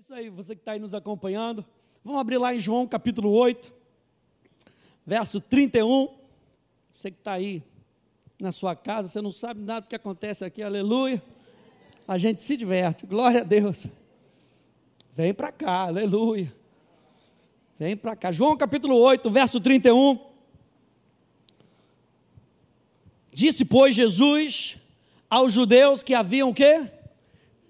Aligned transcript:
isso 0.00 0.14
aí, 0.14 0.30
você 0.30 0.54
que 0.54 0.62
está 0.62 0.72
aí 0.72 0.78
nos 0.78 0.94
acompanhando. 0.94 1.62
Vamos 2.02 2.22
abrir 2.22 2.38
lá 2.38 2.54
em 2.54 2.58
João 2.58 2.86
capítulo 2.86 3.30
8, 3.32 3.70
verso 5.04 5.42
31. 5.42 6.08
Você 6.90 7.10
que 7.10 7.18
está 7.18 7.32
aí 7.32 7.62
na 8.40 8.50
sua 8.50 8.74
casa, 8.74 9.08
você 9.08 9.20
não 9.20 9.30
sabe 9.30 9.60
nada 9.60 9.86
que 9.86 9.94
acontece 9.94 10.42
aqui, 10.42 10.62
aleluia. 10.62 11.22
A 12.08 12.16
gente 12.16 12.40
se 12.42 12.56
diverte, 12.56 13.04
glória 13.04 13.42
a 13.42 13.44
Deus. 13.44 13.88
Vem 15.12 15.34
para 15.34 15.52
cá, 15.52 15.88
aleluia. 15.88 16.50
Vem 17.78 17.94
para 17.94 18.16
cá. 18.16 18.32
João 18.32 18.56
capítulo 18.56 18.96
8, 18.96 19.28
verso 19.28 19.60
31. 19.60 20.18
Disse, 23.30 23.66
pois, 23.66 23.94
Jesus 23.94 24.78
aos 25.28 25.52
judeus 25.52 26.02
que 26.02 26.14
haviam 26.14 26.48
o 26.48 26.54
quê? 26.54 26.90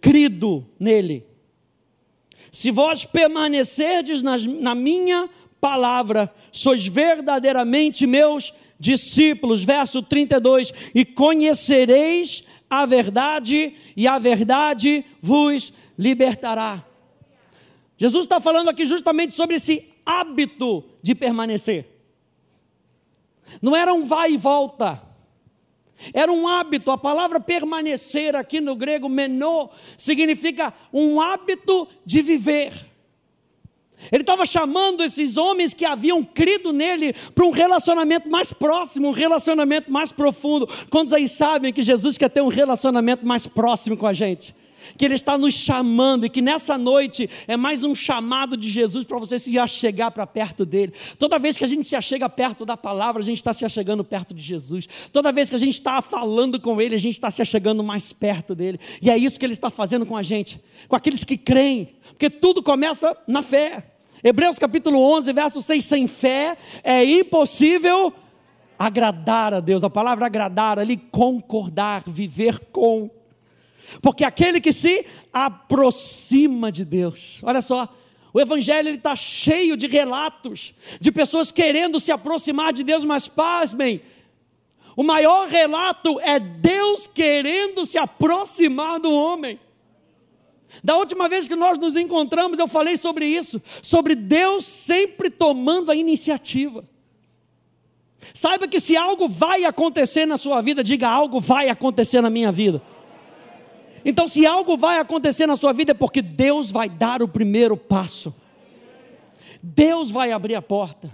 Crido 0.01 0.65
nele. 0.79 1.29
Se 2.51 2.71
vós 2.71 3.05
permanecerdes 3.05 4.23
na, 4.23 4.37
na 4.39 4.75
minha 4.75 5.29
palavra, 5.61 6.33
sois 6.51 6.87
verdadeiramente 6.87 8.07
meus 8.07 8.53
discípulos. 8.79 9.63
Verso 9.63 10.03
32: 10.03 10.73
E 10.95 11.05
conhecereis 11.05 12.45
a 12.69 12.87
verdade, 12.87 13.75
e 13.97 14.07
a 14.07 14.19
verdade 14.19 15.05
vos 15.21 15.73
libertará. 15.99 16.85
Jesus 17.97 18.25
está 18.25 18.41
falando 18.41 18.71
aqui 18.71 18.87
justamente 18.87 19.35
sobre 19.35 19.57
esse 19.57 19.89
hábito 20.07 20.85
de 21.03 21.15
permanecer. 21.15 21.87
Não 23.61 23.77
era 23.77 23.93
um 23.93 24.05
vai 24.07 24.33
e 24.33 24.37
volta. 24.37 25.10
Era 26.13 26.33
um 26.33 26.49
hábito, 26.49 26.91
a 26.91 26.99
palavra 26.99 27.41
permanecer 27.41 28.35
aqui 28.35 28.61
no 28.61 28.75
grego 28.75 29.09
menor 29.09 29.71
significa 29.97 30.73
um 30.93 31.21
hábito 31.21 31.87
de 32.05 32.23
viver. 32.23 32.91
Ele 34.11 34.23
estava 34.23 34.47
chamando 34.47 35.05
esses 35.05 35.37
homens 35.37 35.75
que 35.75 35.85
haviam 35.85 36.25
crido 36.25 36.73
nele 36.73 37.13
para 37.35 37.45
um 37.45 37.51
relacionamento 37.51 38.31
mais 38.31 38.53
próximo, 38.53 39.09
um 39.09 39.13
relacionamento 39.13 39.93
mais 39.93 40.11
profundo. 40.11 40.69
Quantos 40.89 41.13
aí 41.13 41.29
sabem 41.29 41.73
que 41.73 41.83
Jesus 41.83 42.17
quer 42.17 42.31
ter 42.31 42.41
um 42.41 42.49
relacionamento 42.49 43.27
mais 43.27 43.47
próximo 43.47 43.97
com 43.97 44.07
a 44.07 44.13
gente? 44.13 44.55
Que 44.97 45.05
Ele 45.05 45.15
está 45.15 45.37
nos 45.37 45.55
chamando 45.55 46.27
e 46.27 46.31
que 46.31 46.43
nessa 46.43 46.77
noite 46.77 47.29
é 47.47 47.57
mais 47.57 47.85
um 47.85 47.95
chamado 47.95 48.57
de 48.57 48.69
Jesus 48.69 49.05
para 49.05 49.19
você 49.19 49.39
se 49.39 49.59
achegar 49.59 50.11
para 50.11 50.27
perto 50.27 50.65
dele. 50.65 50.93
Toda 51.19 51.39
vez 51.39 51.57
que 51.57 51.65
a 51.65 51.67
gente 51.67 51.89
se 51.89 51.97
achega 51.97 52.29
perto 52.29 52.65
da 52.65 52.77
palavra, 52.77 53.23
a 53.23 53.25
gente 53.25 53.39
está 53.39 53.53
se 53.53 53.65
achegando 53.65 54.05
perto 54.05 54.35
de 54.35 54.43
Jesus. 54.43 54.89
Toda 55.13 55.33
vez 55.33 55.49
que 55.49 55.57
a 55.57 55.59
gente 55.59 55.75
está 55.75 56.01
falando 56.01 56.61
com 56.61 56.81
Ele, 56.81 56.95
a 56.95 57.01
gente 57.01 57.15
está 57.15 57.31
se 57.31 57.43
achegando 57.43 57.83
mais 57.83 58.13
perto 58.13 58.55
dele. 58.55 58.79
E 59.01 59.11
é 59.11 59.17
isso 59.17 59.39
que 59.39 59.47
Ele 59.47 59.53
está 59.53 59.71
fazendo 59.71 60.07
com 60.07 60.17
a 60.17 60.23
gente, 60.23 60.61
com 60.89 60.97
aqueles 60.97 61.25
que 61.25 61.37
creem, 61.37 61.95
porque 62.09 62.31
tudo 62.31 62.63
começa 62.63 63.17
na 63.27 63.43
fé. 63.43 63.85
Hebreus 64.23 64.59
capítulo 64.59 65.01
11, 65.17 65.33
verso 65.33 65.63
6: 65.63 65.85
sem 65.85 66.07
fé 66.07 66.57
é 66.85 67.05
impossível 67.05 68.13
agradar 68.79 69.53
a 69.53 69.61
Deus. 69.61 69.85
A 69.85 69.91
palavra 69.91 70.27
agradar 70.27 70.79
ali, 70.79 70.97
concordar, 70.97 72.03
viver 72.07 72.59
com. 72.73 73.11
Porque 74.01 74.25
aquele 74.25 74.61
que 74.61 74.73
se 74.73 75.05
aproxima 75.33 76.71
de 76.71 76.85
Deus, 76.85 77.41
olha 77.43 77.61
só, 77.61 77.89
o 78.33 78.41
Evangelho 78.41 78.95
está 78.95 79.17
cheio 79.17 79.77
de 79.77 79.87
relatos 79.87 80.75
de 81.01 81.11
pessoas 81.11 81.51
querendo 81.51 81.99
se 81.99 82.13
aproximar 82.13 82.73
de 82.73 82.85
Deus, 82.85 83.05
mas 83.05 83.27
pasmem, 83.27 84.01
o 84.97 85.03
maior 85.03 85.49
relato 85.49 86.21
é 86.21 86.39
Deus 86.39 87.07
querendo 87.07 87.85
se 87.85 87.99
aproximar 87.99 89.01
do 89.01 89.11
homem. 89.11 89.59
Da 90.85 90.97
última 90.97 91.29
vez 91.29 91.49
que 91.49 91.57
nós 91.57 91.79
nos 91.79 91.97
encontramos, 91.97 92.59
eu 92.59 92.69
falei 92.69 92.97
sobre 92.97 93.27
isso, 93.27 93.61
sobre 93.83 94.15
Deus 94.15 94.65
sempre 94.65 95.29
tomando 95.29 95.91
a 95.91 95.97
iniciativa. 95.97 96.85
Saiba 98.35 98.69
que 98.69 98.79
se 98.79 98.97
algo 98.97 99.27
vai 99.27 99.65
acontecer 99.65 100.27
na 100.27 100.37
sua 100.37 100.61
vida, 100.61 100.85
diga 100.85 101.09
algo 101.09 101.41
vai 101.41 101.69
acontecer 101.69 102.21
na 102.21 102.31
minha 102.31 102.53
vida. 102.53 102.81
Então, 104.05 104.27
se 104.27 104.47
algo 104.47 104.77
vai 104.77 104.99
acontecer 104.99 105.47
na 105.47 105.57
sua 105.57 105.73
vida, 105.73 105.93
é 105.93 105.95
porque 105.95 106.23
Deus 106.23 106.71
vai 106.71 106.89
dar 106.89 107.23
o 107.23 107.29
primeiro 107.29 107.77
passo. 107.77 108.35
Deus 109.63 110.11
vai 110.11 110.33
abrir 110.33 110.55
a 110.55 110.63
porta. 110.63 111.11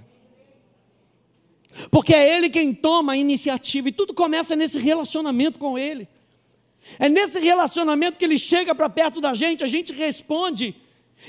Porque 1.91 2.15
é 2.15 2.37
Ele 2.37 2.49
quem 2.49 2.73
toma 2.73 3.13
a 3.13 3.17
iniciativa, 3.17 3.89
e 3.89 3.93
tudo 3.93 4.15
começa 4.15 4.57
nesse 4.57 4.79
relacionamento 4.79 5.59
com 5.59 5.79
Ele. 5.79 6.09
É 6.99 7.09
nesse 7.09 7.41
relacionamento 7.41 8.19
que 8.19 8.25
Ele 8.25 8.39
chega 8.39 8.75
para 8.75 8.89
perto 8.89 9.21
da 9.21 9.35
gente, 9.35 9.65
a 9.65 9.67
gente 9.67 9.93
responde. 9.93 10.75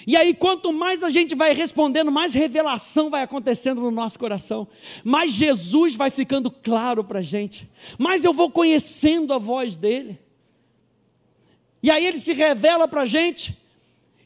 E 0.05 0.15
aí, 0.15 0.33
quanto 0.33 0.71
mais 0.71 1.03
a 1.03 1.09
gente 1.09 1.33
vai 1.33 1.53
respondendo, 1.53 2.11
mais 2.11 2.33
revelação 2.33 3.09
vai 3.09 3.23
acontecendo 3.23 3.81
no 3.81 3.89
nosso 3.89 4.19
coração, 4.19 4.67
mais 5.03 5.31
Jesus 5.31 5.95
vai 5.95 6.11
ficando 6.11 6.51
claro 6.51 7.03
para 7.03 7.19
a 7.19 7.23
gente, 7.23 7.67
mais 7.97 8.23
eu 8.23 8.33
vou 8.33 8.51
conhecendo 8.51 9.33
a 9.33 9.37
voz 9.37 9.75
dEle. 9.75 10.19
E 11.87 11.89
aí 11.89 12.05
ele 12.05 12.19
se 12.19 12.33
revela 12.33 12.85
para 12.85 13.03
a 13.03 13.05
gente, 13.05 13.57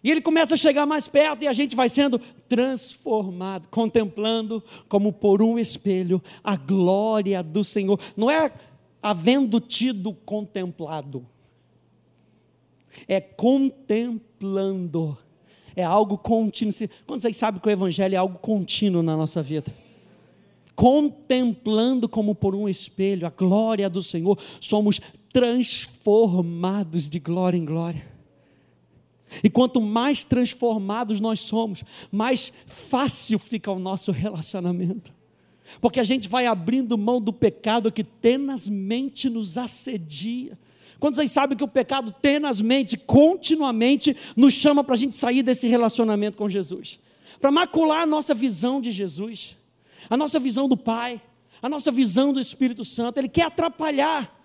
e 0.04 0.10
ele 0.10 0.20
começa 0.20 0.56
a 0.56 0.58
chegar 0.58 0.88
mais 0.88 1.08
perto, 1.08 1.44
e 1.44 1.48
a 1.48 1.54
gente 1.54 1.76
vai 1.76 1.88
sendo 1.88 2.18
transformado, 2.50 3.68
contemplando 3.68 4.64
como 4.90 5.14
por 5.14 5.44
um 5.44 5.60
espelho 5.60 6.20
a 6.44 6.56
glória 6.56 7.44
do 7.44 7.64
Senhor. 7.64 8.00
Não 8.18 8.32
é 8.32 8.52
havendo 9.00 9.60
tido 9.60 10.12
contemplado, 10.12 11.24
é 13.08 13.22
contemplando. 13.22 15.16
É 15.76 15.84
algo 15.84 16.18
contínuo. 16.18 16.74
Quando 17.06 17.22
vocês 17.22 17.38
sabem 17.38 17.62
que 17.62 17.68
o 17.68 17.72
Evangelho 17.72 18.16
é 18.16 18.18
algo 18.18 18.40
contínuo 18.40 19.04
na 19.04 19.16
nossa 19.16 19.44
vida? 19.44 19.72
Contemplando 20.76 22.10
como 22.10 22.34
por 22.34 22.56
um 22.56 22.68
espelho 22.68 23.28
a 23.28 23.30
glória 23.30 23.88
do 23.88 24.02
Senhor, 24.02 24.36
somos 24.60 25.00
transformados 25.32 27.10
de 27.10 27.20
glória 27.20 27.58
em 27.58 27.66
glória. 27.66 28.06
E 29.44 29.50
quanto 29.50 29.80
mais 29.80 30.26
transformados 30.26 31.20
nós 31.20 31.40
somos, 31.40 31.84
mais 32.12 32.52
fácil 32.68 33.40
fica 33.40 33.72
o 33.72 33.80
nosso 33.80 34.12
relacionamento. 34.12 35.14
Porque 35.80 36.00
a 36.00 36.04
gente 36.04 36.28
vai 36.28 36.46
abrindo 36.46 36.98
mão 36.98 37.22
do 37.22 37.32
pecado 37.32 37.92
que 37.92 38.04
tenazmente 38.04 39.30
nos 39.30 39.58
assedia. 39.58 40.58
Quando 41.00 41.16
vocês 41.16 41.32
sabem 41.32 41.58
que 41.58 41.64
o 41.64 41.68
pecado 41.68 42.14
tenazmente, 42.22 42.98
continuamente, 42.98 44.16
nos 44.36 44.54
chama 44.54 44.84
para 44.84 44.96
a 44.96 44.98
gente 44.98 45.16
sair 45.16 45.42
desse 45.42 45.68
relacionamento 45.68 46.38
com 46.38 46.50
Jesus, 46.50 47.00
para 47.40 47.52
macular 47.52 48.02
a 48.02 48.06
nossa 48.06 48.34
visão 48.34 48.82
de 48.82 48.92
Jesus, 48.92 49.56
a 50.10 50.18
nossa 50.18 50.40
visão 50.40 50.68
do 50.68 50.76
Pai, 50.76 51.22
a 51.62 51.70
nossa 51.70 51.92
visão 51.92 52.34
do 52.34 52.40
Espírito 52.40 52.84
Santo, 52.84 53.18
Ele 53.18 53.30
quer 53.30 53.44
atrapalhar. 53.44 54.41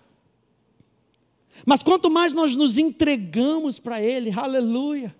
Mas 1.65 1.83
quanto 1.83 2.09
mais 2.09 2.33
nós 2.33 2.55
nos 2.55 2.77
entregamos 2.77 3.79
para 3.79 4.01
Ele, 4.01 4.31
aleluia. 4.31 5.15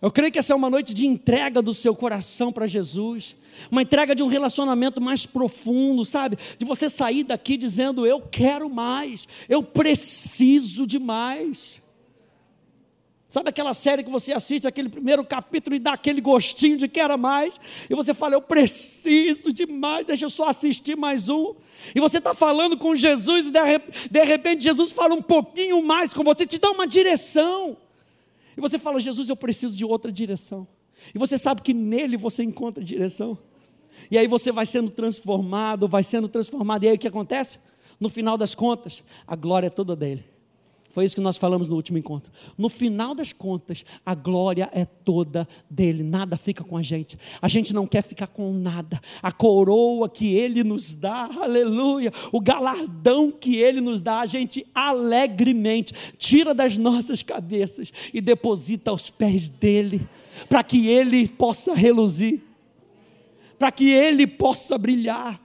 Eu 0.00 0.12
creio 0.12 0.30
que 0.30 0.38
essa 0.38 0.52
é 0.52 0.56
uma 0.56 0.70
noite 0.70 0.94
de 0.94 1.06
entrega 1.06 1.60
do 1.60 1.74
seu 1.74 1.94
coração 1.94 2.52
para 2.52 2.68
Jesus, 2.68 3.36
uma 3.68 3.82
entrega 3.82 4.14
de 4.14 4.22
um 4.22 4.28
relacionamento 4.28 5.00
mais 5.00 5.26
profundo, 5.26 6.04
sabe? 6.04 6.38
De 6.56 6.64
você 6.64 6.88
sair 6.88 7.24
daqui 7.24 7.56
dizendo: 7.56 8.06
Eu 8.06 8.20
quero 8.20 8.70
mais, 8.70 9.26
eu 9.48 9.60
preciso 9.60 10.86
de 10.86 11.00
mais. 11.00 11.82
Sabe 13.26 13.50
aquela 13.50 13.74
série 13.74 14.04
que 14.04 14.10
você 14.10 14.32
assiste, 14.32 14.66
aquele 14.66 14.88
primeiro 14.88 15.22
capítulo 15.22 15.74
e 15.76 15.80
dá 15.80 15.92
aquele 15.92 16.20
gostinho 16.20 16.78
de 16.78 16.88
quero 16.88 17.18
mais, 17.18 17.60
e 17.90 17.94
você 17.94 18.14
fala: 18.14 18.36
Eu 18.36 18.42
preciso 18.42 19.52
de 19.52 19.66
mais, 19.66 20.06
deixa 20.06 20.26
eu 20.26 20.30
só 20.30 20.48
assistir 20.48 20.96
mais 20.96 21.28
um. 21.28 21.56
E 21.94 22.00
você 22.00 22.18
está 22.18 22.34
falando 22.34 22.76
com 22.76 22.94
Jesus 22.94 23.46
e 23.46 23.50
de 24.10 24.24
repente 24.24 24.64
Jesus 24.64 24.92
fala 24.92 25.14
um 25.14 25.22
pouquinho 25.22 25.82
mais 25.82 26.12
com 26.12 26.22
você, 26.24 26.46
te 26.46 26.58
dá 26.58 26.70
uma 26.70 26.86
direção. 26.86 27.76
E 28.56 28.60
você 28.60 28.78
fala, 28.78 28.98
Jesus, 28.98 29.28
eu 29.28 29.36
preciso 29.36 29.76
de 29.76 29.84
outra 29.84 30.10
direção. 30.10 30.66
E 31.14 31.18
você 31.18 31.38
sabe 31.38 31.62
que 31.62 31.72
nele 31.72 32.16
você 32.16 32.42
encontra 32.42 32.82
direção. 32.82 33.38
E 34.10 34.18
aí 34.18 34.26
você 34.26 34.50
vai 34.50 34.66
sendo 34.66 34.90
transformado, 34.90 35.88
vai 35.88 36.02
sendo 36.02 36.28
transformado. 36.28 36.84
E 36.84 36.88
aí 36.88 36.96
o 36.96 36.98
que 36.98 37.08
acontece? 37.08 37.60
No 38.00 38.08
final 38.08 38.36
das 38.36 38.54
contas, 38.54 39.04
a 39.26 39.36
glória 39.36 39.68
é 39.68 39.70
toda 39.70 39.94
dele. 39.94 40.24
Foi 40.98 41.04
isso 41.04 41.14
que 41.14 41.20
nós 41.20 41.36
falamos 41.36 41.68
no 41.68 41.76
último 41.76 41.96
encontro. 41.96 42.28
No 42.58 42.68
final 42.68 43.14
das 43.14 43.32
contas, 43.32 43.84
a 44.04 44.16
glória 44.16 44.68
é 44.72 44.84
toda 44.84 45.46
dele, 45.70 46.02
nada 46.02 46.36
fica 46.36 46.64
com 46.64 46.76
a 46.76 46.82
gente. 46.82 47.16
A 47.40 47.46
gente 47.46 47.72
não 47.72 47.86
quer 47.86 48.02
ficar 48.02 48.26
com 48.26 48.52
nada. 48.52 49.00
A 49.22 49.30
coroa 49.30 50.08
que 50.08 50.34
ele 50.34 50.64
nos 50.64 50.96
dá, 50.96 51.30
aleluia, 51.40 52.12
o 52.32 52.40
galardão 52.40 53.30
que 53.30 53.54
ele 53.54 53.80
nos 53.80 54.02
dá, 54.02 54.18
a 54.18 54.26
gente 54.26 54.66
alegremente 54.74 55.94
tira 56.18 56.52
das 56.52 56.76
nossas 56.76 57.22
cabeças 57.22 57.92
e 58.12 58.20
deposita 58.20 58.90
aos 58.90 59.08
pés 59.08 59.48
dele, 59.48 60.04
para 60.48 60.64
que 60.64 60.88
ele 60.88 61.28
possa 61.28 61.74
reluzir, 61.74 62.42
para 63.56 63.70
que 63.70 63.88
ele 63.88 64.26
possa 64.26 64.76
brilhar, 64.76 65.40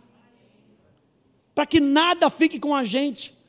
para 1.53 1.67
que 1.67 1.79
nada 1.79 2.27
fique 2.31 2.59
com 2.59 2.73
a 2.73 2.83
gente 2.83 3.42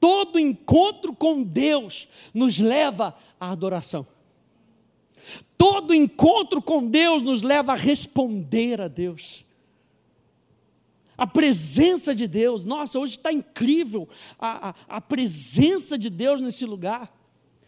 todo 0.00 0.38
encontro 0.38 1.14
com 1.14 1.42
Deus 1.42 2.08
nos 2.32 2.58
leva 2.58 3.16
à 3.40 3.50
adoração. 3.50 4.06
Todo 5.56 5.94
encontro 5.94 6.60
com 6.60 6.86
Deus 6.86 7.22
nos 7.22 7.42
leva 7.42 7.72
a 7.72 7.76
responder 7.76 8.80
a 8.80 8.88
Deus. 8.88 9.44
A 11.16 11.26
presença 11.26 12.14
de 12.14 12.28
Deus, 12.28 12.62
nossa, 12.62 12.98
hoje 12.98 13.16
está 13.16 13.32
incrível 13.32 14.06
a, 14.38 14.68
a, 14.68 14.74
a 14.96 15.00
presença 15.00 15.96
de 15.96 16.10
Deus 16.10 16.40
nesse 16.42 16.66
lugar. 16.66 17.10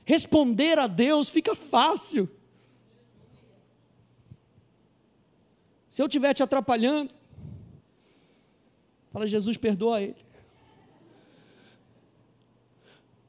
Responder 0.04 0.78
a 0.78 0.86
Deus 0.86 1.30
fica 1.30 1.54
fácil. 1.54 2.28
Se 5.88 6.02
eu 6.02 6.06
estiver 6.06 6.34
te 6.34 6.42
atrapalhando, 6.42 7.12
fala, 9.10 9.26
Jesus, 9.26 9.56
perdoa 9.56 10.02
ele. 10.02 10.27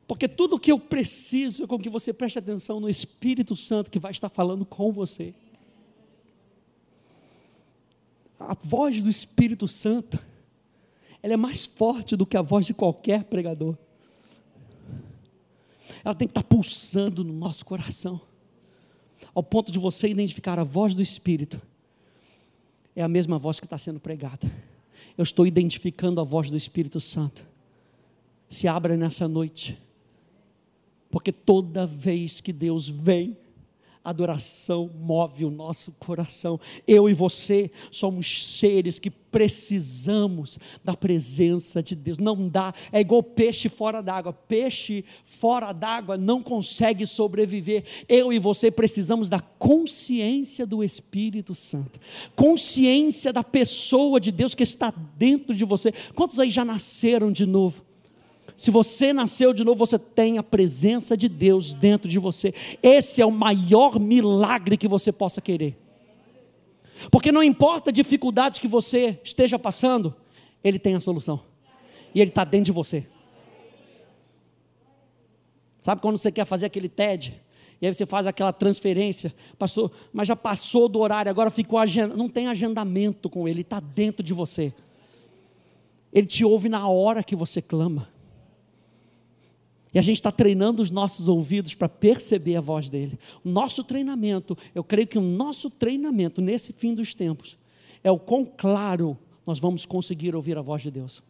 Porque 0.10 0.28
tudo 0.28 0.56
o 0.56 0.60
que 0.60 0.72
eu 0.72 0.80
preciso 0.80 1.64
é 1.64 1.68
com 1.68 1.78
que 1.78 1.88
você 1.88 2.12
preste 2.12 2.40
atenção 2.40 2.80
no 2.80 2.90
Espírito 2.90 3.56
Santo 3.56 3.92
que 3.92 4.00
vai 4.00 4.10
estar 4.10 4.28
falando 4.28 4.66
com 4.66 4.92
você. 4.92 5.36
A 8.40 8.56
voz 8.56 9.04
do 9.04 9.10
Espírito 9.10 9.68
Santo, 9.68 10.18
ela 11.22 11.36
é 11.36 11.38
mais 11.38 11.68
forte 11.68 12.16
do 12.16 12.26
que 12.26 12.36
a 12.36 12.42
voz 12.42 12.66
de 12.66 12.74
qualquer 12.74 13.26
pregador. 13.26 13.78
Ela 16.04 16.16
tem 16.16 16.28
que 16.28 16.32
estar 16.32 16.44
pulsando 16.44 17.24
no 17.24 17.34
nosso 17.34 17.64
coração, 17.64 18.20
ao 19.32 19.44
ponto 19.44 19.72
de 19.72 19.78
você 19.78 20.08
identificar 20.08 20.58
a 20.58 20.64
voz 20.64 20.96
do 20.96 21.04
Espírito. 21.04 21.62
É 22.96 23.04
a 23.04 23.08
mesma 23.08 23.38
voz 23.38 23.60
que 23.60 23.68
está 23.68 23.78
sendo 23.78 24.00
pregada. 24.00 24.52
Eu 25.16 25.22
estou 25.22 25.46
identificando 25.46 26.20
a 26.20 26.24
voz 26.24 26.50
do 26.50 26.58
Espírito 26.58 27.00
Santo. 27.00 27.46
Se 28.48 28.68
abra 28.68 28.98
nessa 28.98 29.28
noite 29.28 29.78
porque 31.12 31.32
toda 31.32 31.86
vez 31.86 32.40
que 32.42 32.54
Deus 32.54 32.88
vem, 32.88 33.38
adoração 34.04 34.90
move 35.00 35.46
o 35.46 35.52
nosso 35.52 35.94
coração. 35.94 36.60
Eu 36.88 37.10
e 37.10 37.14
você 37.14 37.70
somos 37.92 38.58
seres 38.58 38.98
que 38.98 39.10
precisamos 39.10 40.58
da 40.84 40.96
presença 40.96 41.84
de 41.84 41.96
Deus. 41.96 42.18
Não 42.18 42.48
dá, 42.48 42.74
é 42.92 43.02
igual 43.02 43.22
peixe 43.22 43.70
fora 43.70 44.02
d'água. 44.02 44.34
Peixe 44.34 45.04
fora 45.24 45.72
d'água 45.72 46.18
não 46.18 46.42
consegue 46.42 47.06
sobreviver. 47.06 47.84
Eu 48.08 48.34
e 48.34 48.40
você 48.40 48.72
precisamos 48.72 49.30
da 49.30 49.40
consciência 49.40 50.66
do 50.66 50.84
Espírito 50.84 51.54
Santo, 51.54 52.00
consciência 52.36 53.32
da 53.32 53.44
pessoa 53.44 54.20
de 54.20 54.32
Deus 54.32 54.56
que 54.56 54.64
está 54.64 54.94
dentro 55.18 55.56
de 55.56 55.66
você. 55.66 55.92
Quantos 56.16 56.40
aí 56.40 56.50
já 56.50 56.66
nasceram 56.66 57.32
de 57.32 57.46
novo? 57.46 57.89
Se 58.60 58.72
você 58.72 59.14
nasceu 59.14 59.54
de 59.54 59.64
novo, 59.64 59.80
você 59.80 59.98
tem 59.98 60.38
a 60.38 60.44
presença 60.44 61.16
de 61.16 61.30
Deus 61.30 61.74
dentro 61.74 62.10
de 62.10 62.20
você. 62.20 62.54
Esse 62.84 63.22
é 63.22 63.26
o 63.26 63.32
maior 63.32 63.98
milagre 63.98 64.76
que 64.76 64.86
você 64.86 65.14
possa 65.14 65.40
querer. 65.40 65.78
Porque 67.10 67.32
não 67.32 67.42
importa 67.42 67.90
a 67.90 67.94
dificuldade 67.94 68.60
que 68.60 68.68
você 68.68 69.18
esteja 69.24 69.58
passando, 69.58 70.14
Ele 70.62 70.78
tem 70.78 70.94
a 70.94 71.00
solução. 71.00 71.40
E 72.14 72.20
Ele 72.20 72.32
está 72.32 72.44
dentro 72.44 72.66
de 72.66 72.72
você. 72.74 73.08
Sabe 75.82 76.02
quando 76.02 76.18
você 76.18 76.30
quer 76.30 76.44
fazer 76.44 76.66
aquele 76.66 76.90
TED? 76.90 77.42
E 77.82 77.88
aí 77.88 77.94
você 77.94 78.06
faz 78.06 78.28
aquela 78.28 78.52
transferência, 78.52 79.34
passou, 79.58 79.90
mas 80.12 80.28
já 80.28 80.36
passou 80.36 80.90
do 80.90 81.00
horário, 81.00 81.30
agora 81.30 81.50
ficou 81.50 81.80
agenda, 81.80 82.14
não 82.14 82.28
tem 82.28 82.48
agendamento 82.48 83.30
com 83.30 83.48
ele, 83.48 83.62
está 83.62 83.80
dentro 83.80 84.22
de 84.22 84.34
você. 84.34 84.74
Ele 86.12 86.28
te 86.28 86.44
ouve 86.44 86.68
na 86.68 86.90
hora 86.90 87.24
que 87.24 87.38
você 87.38 87.62
clama. 87.62 88.19
E 89.94 89.98
a 89.98 90.02
gente 90.02 90.18
está 90.18 90.32
treinando 90.32 90.84
os 90.84 90.92
nossos 90.92 91.28
ouvidos 91.28 91.74
para 91.74 91.90
perceber 91.90 92.56
a 92.56 92.62
voz 92.62 92.90
dele. 92.90 93.18
O 93.44 93.50
nosso 93.50 93.84
treinamento, 93.84 94.56
eu 94.76 94.84
creio 94.84 95.08
que 95.08 95.18
o 95.18 95.22
nosso 95.22 95.70
treinamento 95.70 96.42
nesse 96.42 96.72
fim 96.72 96.94
dos 96.94 97.14
tempos 97.14 97.58
é 98.04 98.12
o 98.12 98.20
quão 98.20 98.46
claro 98.46 99.18
nós 99.46 99.58
vamos 99.60 99.86
conseguir 99.86 100.36
ouvir 100.36 100.58
a 100.58 100.62
voz 100.62 100.84
de 100.84 100.92
Deus. 100.92 101.24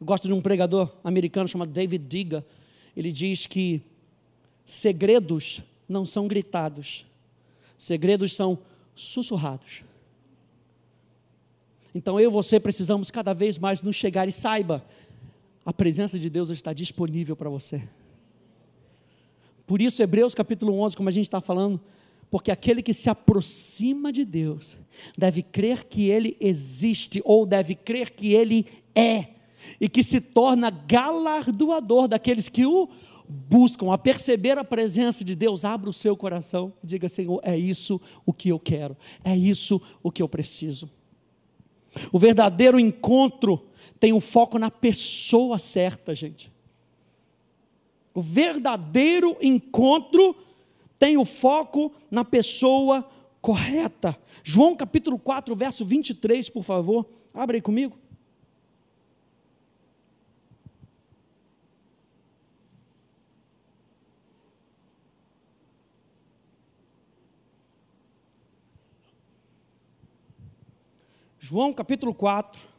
Eu 0.00 0.06
gosto 0.06 0.26
de 0.26 0.34
um 0.34 0.40
pregador 0.40 0.90
americano 1.04 1.48
chamado 1.48 1.70
David 1.70 2.04
Diga. 2.08 2.44
Ele 2.96 3.12
diz 3.12 3.46
que 3.46 3.80
segredos 4.64 5.62
não 5.88 6.04
são 6.04 6.26
gritados, 6.26 7.06
segredos 7.78 8.34
são 8.34 8.58
sussurrados. 8.94 9.84
Então 11.94 12.18
eu 12.18 12.28
e 12.28 12.32
você 12.32 12.58
precisamos 12.58 13.10
cada 13.10 13.32
vez 13.32 13.56
mais 13.56 13.80
nos 13.80 13.94
chegar 13.94 14.26
e 14.26 14.32
saiba 14.32 14.84
a 15.64 15.72
presença 15.72 16.18
de 16.18 16.28
Deus 16.28 16.50
está 16.50 16.72
disponível 16.72 17.34
para 17.34 17.48
você. 17.48 17.88
Por 19.66 19.80
isso, 19.80 20.02
Hebreus 20.02 20.34
capítulo 20.34 20.78
11, 20.80 20.96
como 20.96 21.08
a 21.08 21.12
gente 21.12 21.24
está 21.24 21.40
falando, 21.40 21.80
porque 22.30 22.50
aquele 22.50 22.82
que 22.82 22.92
se 22.92 23.08
aproxima 23.08 24.12
de 24.12 24.24
Deus 24.24 24.76
deve 25.16 25.42
crer 25.42 25.84
que 25.84 26.10
Ele 26.10 26.36
existe, 26.40 27.22
ou 27.24 27.46
deve 27.46 27.74
crer 27.74 28.10
que 28.10 28.34
Ele 28.34 28.66
é, 28.94 29.28
e 29.80 29.88
que 29.88 30.02
se 30.02 30.20
torna 30.20 30.70
galardoador 30.70 32.08
daqueles 32.08 32.48
que 32.48 32.66
o 32.66 32.88
buscam 33.26 33.92
a 33.92 33.96
perceber 33.96 34.58
a 34.58 34.64
presença 34.64 35.24
de 35.24 35.34
Deus, 35.34 35.64
abra 35.64 35.88
o 35.88 35.94
seu 35.94 36.14
coração 36.16 36.72
e 36.82 36.86
diga: 36.86 37.08
Senhor, 37.08 37.40
é 37.42 37.56
isso 37.56 38.00
o 38.26 38.32
que 38.32 38.50
eu 38.50 38.58
quero, 38.58 38.96
é 39.24 39.34
isso 39.34 39.80
o 40.02 40.10
que 40.10 40.22
eu 40.22 40.28
preciso. 40.28 40.90
O 42.12 42.18
verdadeiro 42.18 42.78
encontro 42.78 43.64
tem 43.98 44.12
um 44.12 44.20
foco 44.20 44.58
na 44.58 44.70
pessoa 44.70 45.58
certa, 45.58 46.14
gente. 46.14 46.52
O 48.14 48.20
verdadeiro 48.20 49.36
encontro 49.40 50.36
tem 50.98 51.16
o 51.16 51.24
foco 51.24 51.92
na 52.10 52.24
pessoa 52.24 53.08
correta. 53.40 54.16
João 54.42 54.76
capítulo 54.76 55.18
4, 55.18 55.54
verso 55.54 55.84
23, 55.84 56.48
por 56.48 56.62
favor. 56.62 57.06
Abre 57.34 57.56
aí 57.56 57.62
comigo. 57.62 57.98
João 71.38 71.74
capítulo 71.74 72.14
4. 72.14 72.73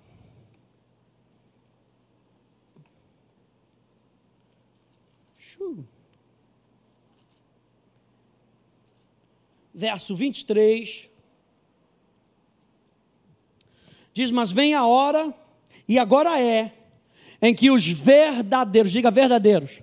Verso 9.74 10.16
23. 10.16 11.10
Diz: 14.14 14.32
Mas 14.32 14.52
vem 14.52 14.74
a 14.74 14.86
hora, 14.86 15.34
e 15.88 16.00
agora 16.00 16.42
é, 16.42 16.72
em 17.42 17.54
que 17.54 17.70
os 17.70 17.88
verdadeiros, 17.88 18.92
diga 18.92 19.12
verdadeiros, 19.12 19.82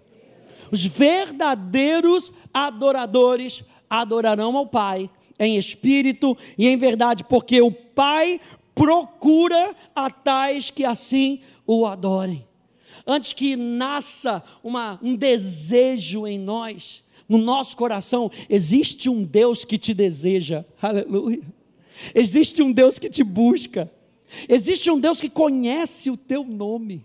os 0.70 0.86
verdadeiros 0.86 2.32
adoradores 2.52 3.62
adorarão 3.88 4.56
ao 4.56 4.66
Pai 4.66 5.10
em 5.38 5.58
espírito 5.58 6.36
e 6.56 6.68
em 6.68 6.76
verdade, 6.76 7.24
porque 7.24 7.60
o 7.60 7.70
Pai 7.70 8.40
procura 8.74 9.74
a 9.94 10.10
tais 10.10 10.70
que 10.70 10.84
assim 10.84 11.40
o 11.66 11.86
adorem. 11.86 12.46
Antes 13.06 13.32
que 13.32 13.56
nasça 13.56 14.42
uma, 14.62 14.98
um 15.02 15.16
desejo 15.16 16.26
em 16.26 16.38
nós, 16.38 17.02
no 17.28 17.38
nosso 17.38 17.76
coração, 17.76 18.30
existe 18.48 19.08
um 19.08 19.24
Deus 19.24 19.64
que 19.64 19.78
te 19.78 19.94
deseja, 19.94 20.64
aleluia. 20.80 21.40
Existe 22.14 22.62
um 22.62 22.72
Deus 22.72 22.98
que 22.98 23.08
te 23.08 23.22
busca, 23.22 23.90
existe 24.48 24.90
um 24.90 24.98
Deus 24.98 25.20
que 25.20 25.28
conhece 25.28 26.10
o 26.10 26.16
teu 26.16 26.44
nome, 26.44 27.04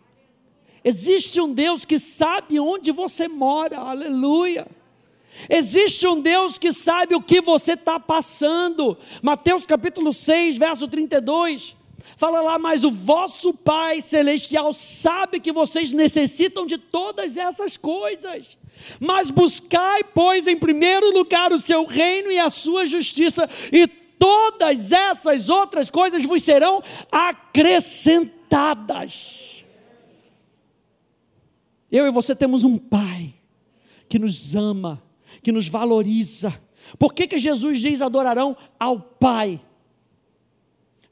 existe 0.84 1.40
um 1.40 1.54
Deus 1.54 1.86
que 1.86 2.00
sabe 2.00 2.60
onde 2.60 2.92
você 2.92 3.28
mora, 3.28 3.78
aleluia. 3.78 4.68
Existe 5.50 6.08
um 6.08 6.20
Deus 6.20 6.58
que 6.58 6.72
sabe 6.72 7.14
o 7.14 7.22
que 7.22 7.42
você 7.42 7.74
está 7.74 8.00
passando. 8.00 8.98
Mateus 9.22 9.68
capítulo 9.68 10.12
6, 10.12 10.58
verso 10.58 10.88
32. 10.88 11.77
Fala 12.16 12.42
lá, 12.42 12.60
mas 12.60 12.84
o 12.84 12.92
vosso 12.92 13.54
Pai 13.54 14.02
Celestial 14.02 14.74
sabe 14.74 15.40
que 15.40 15.52
vocês 15.52 15.92
necessitam 15.92 16.66
de 16.66 16.78
todas 16.78 17.38
essas 17.38 17.78
coisas. 17.78 18.58
Mas 19.00 19.30
buscai, 19.30 20.04
pois, 20.04 20.48
em 20.48 20.58
primeiro 20.58 21.12
lugar 21.12 21.52
o 21.52 21.60
seu 21.60 21.86
reino 21.86 22.32
e 22.32 22.40
a 22.40 22.50
sua 22.50 22.86
justiça, 22.86 23.50
e 23.72 23.88
todas 23.88 24.92
essas 24.92 25.50
outras 25.50 25.92
coisas 25.92 26.26
vos 26.26 26.44
serão 26.44 26.84
acrescentadas. 27.12 29.66
Eu 31.92 32.06
e 32.06 32.12
você 32.12 32.36
temos 32.36 32.64
um 32.64 32.78
Pai 32.78 33.34
que 34.08 34.20
nos 34.20 34.56
ama 34.56 35.02
que 35.48 35.52
nos 35.54 35.70
valoriza. 35.70 36.54
Por 37.00 37.14
que, 37.14 37.26
que 37.26 37.38
Jesus 37.38 37.80
diz 37.80 38.02
adorarão 38.02 38.58
ao 38.78 39.00
Pai? 39.00 39.62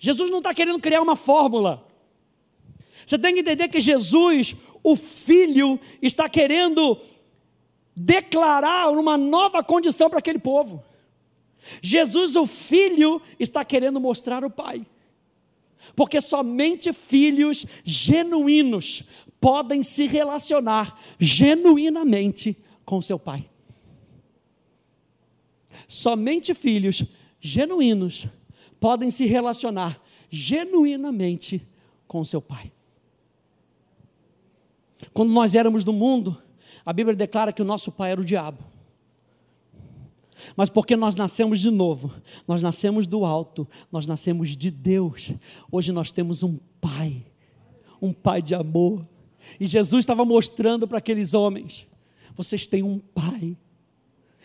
Jesus 0.05 0.29
não 0.29 0.37
está 0.37 0.53
querendo 0.53 0.79
criar 0.79 1.01
uma 1.01 1.15
fórmula. 1.15 1.83
Você 3.07 3.17
tem 3.17 3.33
que 3.33 3.39
entender 3.39 3.67
que 3.69 3.79
Jesus, 3.79 4.55
o 4.83 4.95
Filho, 4.95 5.79
está 5.99 6.29
querendo 6.29 6.95
declarar 7.95 8.91
uma 8.91 9.17
nova 9.17 9.63
condição 9.63 10.07
para 10.07 10.19
aquele 10.19 10.37
povo. 10.37 10.83
Jesus, 11.81 12.35
o 12.35 12.45
Filho, 12.45 13.19
está 13.39 13.65
querendo 13.65 13.99
mostrar 13.99 14.43
o 14.43 14.49
Pai. 14.51 14.85
Porque 15.95 16.21
somente 16.21 16.93
filhos 16.93 17.65
genuínos 17.83 19.05
podem 19.41 19.81
se 19.81 20.05
relacionar 20.05 21.01
genuinamente 21.19 22.55
com 22.85 23.01
seu 23.01 23.17
Pai. 23.17 23.49
Somente 25.87 26.53
filhos 26.53 27.05
genuínos 27.41 28.27
podem 28.85 29.09
se 29.09 29.25
relacionar 29.25 29.99
genuinamente 30.29 31.59
com 32.07 32.23
seu 32.23 32.39
Pai. 32.39 32.71
Quando 35.11 35.31
nós 35.33 35.55
éramos 35.55 35.83
do 35.83 35.91
mundo, 35.91 36.37
a 36.85 36.93
Bíblia 36.93 37.15
declara 37.15 37.51
que 37.51 37.63
o 37.63 37.65
nosso 37.65 37.91
pai 37.91 38.11
era 38.11 38.21
o 38.21 38.23
diabo. 38.23 38.63
Mas 40.55 40.69
porque 40.69 40.95
nós 40.95 41.15
nascemos 41.15 41.59
de 41.59 41.71
novo, 41.71 42.13
nós 42.47 42.61
nascemos 42.61 43.07
do 43.07 43.25
alto, 43.25 43.67
nós 43.91 44.05
nascemos 44.05 44.55
de 44.55 44.69
Deus. 44.69 45.33
Hoje 45.71 45.91
nós 45.91 46.11
temos 46.11 46.43
um 46.43 46.59
pai, 46.79 47.25
um 47.99 48.13
pai 48.13 48.39
de 48.39 48.53
amor. 48.53 49.03
E 49.59 49.65
Jesus 49.65 50.03
estava 50.03 50.23
mostrando 50.23 50.87
para 50.87 50.99
aqueles 50.99 51.33
homens: 51.33 51.87
vocês 52.35 52.67
têm 52.67 52.83
um 52.83 52.99
pai. 52.99 53.57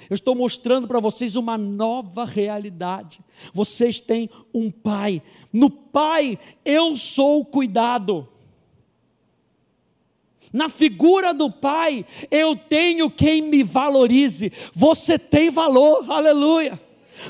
Eu 0.09 0.15
estou 0.15 0.35
mostrando 0.35 0.89
para 0.89 1.01
vocês 1.01 1.37
uma 1.37 1.59
nova 1.59 2.25
realidade. 2.25 3.21
Vocês 3.53 4.01
têm 4.01 4.31
um 4.55 4.71
pai. 4.71 5.23
No 5.53 5.69
pai 5.69 6.39
eu 6.65 6.97
sou 6.97 7.45
cuidado. 7.45 8.29
Na 10.53 10.69
figura 10.69 11.33
do 11.33 11.49
Pai, 11.49 12.05
eu 12.29 12.57
tenho 12.57 13.09
quem 13.09 13.41
me 13.41 13.63
valorize. 13.63 14.53
Você 14.75 15.17
tem 15.17 15.49
valor, 15.49 16.11
aleluia. 16.11 16.81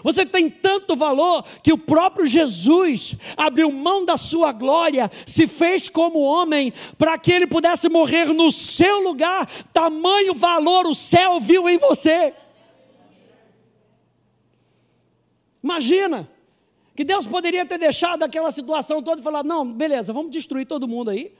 Você 0.02 0.24
tem 0.24 0.48
tanto 0.48 0.94
valor 0.94 1.44
que 1.62 1.72
o 1.72 1.78
próprio 1.78 2.24
Jesus 2.24 3.16
abriu 3.36 3.72
mão 3.72 4.04
da 4.04 4.16
sua 4.16 4.52
glória, 4.52 5.10
se 5.26 5.46
fez 5.46 5.88
como 5.88 6.20
homem, 6.20 6.72
para 6.96 7.18
que 7.18 7.32
ele 7.32 7.46
pudesse 7.46 7.88
morrer 7.88 8.26
no 8.26 8.50
seu 8.50 9.00
lugar. 9.02 9.46
Tamanho 9.72 10.32
valor 10.34 10.86
o 10.86 10.94
céu 10.94 11.40
viu 11.40 11.68
em 11.68 11.76
você. 11.76 12.32
Imagina 15.62 16.28
que 16.94 17.04
Deus 17.04 17.26
poderia 17.26 17.64
ter 17.64 17.78
deixado 17.78 18.22
aquela 18.22 18.50
situação 18.50 19.02
toda 19.02 19.20
e 19.20 19.24
falar: 19.24 19.44
não, 19.44 19.70
beleza, 19.72 20.12
vamos 20.12 20.30
destruir 20.30 20.66
todo 20.66 20.88
mundo 20.88 21.10
aí 21.10 21.34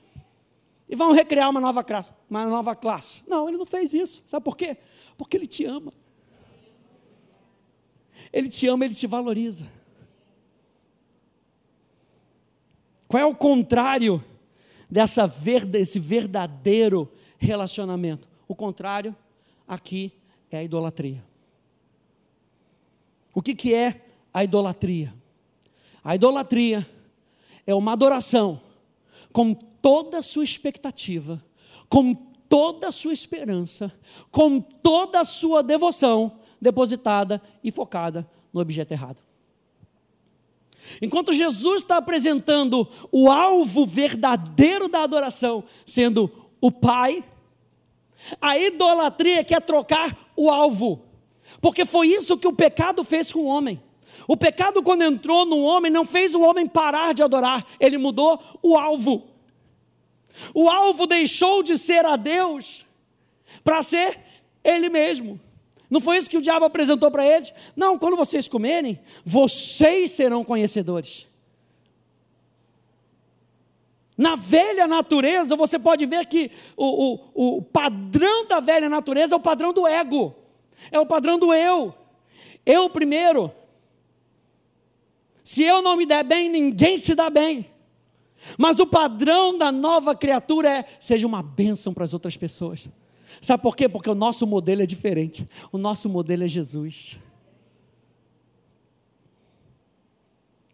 e 0.89 0.97
vamos 0.97 1.17
recriar 1.17 1.49
uma 1.49 1.61
nova 1.61 1.85
classe, 1.85 2.13
uma 2.29 2.45
nova 2.47 2.75
classe. 2.75 3.23
Não, 3.29 3.49
ele 3.49 3.57
não 3.57 3.67
fez 3.67 3.93
isso. 3.93 4.23
Sabe 4.27 4.45
por 4.45 4.57
quê? 4.57 4.77
Porque 5.17 5.37
ele 5.37 5.47
te 5.47 5.65
ama. 5.65 5.93
Ele 8.33 8.49
te 8.49 8.67
ama, 8.67 8.85
ele 8.85 8.95
te 8.95 9.07
valoriza. 9.07 9.67
Qual 13.07 13.21
é 13.21 13.27
o 13.27 13.35
contrário 13.35 14.25
dessa 14.89 15.27
desse 15.69 15.99
verdadeiro 15.99 17.11
relacionamento? 17.39 18.29
O 18.49 18.55
contrário 18.55 19.15
aqui 19.67 20.13
é 20.51 20.59
a 20.59 20.65
idolatria. 20.65 21.25
O 23.33 23.41
que, 23.41 23.55
que 23.55 23.75
é 23.75 24.10
a 24.33 24.45
idolatria? 24.45 25.13
A 26.03 26.15
idolatria 26.15 26.89
é 27.67 27.75
uma 27.75 27.93
adoração 27.93 28.61
com 29.33 29.55
toda 29.55 30.19
a 30.19 30.23
sua 30.23 30.45
expectativa, 30.45 31.43
com 31.89 32.15
toda 32.15 32.89
a 32.89 32.93
sua 32.93 33.13
esperança, 33.13 33.93
com 34.31 34.61
toda 34.61 35.21
a 35.21 35.25
sua 35.25 35.63
devoção 35.63 36.33
depositada 36.61 37.41
e 37.63 37.71
focada 37.71 38.29
no 38.53 38.61
objeto 38.61 38.93
errado. 38.93 39.23
Enquanto 41.01 41.33
Jesus 41.33 41.83
está 41.83 41.99
apresentando 41.99 42.89
o 43.13 43.31
alvo 43.31 43.87
verdadeiro 43.87 44.89
da 44.89 45.03
adoração, 45.03 45.63
sendo 45.87 46.31
o 46.61 46.73
Pai, 46.73 47.23
a 48.41 48.59
idolatria 48.59 49.45
quer 49.45 49.63
trocar 49.63 50.33
o 50.37 50.51
alvo, 50.51 51.03
porque 51.61 51.85
foi 51.85 52.09
isso 52.09 52.37
que 52.37 52.49
o 52.49 52.53
pecado 52.53 53.05
fez 53.05 53.33
com 53.33 53.41
o 53.41 53.47
homem. 53.47 53.81
O 54.31 54.37
pecado, 54.37 54.81
quando 54.81 55.03
entrou 55.03 55.45
no 55.45 55.61
homem, 55.61 55.91
não 55.91 56.07
fez 56.07 56.37
o 56.37 56.41
homem 56.43 56.65
parar 56.65 57.13
de 57.13 57.21
adorar, 57.21 57.67
ele 57.81 57.99
mudou 57.99 58.41
o 58.63 58.79
alvo. 58.79 59.27
O 60.55 60.71
alvo 60.71 61.05
deixou 61.05 61.65
de 61.65 61.77
ser 61.77 62.07
a 62.07 62.15
Deus 62.15 62.87
para 63.65 63.83
ser 63.83 64.17
Ele 64.63 64.89
mesmo. 64.89 65.41
Não 65.91 66.01
foi 66.01 66.17
isso 66.17 66.31
que 66.31 66.37
o 66.37 66.41
diabo 66.41 66.65
apresentou 66.65 67.11
para 67.11 67.27
eles? 67.27 67.53
Não, 67.75 67.99
quando 67.99 68.17
vocês 68.17 68.47
comerem, 68.47 69.01
vocês 69.25 70.13
serão 70.13 70.45
conhecedores. 70.45 71.27
Na 74.17 74.37
velha 74.37 74.87
natureza, 74.87 75.57
você 75.57 75.77
pode 75.77 76.07
ver 76.07 76.27
que 76.27 76.53
o, 76.77 77.17
o, 77.35 77.57
o 77.57 77.63
padrão 77.63 78.47
da 78.47 78.61
velha 78.61 78.89
natureza 78.89 79.35
é 79.35 79.37
o 79.37 79.41
padrão 79.41 79.73
do 79.73 79.89
ego, 79.89 80.33
é 80.93 81.01
o 81.01 81.07
padrão 81.07 81.37
do 81.37 81.53
eu. 81.53 81.93
Eu 82.65 82.89
primeiro. 82.89 83.53
Se 85.43 85.63
eu 85.63 85.83
não 85.83 85.97
me 85.97 86.07
der 86.07 86.25
bem, 86.25 86.49
ninguém 86.49 86.99
se 86.99 87.15
dá 87.15 87.31
bem. 87.31 87.67
Mas 88.57 88.79
o 88.79 88.87
padrão 88.87 89.57
da 89.57 89.71
nova 89.71 90.15
criatura 90.15 90.69
é: 90.69 90.85
seja 90.99 91.27
uma 91.27 91.43
bênção 91.43 91.93
para 91.93 92.05
as 92.05 92.15
outras 92.15 92.37
pessoas. 92.37 92.89
Sabe 93.41 93.63
por 93.63 93.77
quê? 93.77 93.89
Porque 93.89 94.11
o 94.11 94.15
nosso 94.15 94.47
modelo 94.47 94.83
é 94.83 94.87
diferente. 94.87 95.49
O 95.73 95.79
nosso 95.79 96.09
modelo 96.09 96.45
é 96.45 96.49
Jesus. 96.49 97.19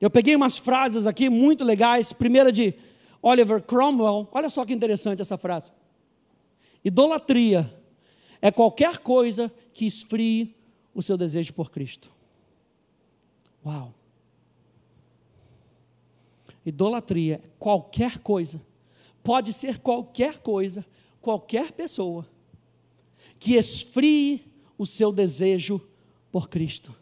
Eu 0.01 0.11
peguei 0.11 0.37
umas 0.37 0.59
frases 0.59 1.07
aqui 1.07 1.31
muito 1.31 1.65
legais. 1.65 2.13
Primeira 2.13 2.51
de 2.53 2.75
Oliver 3.23 3.63
Cromwell. 3.63 4.29
Olha 4.33 4.49
só 4.49 4.65
que 4.65 4.73
interessante 4.73 5.23
essa 5.23 5.37
frase. 5.37 5.71
Idolatria 6.85 7.73
é 8.41 8.51
qualquer 8.51 8.99
coisa 8.99 9.53
que 9.73 9.87
esfrie 9.87 10.55
o 10.95 11.03
seu 11.03 11.17
desejo 11.17 11.53
por 11.53 11.71
Cristo. 11.71 12.13
Uau! 13.65 13.93
Idolatria, 16.67 17.41
qualquer 17.59 18.19
coisa, 18.19 18.61
pode 19.23 19.53
ser 19.53 19.79
qualquer 19.79 20.39
coisa, 20.39 20.85
qualquer 21.21 21.71
pessoa, 21.71 22.29
que 23.39 23.55
esfrie 23.55 24.45
o 24.77 24.85
seu 24.85 25.13
desejo 25.13 25.81
por 26.33 26.49
Cristo. 26.49 26.93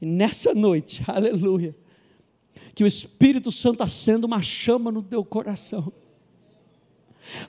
E 0.00 0.04
nessa 0.06 0.54
noite, 0.54 1.02
aleluia, 1.08 1.74
que 2.74 2.84
o 2.84 2.86
Espírito 2.86 3.50
Santo 3.50 3.82
acenda 3.82 4.26
uma 4.26 4.42
chama 4.42 4.92
no 4.92 5.02
teu 5.02 5.24
coração, 5.24 5.90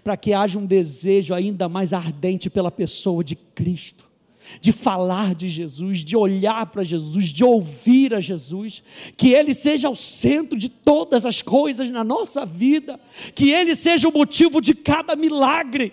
para 0.03 0.15
que 0.15 0.33
haja 0.33 0.57
um 0.57 0.65
desejo 0.65 1.33
ainda 1.33 1.67
mais 1.67 1.91
ardente 1.91 2.49
pela 2.49 2.71
pessoa 2.71 3.23
de 3.23 3.35
Cristo 3.35 4.14
de 4.61 4.71
falar 4.71 5.35
de 5.35 5.49
Jesus, 5.49 6.03
de 6.03 6.15
olhar 6.15 6.65
para 6.67 6.83
Jesus, 6.83 7.25
de 7.25 7.43
ouvir 7.43 8.13
a 8.13 8.21
Jesus, 8.21 8.83
que 9.17 9.33
Ele 9.33 9.53
seja 9.53 9.89
o 9.89 9.95
centro 9.95 10.57
de 10.57 10.69
todas 10.69 11.25
as 11.25 11.41
coisas 11.41 11.89
na 11.89 12.03
nossa 12.03 12.45
vida, 12.45 12.99
que 13.33 13.51
Ele 13.51 13.75
seja 13.75 14.07
o 14.07 14.13
motivo 14.13 14.61
de 14.61 14.73
cada 14.73 15.15
milagre 15.15 15.91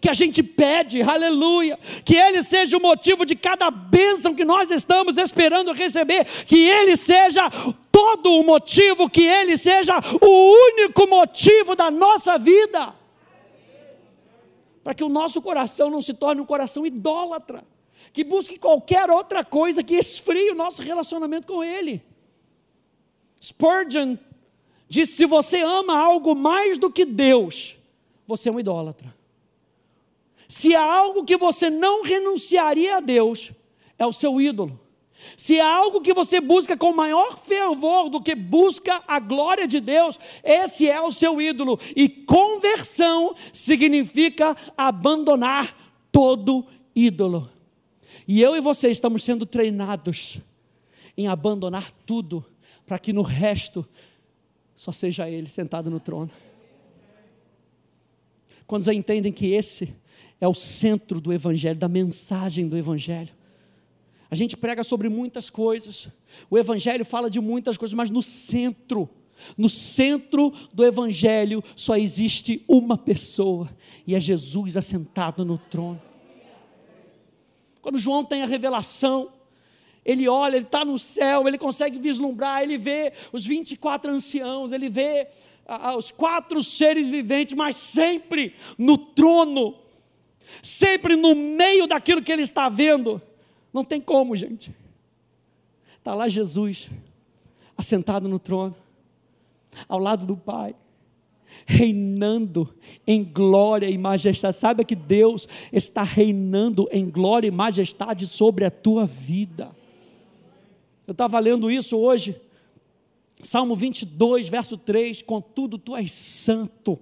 que 0.00 0.08
a 0.08 0.12
gente 0.12 0.42
pede, 0.42 1.02
aleluia, 1.02 1.78
que 2.04 2.16
Ele 2.16 2.42
seja 2.42 2.76
o 2.76 2.82
motivo 2.82 3.24
de 3.24 3.36
cada 3.36 3.70
bênção 3.70 4.34
que 4.34 4.44
nós 4.44 4.70
estamos 4.70 5.18
esperando 5.18 5.72
receber, 5.72 6.24
que 6.46 6.58
Ele 6.68 6.96
seja 6.96 7.50
todo 7.90 8.32
o 8.32 8.44
motivo, 8.44 9.08
que 9.08 9.22
Ele 9.22 9.56
seja 9.56 9.94
o 10.20 10.52
único 10.72 11.06
motivo 11.06 11.76
da 11.76 11.90
nossa 11.90 12.38
vida 12.38 13.01
para 14.82 14.94
que 14.94 15.04
o 15.04 15.08
nosso 15.08 15.40
coração 15.40 15.90
não 15.90 16.02
se 16.02 16.14
torne 16.14 16.40
um 16.40 16.46
coração 16.46 16.84
idólatra, 16.84 17.64
que 18.12 18.24
busque 18.24 18.58
qualquer 18.58 19.10
outra 19.10 19.44
coisa 19.44 19.82
que 19.82 19.94
esfrie 19.94 20.50
o 20.50 20.54
nosso 20.54 20.82
relacionamento 20.82 21.46
com 21.46 21.62
Ele. 21.62 22.02
Spurgeon 23.40 24.16
disse: 24.88 25.12
se 25.12 25.26
você 25.26 25.62
ama 25.62 25.96
algo 25.96 26.34
mais 26.34 26.78
do 26.78 26.90
que 26.90 27.04
Deus, 27.04 27.76
você 28.26 28.48
é 28.48 28.52
um 28.52 28.60
idólatra. 28.60 29.14
Se 30.48 30.74
há 30.74 30.84
algo 30.84 31.24
que 31.24 31.36
você 31.36 31.70
não 31.70 32.02
renunciaria 32.02 32.98
a 32.98 33.00
Deus, 33.00 33.52
é 33.98 34.04
o 34.04 34.12
seu 34.12 34.40
ídolo. 34.40 34.78
Se 35.36 35.60
há 35.60 35.76
algo 35.76 36.00
que 36.00 36.12
você 36.12 36.40
busca 36.40 36.76
com 36.76 36.92
maior 36.92 37.36
fervor 37.38 38.08
do 38.08 38.20
que 38.20 38.34
busca 38.34 39.02
a 39.06 39.18
glória 39.18 39.66
de 39.66 39.80
Deus, 39.80 40.18
esse 40.42 40.88
é 40.88 41.00
o 41.00 41.12
seu 41.12 41.40
ídolo. 41.40 41.78
E 41.96 42.08
conversão 42.08 43.34
significa 43.52 44.56
abandonar 44.76 45.74
todo 46.10 46.66
ídolo. 46.94 47.50
E 48.26 48.40
eu 48.40 48.54
e 48.56 48.60
você 48.60 48.90
estamos 48.90 49.22
sendo 49.22 49.46
treinados 49.46 50.38
em 51.16 51.26
abandonar 51.26 51.90
tudo, 52.06 52.44
para 52.86 52.98
que 52.98 53.12
no 53.12 53.22
resto 53.22 53.86
só 54.74 54.92
seja 54.92 55.28
Ele 55.28 55.48
sentado 55.48 55.90
no 55.90 56.00
trono. 56.00 56.30
Quando 58.66 58.90
entendem 58.92 59.32
que 59.32 59.52
esse 59.52 59.94
é 60.40 60.48
o 60.48 60.54
centro 60.54 61.20
do 61.20 61.32
Evangelho, 61.32 61.78
da 61.78 61.88
mensagem 61.88 62.68
do 62.68 62.76
Evangelho. 62.76 63.41
A 64.32 64.34
gente 64.34 64.56
prega 64.56 64.82
sobre 64.82 65.10
muitas 65.10 65.50
coisas, 65.50 66.08
o 66.48 66.56
Evangelho 66.56 67.04
fala 67.04 67.28
de 67.28 67.38
muitas 67.38 67.76
coisas, 67.76 67.92
mas 67.92 68.08
no 68.08 68.22
centro, 68.22 69.06
no 69.58 69.68
centro 69.68 70.50
do 70.72 70.82
Evangelho 70.86 71.62
só 71.76 71.98
existe 71.98 72.64
uma 72.66 72.96
pessoa, 72.96 73.68
e 74.06 74.14
é 74.14 74.18
Jesus 74.18 74.74
assentado 74.74 75.44
no 75.44 75.58
trono. 75.58 76.00
Quando 77.82 77.98
João 77.98 78.24
tem 78.24 78.42
a 78.42 78.46
revelação, 78.46 79.30
ele 80.02 80.26
olha, 80.26 80.56
ele 80.56 80.64
está 80.64 80.82
no 80.82 80.98
céu, 80.98 81.46
ele 81.46 81.58
consegue 81.58 81.98
vislumbrar, 81.98 82.62
ele 82.62 82.78
vê 82.78 83.12
os 83.34 83.44
24 83.44 84.10
anciãos, 84.10 84.72
ele 84.72 84.88
vê 84.88 85.28
os 85.94 86.10
quatro 86.10 86.62
seres 86.62 87.06
viventes, 87.06 87.54
mas 87.54 87.76
sempre 87.76 88.54
no 88.78 88.96
trono, 88.96 89.76
sempre 90.62 91.16
no 91.16 91.34
meio 91.34 91.86
daquilo 91.86 92.22
que 92.22 92.32
ele 92.32 92.40
está 92.40 92.70
vendo. 92.70 93.20
Não 93.72 93.84
tem 93.84 94.00
como, 94.00 94.36
gente. 94.36 94.74
Está 95.98 96.14
lá 96.14 96.28
Jesus, 96.28 96.90
assentado 97.76 98.28
no 98.28 98.38
trono, 98.38 98.74
ao 99.88 99.98
lado 99.98 100.26
do 100.26 100.36
Pai, 100.36 100.74
reinando 101.64 102.68
em 103.06 103.22
glória 103.22 103.88
e 103.88 103.96
majestade. 103.96 104.56
Saiba 104.56 104.84
que 104.84 104.96
Deus 104.96 105.46
está 105.72 106.02
reinando 106.02 106.88
em 106.90 107.08
glória 107.08 107.46
e 107.46 107.52
majestade 107.52 108.26
sobre 108.26 108.64
a 108.64 108.70
tua 108.70 109.06
vida. 109.06 109.70
Eu 111.06 111.12
estava 111.12 111.38
lendo 111.38 111.70
isso 111.70 111.96
hoje, 111.96 112.40
Salmo 113.40 113.74
22, 113.76 114.48
verso 114.48 114.76
3: 114.76 115.22
Contudo, 115.22 115.78
tu 115.78 115.96
és 115.96 116.12
santo, 116.12 116.98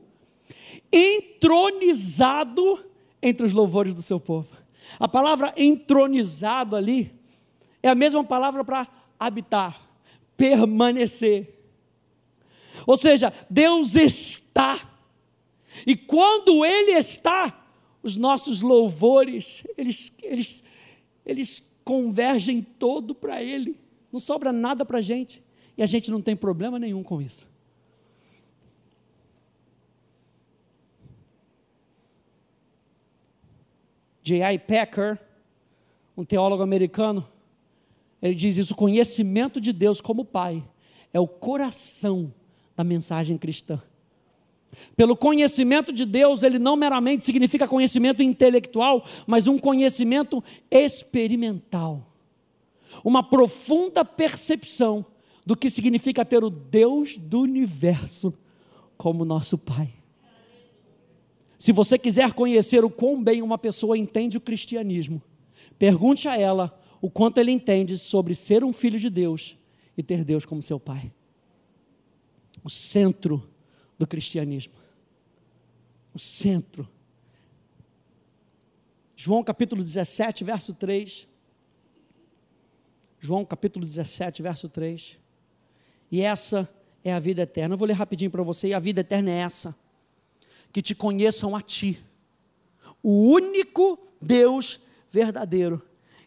entronizado 0.93 2.85
entre 3.23 3.47
os 3.47 3.53
louvores 3.53 3.95
do 3.95 4.03
seu 4.03 4.21
povo. 4.21 4.60
A 4.99 5.09
palavra 5.09 5.53
entronizado 5.57 6.77
ali 6.77 7.13
é 7.83 7.89
a 7.89 7.95
mesma 7.95 8.23
palavra 8.25 8.65
para 8.65 8.87
habitar, 9.19 9.81
permanecer. 10.37 11.59
Ou 12.87 12.97
seja, 12.97 13.33
Deus 13.49 13.95
está. 13.95 14.79
E 15.87 15.97
quando 15.97 16.65
Ele 16.65 16.93
está, 16.93 17.65
os 18.03 18.17
nossos 18.17 18.61
louvores, 18.61 19.65
eles, 19.77 20.17
eles, 20.23 20.65
eles 21.25 21.71
convergem 21.85 22.63
todo 22.63 23.15
para 23.15 23.43
Ele. 23.43 23.79
Não 24.13 24.21
sobra 24.21 24.53
nada 24.53 24.85
para 24.85 24.99
a 24.99 25.03
gente. 25.03 25.43
E 25.77 25.83
a 25.83 25.87
gente 25.87 26.11
não 26.11 26.21
tem 26.21 26.37
problema 26.37 26.79
nenhum 26.79 27.03
com 27.03 27.23
isso. 27.23 27.47
J.I. 34.23 34.59
Packer, 34.59 35.19
um 36.17 36.25
teólogo 36.25 36.63
americano, 36.63 37.27
ele 38.21 38.35
diz 38.35 38.57
isso: 38.57 38.75
o 38.75 38.77
conhecimento 38.77 39.61
de 39.61 39.73
Deus 39.73 40.01
como 40.01 40.25
Pai 40.25 40.63
é 41.13 41.19
o 41.19 41.27
coração 41.27 42.33
da 42.77 42.85
mensagem 42.85 43.37
cristã. 43.37 43.81
Pelo 44.97 45.17
conhecimento 45.17 45.93
de 45.93 46.05
Deus, 46.05 46.43
ele 46.43 46.59
não 46.59 46.77
meramente 46.77 47.25
significa 47.25 47.67
conhecimento 47.67 48.23
intelectual, 48.23 49.05
mas 49.27 49.47
um 49.47 49.59
conhecimento 49.59 50.43
experimental. 50.71 52.07
Uma 53.03 53.23
profunda 53.23 54.05
percepção 54.05 55.05
do 55.45 55.57
que 55.57 55.69
significa 55.69 56.25
ter 56.25 56.45
o 56.45 56.51
Deus 56.51 57.19
do 57.19 57.41
universo 57.41 58.33
como 58.97 59.25
nosso 59.25 59.59
Pai. 59.59 60.00
Se 61.61 61.73
você 61.73 61.99
quiser 61.99 62.33
conhecer 62.33 62.83
o 62.83 62.89
quão 62.89 63.23
bem 63.23 63.43
uma 63.43 63.59
pessoa 63.59 63.97
entende 63.97 64.39
o 64.39 64.41
cristianismo, 64.41 65.23
pergunte 65.79 66.27
a 66.27 66.35
ela 66.35 66.75
o 67.03 67.11
quanto 67.11 67.37
ele 67.37 67.51
entende 67.53 67.99
sobre 67.99 68.35
ser 68.35 68.65
um 68.65 68.73
filho 68.73 68.99
de 68.99 69.11
Deus 69.11 69.59
e 69.95 70.03
ter 70.03 70.25
Deus 70.25 70.47
como 70.47 70.63
seu 70.63 70.81
Pai. 70.81 71.13
O 72.65 72.71
centro 72.71 73.47
do 73.99 74.07
cristianismo. 74.07 74.73
O 76.15 76.19
centro. 76.19 76.89
João 79.15 79.45
capítulo 79.45 79.83
17, 79.83 80.43
verso 80.43 80.73
3. 80.73 81.29
João 83.19 83.45
capítulo 83.45 83.85
17, 83.85 84.41
verso 84.41 84.67
3. 84.67 85.19
E 86.11 86.23
essa 86.23 86.67
é 87.05 87.13
a 87.13 87.19
vida 87.19 87.43
eterna. 87.43 87.75
Eu 87.75 87.79
vou 87.79 87.87
ler 87.87 87.93
rapidinho 87.93 88.31
para 88.31 88.43
você. 88.43 88.69
E 88.69 88.75
a 88.75 88.79
vida 88.79 89.03
eterna 89.03 89.31
é 89.31 89.41
essa 89.41 89.77
que 90.73 90.83
te 90.83 90.95
conheçam 90.95 91.57
a 91.57 91.63
ti, 91.63 92.03
o 93.03 93.33
único 93.33 93.99
Deus 94.21 94.81
verdadeiro, 95.11 95.83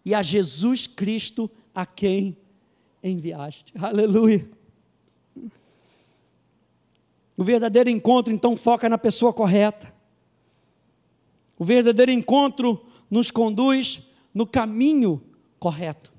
e 0.05 0.13
a 0.13 0.21
Jesus 0.21 0.85
Cristo 0.85 1.49
a 1.73 1.85
quem 1.85 2.37
enviaste. 3.01 3.73
Aleluia. 3.79 4.47
O 7.37 7.43
verdadeiro 7.43 7.89
encontro 7.89 8.33
então 8.33 8.55
foca 8.55 8.87
na 8.87 8.97
pessoa 8.97 9.33
correta. 9.33 9.93
O 11.57 11.65
verdadeiro 11.65 12.11
encontro 12.11 12.85
nos 13.09 13.31
conduz 13.31 14.09
no 14.33 14.45
caminho 14.45 15.21
correto. 15.59 16.11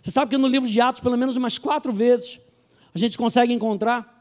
Você 0.00 0.10
sabe 0.10 0.30
que 0.30 0.38
no 0.38 0.48
livro 0.48 0.68
de 0.68 0.80
Atos, 0.80 1.00
pelo 1.00 1.16
menos 1.16 1.36
umas 1.36 1.58
quatro 1.58 1.92
vezes, 1.92 2.40
a 2.94 2.98
gente 2.98 3.18
consegue 3.18 3.52
encontrar 3.52 4.18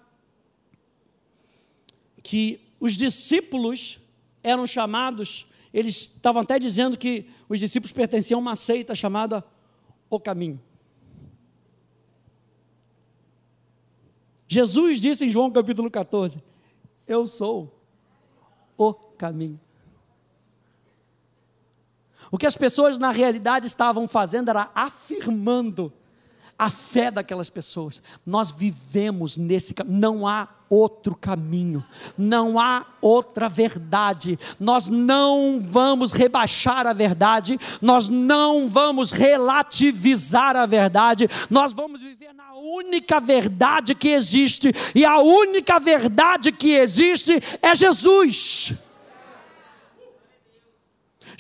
que 2.22 2.60
os 2.80 2.94
discípulos 2.94 4.00
eram 4.42 4.66
chamados, 4.66 5.48
eles 5.74 5.96
estavam 5.98 6.42
até 6.42 6.58
dizendo 6.58 6.98
que 6.98 7.30
os 7.48 7.60
discípulos 7.60 7.92
pertenciam 7.92 8.40
a 8.40 8.42
uma 8.42 8.56
seita 8.56 8.96
chamada 8.96 9.44
O 10.10 10.20
Caminho. 10.20 10.62
Jesus 14.48 15.00
disse 15.00 15.26
em 15.26 15.30
João 15.30 15.52
capítulo 15.52 15.92
14: 15.92 16.42
Eu 17.06 17.28
sou 17.28 17.80
o 18.76 18.94
caminho. 18.94 19.60
O 22.32 22.38
que 22.38 22.48
as 22.48 22.56
pessoas 22.56 22.98
na 22.98 23.12
realidade 23.12 23.68
estavam 23.68 24.08
fazendo 24.08 24.50
era 24.50 24.72
afirmando 24.74 25.94
a 26.60 26.70
fé 26.70 27.10
daquelas 27.10 27.50
pessoas. 27.50 28.02
Nós 28.26 28.52
vivemos 28.52 29.38
nesse 29.38 29.74
caminho, 29.74 29.98
não 29.98 30.28
há 30.28 30.50
outro 30.70 31.16
caminho, 31.16 31.84
não 32.18 32.60
há 32.60 32.86
outra 33.02 33.48
verdade. 33.48 34.38
Nós 34.60 34.90
não 34.90 35.62
vamos 35.64 36.12
rebaixar 36.12 36.86
a 36.86 36.92
verdade, 36.92 37.58
nós 37.82 38.10
não 38.10 38.68
vamos 38.68 39.12
relativizar 39.12 40.58
a 40.58 40.66
verdade, 40.66 41.30
nós 41.50 41.72
vamos 41.72 42.02
viver 42.02 42.34
na 42.34 42.54
única 42.54 43.22
verdade 43.22 43.96
que 43.96 44.10
existe, 44.10 44.74
e 44.94 45.06
a 45.06 45.20
única 45.20 45.80
verdade 45.80 46.52
que 46.52 46.72
existe 46.72 47.42
é 47.62 47.74
Jesus. 47.74 48.74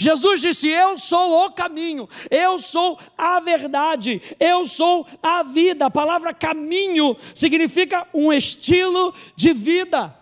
Jesus 0.01 0.39
disse: 0.39 0.69
Eu 0.69 0.97
sou 0.97 1.45
o 1.45 1.51
caminho, 1.51 2.07
eu 2.31 2.57
sou 2.57 2.97
a 3.17 3.41
verdade, 3.41 4.21
eu 4.39 4.65
sou 4.65 5.05
a 5.21 5.43
vida. 5.43 5.87
A 5.87 5.91
palavra 5.91 6.33
caminho 6.33 7.17
significa 7.35 8.07
um 8.13 8.31
estilo 8.31 9.13
de 9.35 9.51
vida. 9.51 10.15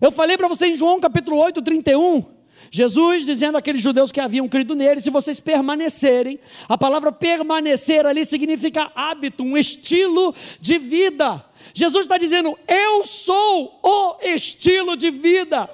Eu 0.00 0.10
falei 0.10 0.38
para 0.38 0.48
você 0.48 0.68
em 0.68 0.76
João 0.76 0.98
capítulo 0.98 1.36
8, 1.36 1.60
31. 1.60 2.24
Jesus 2.70 3.26
dizendo 3.26 3.58
àqueles 3.58 3.82
judeus 3.82 4.10
que 4.10 4.18
haviam 4.18 4.48
crido 4.48 4.74
nele: 4.74 5.02
se 5.02 5.10
vocês 5.10 5.38
permanecerem, 5.38 6.40
a 6.70 6.78
palavra 6.78 7.12
permanecer 7.12 8.06
ali 8.06 8.24
significa 8.24 8.90
hábito, 8.94 9.44
um 9.44 9.58
estilo 9.58 10.34
de 10.58 10.78
vida. 10.78 11.44
Jesus 11.74 12.06
está 12.06 12.16
dizendo: 12.16 12.58
eu 12.66 13.04
sou 13.04 13.78
o 13.82 14.16
estilo 14.22 14.96
de 14.96 15.10
vida. 15.10 15.68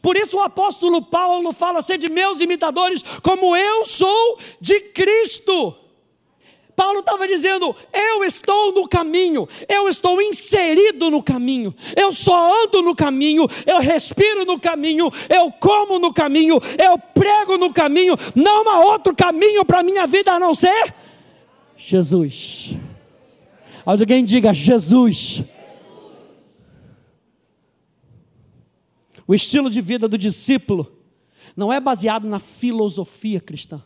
Por 0.00 0.16
isso 0.16 0.36
o 0.36 0.42
apóstolo 0.42 1.02
Paulo 1.02 1.52
fala: 1.52 1.82
ser 1.82 1.98
de 1.98 2.10
meus 2.10 2.40
imitadores, 2.40 3.02
como 3.22 3.56
eu 3.56 3.86
sou 3.86 4.38
de 4.60 4.80
Cristo. 4.80 5.74
Paulo 6.78 7.00
estava 7.00 7.26
dizendo: 7.26 7.74
eu 7.92 8.22
estou 8.22 8.72
no 8.72 8.88
caminho, 8.88 9.48
eu 9.68 9.88
estou 9.88 10.22
inserido 10.22 11.10
no 11.10 11.20
caminho, 11.20 11.74
eu 11.96 12.12
só 12.12 12.64
ando 12.64 12.82
no 12.82 12.94
caminho, 12.94 13.48
eu 13.66 13.80
respiro 13.80 14.44
no 14.44 14.60
caminho, 14.60 15.10
eu 15.28 15.50
como 15.50 15.98
no 15.98 16.14
caminho, 16.14 16.60
eu 16.78 16.96
prego 16.96 17.58
no 17.58 17.72
caminho, 17.72 18.16
não 18.32 18.68
há 18.68 18.78
outro 18.78 19.12
caminho 19.12 19.64
para 19.64 19.80
a 19.80 19.82
minha 19.82 20.06
vida 20.06 20.32
a 20.32 20.38
não 20.38 20.54
ser 20.54 20.94
Jesus. 21.76 22.76
Alguém 23.84 24.22
diga: 24.22 24.54
Jesus. 24.54 25.42
O 29.28 29.34
estilo 29.34 29.68
de 29.68 29.82
vida 29.82 30.08
do 30.08 30.16
discípulo 30.16 30.90
não 31.54 31.70
é 31.70 31.78
baseado 31.78 32.26
na 32.26 32.38
filosofia 32.38 33.38
cristã. 33.40 33.82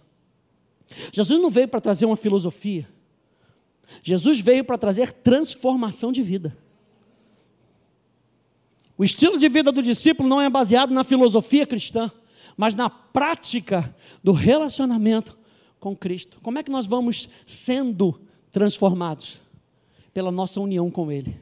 Jesus 1.12 1.40
não 1.40 1.50
veio 1.50 1.66
para 1.66 1.80
trazer 1.80 2.06
uma 2.06 2.16
filosofia. 2.16 2.88
Jesus 4.04 4.40
veio 4.40 4.64
para 4.64 4.78
trazer 4.78 5.12
transformação 5.12 6.12
de 6.12 6.22
vida. 6.22 6.56
O 8.96 9.02
estilo 9.02 9.36
de 9.36 9.48
vida 9.48 9.72
do 9.72 9.82
discípulo 9.82 10.28
não 10.28 10.40
é 10.40 10.48
baseado 10.48 10.94
na 10.94 11.02
filosofia 11.02 11.66
cristã, 11.66 12.10
mas 12.56 12.76
na 12.76 12.88
prática 12.88 13.94
do 14.22 14.30
relacionamento 14.30 15.36
com 15.80 15.96
Cristo. 15.96 16.38
Como 16.40 16.58
é 16.58 16.62
que 16.62 16.70
nós 16.70 16.86
vamos 16.86 17.28
sendo 17.44 18.20
transformados? 18.52 19.40
Pela 20.14 20.30
nossa 20.30 20.60
união 20.60 20.88
com 20.88 21.10
Ele. 21.10 21.34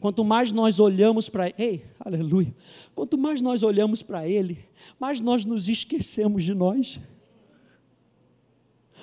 Quanto 0.00 0.24
mais 0.24 0.52
nós 0.52 0.78
olhamos 0.78 1.28
para 1.28 1.52
Ele, 1.58 1.82
aleluia. 1.98 2.54
Quanto 2.94 3.16
mais 3.18 3.40
nós 3.40 3.62
olhamos 3.62 4.02
para 4.02 4.28
Ele, 4.28 4.58
mais 4.98 5.20
nós 5.20 5.44
nos 5.44 5.68
esquecemos 5.68 6.44
de 6.44 6.54
nós. 6.54 7.00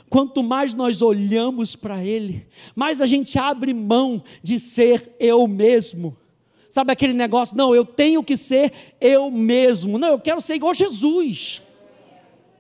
Quanto 0.10 0.43
mais 0.43 0.74
nós 0.74 1.02
olhamos 1.02 1.76
para 1.76 2.04
Ele, 2.04 2.46
mais 2.76 3.02
a 3.02 3.06
gente 3.06 3.38
abre 3.39 3.74
mão 3.74 4.24
de 4.41 4.60
ser 4.60 5.15
eu 5.19 5.48
mesmo. 5.48 6.15
Sabe 6.69 6.91
aquele 6.91 7.13
negócio? 7.13 7.56
Não, 7.56 7.76
eu 7.76 7.86
tenho 7.86 8.24
que 8.24 8.36
ser 8.36 8.74
eu 9.00 9.30
mesmo. 9.30 9.98
Não, 10.00 10.10
eu 10.10 10.19
quero 10.19 10.41
ser 10.41 10.56
igual 10.56 10.74
Jesus. 10.74 11.62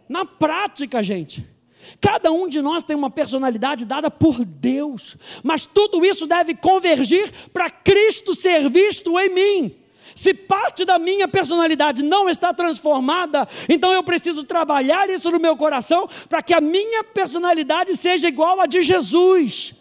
Na 0.07 0.23
prática, 0.25 1.01
gente. 1.01 1.52
Cada 1.99 2.31
um 2.31 2.47
de 2.47 2.61
nós 2.61 2.83
tem 2.83 2.95
uma 2.95 3.09
personalidade 3.09 3.85
dada 3.85 4.09
por 4.09 4.45
Deus, 4.45 5.15
mas 5.43 5.65
tudo 5.65 6.05
isso 6.05 6.27
deve 6.27 6.55
convergir 6.55 7.31
para 7.51 7.69
Cristo 7.69 8.35
ser 8.35 8.69
visto 8.69 9.17
em 9.19 9.29
mim. 9.29 9.75
Se 10.15 10.33
parte 10.33 10.85
da 10.85 10.99
minha 10.99 11.27
personalidade 11.27 12.03
não 12.03 12.29
está 12.29 12.53
transformada, 12.53 13.47
então 13.67 13.91
eu 13.91 14.03
preciso 14.03 14.43
trabalhar 14.43 15.09
isso 15.09 15.31
no 15.31 15.39
meu 15.39 15.57
coração 15.57 16.07
para 16.29 16.41
que 16.43 16.53
a 16.53 16.61
minha 16.61 17.03
personalidade 17.03 17.95
seja 17.95 18.27
igual 18.27 18.61
a 18.61 18.65
de 18.65 18.81
Jesus. 18.81 19.75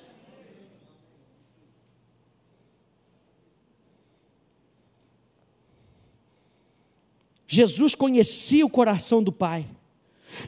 Jesus 7.47 7.95
conhecia 7.95 8.65
o 8.65 8.71
coração 8.71 9.23
do 9.23 9.31
Pai. 9.31 9.67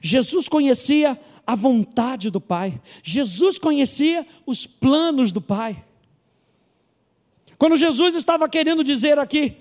Jesus 0.00 0.48
conhecia 0.48 1.20
a 1.46 1.54
vontade 1.54 2.30
do 2.30 2.40
Pai. 2.40 2.80
Jesus 3.02 3.58
conhecia 3.58 4.26
os 4.46 4.66
planos 4.66 5.32
do 5.32 5.40
Pai. 5.40 5.84
Quando 7.58 7.76
Jesus 7.76 8.14
estava 8.14 8.48
querendo 8.48 8.82
dizer 8.82 9.18
aqui, 9.18 9.56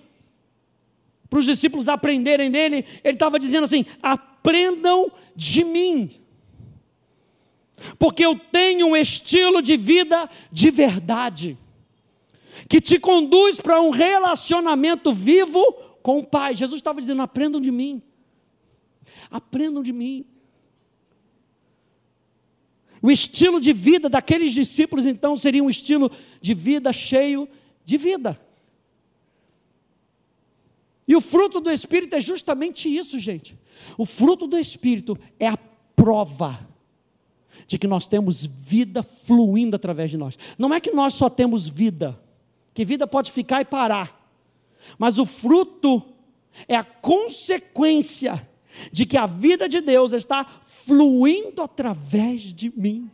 para 1.29 1.39
os 1.39 1.45
discípulos 1.45 1.89
aprenderem 1.89 2.51
dele, 2.51 2.85
ele 3.03 3.15
estava 3.15 3.39
dizendo 3.39 3.63
assim: 3.63 3.85
aprendam 4.01 5.11
de 5.35 5.63
mim, 5.63 6.11
porque 7.97 8.25
eu 8.25 8.37
tenho 8.37 8.87
um 8.87 8.95
estilo 8.95 9.61
de 9.61 9.75
vida 9.75 10.29
de 10.51 10.69
verdade, 10.69 11.57
que 12.69 12.79
te 12.79 12.99
conduz 12.99 13.59
para 13.59 13.81
um 13.81 13.89
relacionamento 13.89 15.13
vivo 15.13 15.59
com 16.03 16.19
o 16.19 16.25
Pai. 16.25 16.55
Jesus 16.55 16.79
estava 16.79 17.01
dizendo: 17.01 17.21
aprendam 17.21 17.59
de 17.59 17.71
mim, 17.71 18.01
aprendam 19.31 19.81
de 19.81 19.91
mim. 19.91 20.25
O 23.03 23.11
estilo 23.11 23.59
de 23.59 23.73
vida 23.73 24.07
daqueles 24.07 24.53
discípulos, 24.53 25.05
então, 25.05 25.35
seria 25.35 25.61
um 25.61 25.69
estilo 25.69 26.09
de 26.39 26.53
vida 26.53 26.93
cheio 26.93 27.49
de 27.83 27.97
vida. 27.97 28.39
E 31.05 31.13
o 31.13 31.19
fruto 31.19 31.59
do 31.59 31.69
Espírito 31.69 32.15
é 32.15 32.21
justamente 32.21 32.87
isso, 32.87 33.19
gente. 33.19 33.59
O 33.97 34.05
fruto 34.05 34.47
do 34.47 34.57
Espírito 34.57 35.19
é 35.37 35.49
a 35.49 35.57
prova 35.97 36.65
de 37.67 37.77
que 37.77 37.87
nós 37.87 38.07
temos 38.07 38.45
vida 38.45 39.03
fluindo 39.03 39.75
através 39.75 40.09
de 40.09 40.17
nós. 40.17 40.39
Não 40.57 40.73
é 40.73 40.79
que 40.79 40.91
nós 40.91 41.13
só 41.13 41.29
temos 41.29 41.67
vida, 41.67 42.17
que 42.73 42.85
vida 42.85 43.05
pode 43.05 43.33
ficar 43.33 43.59
e 43.59 43.65
parar. 43.65 44.17
Mas 44.97 45.17
o 45.17 45.25
fruto 45.25 46.01
é 46.69 46.75
a 46.77 46.85
consequência 46.85 48.47
de 48.93 49.05
que 49.05 49.17
a 49.17 49.25
vida 49.25 49.67
de 49.67 49.81
Deus 49.81 50.13
está 50.13 50.45
fluindo 50.85 51.61
através 51.61 52.41
de 52.41 52.71
mim. 52.75 53.09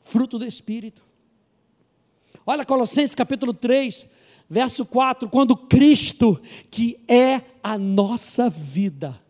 Fruto 0.00 0.38
do 0.38 0.46
Espírito. 0.46 1.02
Olha 2.44 2.64
Colossenses 2.64 3.14
capítulo 3.14 3.54
3, 3.54 4.08
verso 4.48 4.84
4: 4.84 5.28
quando 5.28 5.56
Cristo, 5.56 6.40
que 6.70 6.98
é 7.08 7.40
a 7.62 7.78
nossa 7.78 8.50
vida, 8.50 9.20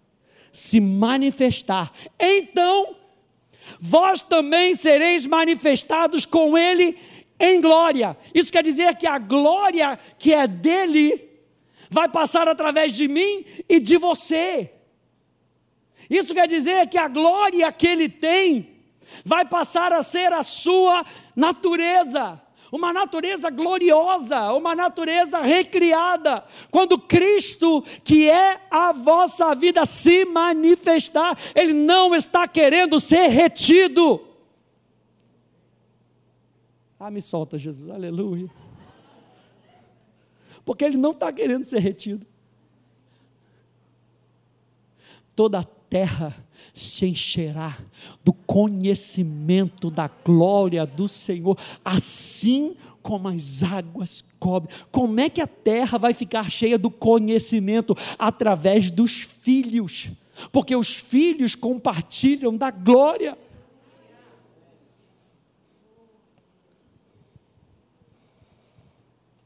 se 0.50 0.80
manifestar, 0.80 1.92
então 2.18 2.96
vós 3.78 4.22
também 4.22 4.74
sereis 4.74 5.26
manifestados 5.26 6.26
com 6.26 6.56
Ele 6.56 6.98
em 7.38 7.60
glória. 7.60 8.16
Isso 8.34 8.50
quer 8.50 8.62
dizer 8.64 8.96
que 8.96 9.06
a 9.06 9.18
glória 9.18 9.98
que 10.18 10.32
é 10.32 10.46
dele 10.46 11.30
vai 11.90 12.08
passar 12.08 12.48
através 12.48 12.92
de 12.92 13.06
mim 13.06 13.44
e 13.68 13.78
de 13.78 13.96
você. 13.98 14.72
Isso 16.12 16.34
quer 16.34 16.46
dizer 16.46 16.88
que 16.88 16.98
a 16.98 17.08
glória 17.08 17.72
que 17.72 17.86
ele 17.86 18.08
tem 18.08 18.70
vai 19.24 19.44
passar 19.44 19.92
a 19.92 20.02
ser 20.02 20.32
a 20.32 20.42
sua 20.42 21.04
natureza, 21.34 22.40
uma 22.70 22.92
natureza 22.92 23.50
gloriosa, 23.50 24.52
uma 24.52 24.74
natureza 24.74 25.40
recriada. 25.40 26.44
Quando 26.70 26.98
Cristo, 26.98 27.82
que 28.04 28.28
é 28.28 28.60
a 28.70 28.92
vossa 28.92 29.54
vida, 29.54 29.84
se 29.86 30.24
manifestar, 30.24 31.36
Ele 31.54 31.72
não 31.72 32.14
está 32.14 32.46
querendo 32.46 32.98
ser 33.00 33.28
retido. 33.28 34.20
Ah, 36.98 37.10
me 37.10 37.20
solta, 37.20 37.58
Jesus, 37.58 37.90
aleluia 37.90 38.48
porque 40.64 40.84
ele 40.84 40.96
não 40.96 41.10
está 41.10 41.32
querendo 41.32 41.64
ser 41.64 41.80
retido. 41.80 42.26
Toda 45.34 45.60
a 45.60 45.64
terra 45.92 46.34
se 46.72 47.04
encherá 47.04 47.76
do 48.24 48.32
conhecimento 48.32 49.90
da 49.90 50.08
glória 50.08 50.86
do 50.86 51.06
Senhor, 51.06 51.58
assim 51.84 52.74
como 53.02 53.28
as 53.28 53.62
águas 53.62 54.24
cobrem. 54.40 54.74
Como 54.90 55.20
é 55.20 55.28
que 55.28 55.42
a 55.42 55.46
terra 55.46 55.98
vai 55.98 56.14
ficar 56.14 56.50
cheia 56.50 56.78
do 56.78 56.90
conhecimento? 56.90 57.94
Através 58.18 58.90
dos 58.90 59.20
filhos, 59.20 60.10
porque 60.50 60.74
os 60.74 60.96
filhos 60.96 61.54
compartilham 61.54 62.56
da 62.56 62.70
glória. 62.70 63.36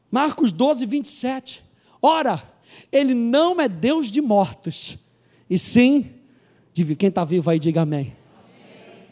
Marcos 0.09 0.52
12, 0.52 0.87
27. 0.87 1.64
Ora, 2.00 2.40
ele 2.92 3.14
não 3.14 3.61
é 3.61 3.68
Deus 3.68 4.12
de 4.12 4.20
mortos, 4.20 4.96
e 5.50 5.59
sim 5.59 6.15
quem 6.84 7.08
está 7.08 7.24
vivo 7.24 7.50
aí, 7.50 7.58
diga 7.58 7.82
amém. 7.82 8.00
amém. 8.00 8.16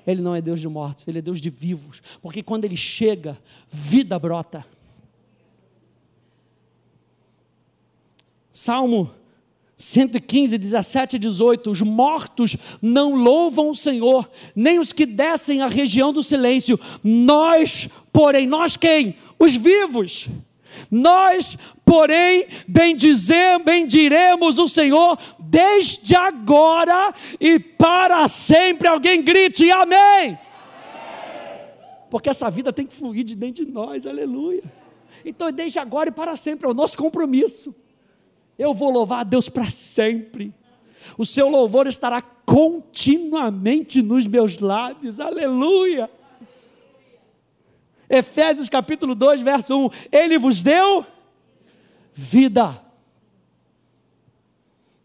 Ele 0.07 0.23
não 0.23 0.35
é 0.35 0.41
Deus 0.41 0.61
de 0.61 0.69
mortos, 0.69 1.09
ele 1.09 1.19
é 1.19 1.23
Deus 1.23 1.41
de 1.41 1.51
vivos, 1.51 2.03
porque 2.21 2.43
quando 2.43 2.65
ele 2.65 2.77
chega, 2.77 3.39
vida 3.69 4.19
brota. 4.19 4.65
Salmo 8.51 9.11
115, 9.77 10.57
17 10.57 11.17
e 11.17 11.19
18: 11.19 11.71
Os 11.71 11.83
mortos 11.83 12.57
não 12.81 13.15
louvam 13.15 13.71
o 13.71 13.75
Senhor, 13.75 14.31
nem 14.55 14.79
os 14.79 14.93
que 14.93 15.05
descem 15.05 15.63
à 15.63 15.67
região 15.67 16.13
do 16.13 16.23
silêncio. 16.23 16.79
Nós, 17.03 17.89
porém, 18.13 18.47
nós 18.47 18.77
quem? 18.77 19.17
Os 19.39 19.57
vivos 19.57 20.29
nós, 20.91 21.59
porém, 21.85 22.47
bendizemos, 22.67 23.65
bendiremos 23.65 24.59
o 24.59 24.69
Senhor 24.69 25.19
desde 25.39 26.15
agora 26.15 27.15
e 27.41 27.59
para 27.59 28.27
sempre. 28.29 28.89
Alguém 28.89 29.23
grite 29.23 29.71
amém. 29.71 29.99
amém. 29.99 30.39
Porque 32.11 32.29
essa 32.29 32.51
vida 32.51 32.73
tem 32.73 32.87
que 32.87 32.95
fluir 32.95 33.25
de 33.25 33.35
dentro 33.35 33.65
de 33.65 33.73
nós, 33.73 34.07
aleluia. 34.07 34.63
Então, 35.25 35.51
desde 35.51 35.79
agora 35.79 36.11
e 36.11 36.13
para 36.13 36.37
sempre, 36.37 36.67
é 36.67 36.71
o 36.71 36.75
nosso 36.75 36.99
compromisso. 36.99 37.75
Eu 38.59 38.75
vou 38.75 38.91
louvar 38.91 39.21
a 39.21 39.25
Deus 39.25 39.49
para 39.49 39.71
sempre. 39.71 40.53
O 41.19 41.25
seu 41.25 41.49
louvor 41.49 41.87
estará 41.87 42.23
continuamente 42.23 44.03
nos 44.03 44.27
meus 44.27 44.59
lábios, 44.59 45.21
aleluia. 45.21 46.11
Efésios 48.09 48.69
capítulo 48.69 49.15
2, 49.15 49.43
verso 49.43 49.87
1: 49.87 49.91
Ele 50.13 50.39
vos 50.39 50.63
deu 50.63 51.05
vida. 52.13 52.83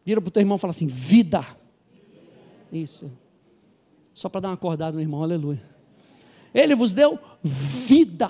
Vira 0.06 0.22
para 0.22 0.28
o 0.28 0.32
teu 0.32 0.42
irmão 0.42 0.58
e 0.58 0.60
fala 0.60 0.72
assim: 0.72 0.88
vida. 0.88 1.46
Isso. 2.72 3.12
Só 4.14 4.28
para 4.30 4.42
dar 4.42 4.48
uma 4.50 4.56
acordada 4.56 4.96
no 4.96 5.02
irmão, 5.02 5.24
aleluia. 5.24 5.62
Ele 6.54 6.76
vos 6.76 6.94
deu 6.94 7.20
vida, 7.44 8.30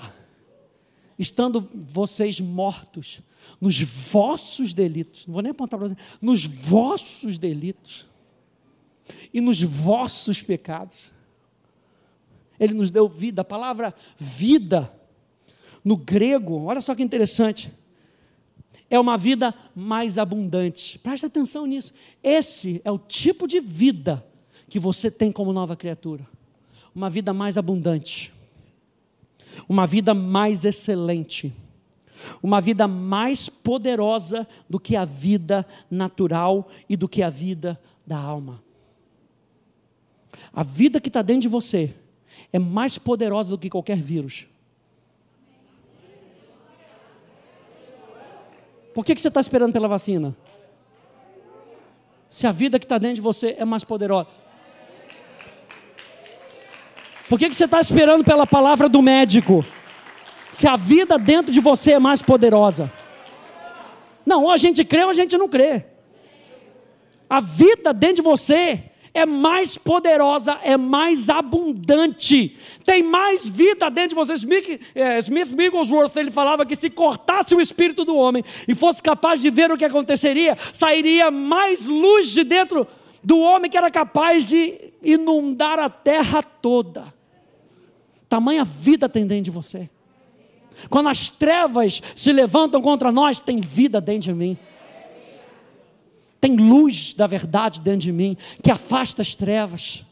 estando 1.18 1.68
vocês 1.74 2.38
mortos 2.38 3.22
nos 3.60 3.80
vossos 3.80 4.72
delitos. 4.74 5.26
Não 5.26 5.34
vou 5.34 5.42
nem 5.42 5.50
apontar 5.50 5.78
para 5.78 5.88
você, 5.88 5.96
nos 6.20 6.44
vossos 6.44 7.38
delitos 7.38 8.06
e 9.32 9.40
nos 9.40 9.60
vossos 9.62 10.42
pecados 10.42 11.10
ele 12.60 12.74
nos 12.74 12.90
deu 12.90 13.08
vida. 13.08 13.40
A 13.40 13.44
palavra 13.44 13.94
vida, 14.18 14.92
no 15.82 15.96
grego, 15.96 16.64
olha 16.64 16.82
só 16.82 16.94
que 16.94 17.02
interessante. 17.02 17.72
é 18.90 18.98
uma 18.98 19.16
vida 19.16 19.54
mais 19.74 20.18
abundante. 20.18 20.98
Preste 20.98 21.24
atenção 21.24 21.64
nisso. 21.64 21.92
Esse 22.22 22.82
é 22.84 22.90
o 22.90 22.98
tipo 22.98 23.46
de 23.46 23.60
vida 23.60 24.24
que 24.68 24.80
você 24.80 25.10
tem 25.10 25.30
como 25.30 25.52
nova 25.52 25.76
criatura. 25.76 26.26
Uma 26.92 27.08
vida 27.08 27.32
mais 27.32 27.56
abundante. 27.56 28.32
Uma 29.68 29.86
vida 29.86 30.12
mais 30.12 30.64
excelente. 30.64 31.54
Uma 32.42 32.60
vida 32.60 32.88
mais 32.88 33.48
poderosa 33.48 34.46
do 34.68 34.80
que 34.80 34.96
a 34.96 35.04
vida 35.04 35.64
natural 35.88 36.68
e 36.88 36.96
do 36.96 37.08
que 37.08 37.22
a 37.22 37.30
vida 37.30 37.80
da 38.04 38.18
alma. 38.18 38.60
A 40.52 40.64
vida 40.64 41.00
que 41.00 41.08
está 41.08 41.22
dentro 41.22 41.42
de 41.42 41.48
você 41.48 41.94
é 42.52 42.58
mais 42.58 42.98
poderosa 42.98 43.50
do 43.50 43.58
que 43.58 43.70
qualquer 43.70 43.96
vírus. 43.96 44.46
Por 48.92 49.04
que, 49.04 49.14
que 49.14 49.20
você 49.20 49.28
está 49.28 49.40
esperando 49.40 49.72
pela 49.72 49.88
vacina? 49.88 50.36
Se 52.28 52.46
a 52.46 52.52
vida 52.52 52.78
que 52.78 52.84
está 52.84 52.98
dentro 52.98 53.16
de 53.16 53.20
você 53.20 53.56
é 53.58 53.64
mais 53.64 53.84
poderosa. 53.84 54.28
Por 57.28 57.38
que, 57.38 57.48
que 57.48 57.54
você 57.54 57.64
está 57.64 57.80
esperando 57.80 58.24
pela 58.24 58.46
palavra 58.46 58.88
do 58.88 59.00
médico? 59.00 59.64
Se 60.50 60.66
a 60.66 60.76
vida 60.76 61.16
dentro 61.16 61.52
de 61.52 61.60
você 61.60 61.92
é 61.92 61.98
mais 62.00 62.20
poderosa. 62.20 62.92
Não, 64.26 64.44
ou 64.44 64.50
a 64.50 64.56
gente 64.56 64.84
crê 64.84 65.04
ou 65.04 65.10
a 65.10 65.14
gente 65.14 65.38
não 65.38 65.48
crê. 65.48 65.86
A 67.28 67.40
vida 67.40 67.94
dentro 67.94 68.16
de 68.16 68.22
você 68.22 68.89
é 69.12 69.26
mais 69.26 69.76
poderosa, 69.76 70.58
é 70.62 70.76
mais 70.76 71.28
abundante, 71.28 72.56
tem 72.84 73.02
mais 73.02 73.48
vida 73.48 73.90
dentro 73.90 74.10
de 74.10 74.14
você. 74.14 74.34
Smith, 74.34 74.80
é, 74.94 75.18
Smith 75.18 75.52
Wigglesworth 75.52 76.16
ele 76.16 76.30
falava 76.30 76.64
que 76.64 76.76
se 76.76 76.88
cortasse 76.88 77.54
o 77.54 77.60
espírito 77.60 78.04
do 78.04 78.16
homem 78.16 78.44
e 78.68 78.74
fosse 78.74 79.02
capaz 79.02 79.40
de 79.40 79.50
ver 79.50 79.70
o 79.70 79.76
que 79.76 79.84
aconteceria, 79.84 80.56
sairia 80.72 81.30
mais 81.30 81.86
luz 81.86 82.28
de 82.28 82.44
dentro 82.44 82.86
do 83.22 83.38
homem 83.38 83.70
que 83.70 83.76
era 83.76 83.90
capaz 83.90 84.44
de 84.44 84.92
inundar 85.02 85.78
a 85.78 85.90
terra 85.90 86.42
toda. 86.42 87.12
Tamanha 88.28 88.64
vida 88.64 89.08
tem 89.08 89.26
dentro 89.26 89.44
de 89.44 89.50
você. 89.50 89.90
Quando 90.88 91.08
as 91.08 91.28
trevas 91.28 92.00
se 92.14 92.32
levantam 92.32 92.80
contra 92.80 93.12
nós, 93.12 93.40
tem 93.40 93.60
vida 93.60 94.00
dentro 94.00 94.32
de 94.32 94.34
mim. 94.34 94.58
Tem 96.40 96.56
luz 96.56 97.12
da 97.12 97.26
verdade 97.26 97.80
dentro 97.80 98.00
de 98.00 98.12
mim 98.12 98.36
que 98.62 98.70
afasta 98.70 99.20
as 99.20 99.34
trevas, 99.34 100.04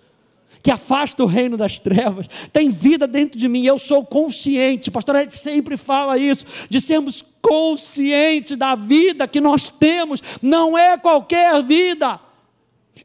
que 0.62 0.70
afasta 0.70 1.24
o 1.24 1.26
reino 1.26 1.56
das 1.56 1.78
trevas. 1.78 2.28
Tem 2.52 2.68
vida 2.68 3.06
dentro 3.06 3.38
de 3.38 3.48
mim. 3.48 3.64
Eu 3.64 3.78
sou 3.78 4.04
consciente. 4.04 4.90
Pastor 4.90 5.16
Ed 5.16 5.34
sempre 5.34 5.78
fala 5.78 6.18
isso, 6.18 6.44
de 6.68 6.80
sermos 6.80 7.24
conscientes 7.40 8.58
da 8.58 8.74
vida 8.74 9.26
que 9.26 9.40
nós 9.40 9.70
temos. 9.70 10.22
Não 10.42 10.76
é 10.76 10.98
qualquer 10.98 11.62
vida. 11.62 12.20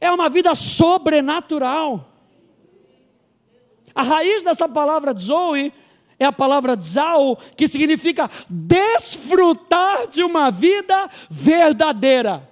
É 0.01 0.11
uma 0.11 0.29
vida 0.29 0.53
sobrenatural. 0.53 2.09
A 3.95 4.01
raiz 4.01 4.43
dessa 4.43 4.67
palavra 4.67 5.13
Zoe 5.17 5.71
é 6.19 6.25
a 6.25 6.31
palavra 6.33 6.75
Zao, 6.75 7.37
que 7.55 7.67
significa 7.67 8.29
desfrutar 8.49 10.07
de 10.07 10.23
uma 10.23 10.51
vida 10.51 11.09
verdadeira 11.29 12.51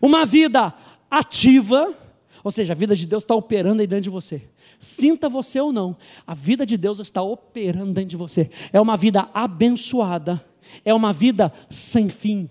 uma 0.00 0.26
vida 0.26 0.72
ativa, 1.10 1.94
ou 2.42 2.50
seja, 2.50 2.72
a 2.72 2.76
vida 2.76 2.94
de 2.94 3.06
Deus 3.06 3.22
está 3.22 3.34
operando 3.34 3.80
aí 3.80 3.86
dentro 3.86 4.02
de 4.02 4.10
você. 4.10 4.42
Sinta 4.78 5.28
você 5.28 5.60
ou 5.60 5.72
não, 5.72 5.96
a 6.26 6.34
vida 6.34 6.66
de 6.66 6.76
Deus 6.76 6.98
está 6.98 7.22
operando 7.22 7.92
dentro 7.92 8.10
de 8.10 8.16
você. 8.16 8.50
É 8.72 8.80
uma 8.80 8.96
vida 8.96 9.28
abençoada, 9.32 10.44
é 10.84 10.92
uma 10.92 11.12
vida 11.12 11.52
sem 11.70 12.08
fim, 12.08 12.48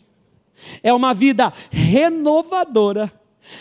é 0.82 0.94
uma 0.94 1.14
vida 1.14 1.54
renovadora, 1.70 3.12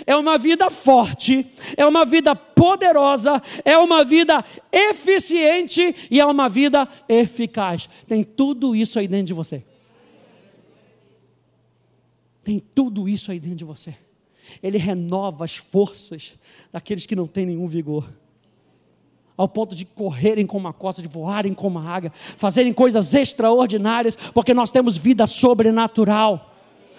é 0.07 0.16
uma 0.16 0.38
vida 0.38 0.70
forte, 0.70 1.47
é 1.77 1.85
uma 1.85 2.05
vida 2.05 2.35
poderosa, 2.35 3.42
é 3.64 3.77
uma 3.77 4.03
vida 4.05 4.42
eficiente 4.73 5.94
e 6.11 6.20
é 6.20 6.27
uma 6.27 6.49
vida 6.49 6.88
eficaz. 7.09 7.88
Tem 8.07 8.25
tudo 8.25 8.75
isso 8.75 8.99
aí 8.99 9.07
dentro 9.07 9.27
de 9.27 9.35
você. 9.35 9.62
Tem 12.44 12.62
tudo 12.74 13.09
isso 13.09 13.33
aí 13.33 13.40
dentro 13.40 13.57
de 13.57 13.64
você. 13.64 13.96
Ele 14.62 14.76
renova 14.76 15.44
as 15.44 15.57
forças 15.57 16.35
daqueles 16.70 17.07
que 17.07 17.16
não 17.16 17.26
têm 17.26 17.46
nenhum 17.46 17.66
vigor. 17.66 18.07
Ao 19.37 19.48
ponto 19.48 19.74
de 19.74 19.85
correrem 19.85 20.46
como 20.46 20.66
uma 20.66 20.72
costa, 20.72 21.02
de 21.02 21.09
voarem 21.09 21.54
como 21.54 21.78
uma 21.78 21.90
águia, 21.90 22.12
fazerem 22.37 22.72
coisas 22.72 23.12
extraordinárias, 23.14 24.16
porque 24.16 24.54
nós 24.54 24.70
temos 24.70 24.96
vida 24.96 25.26
sobrenatural. 25.26 26.52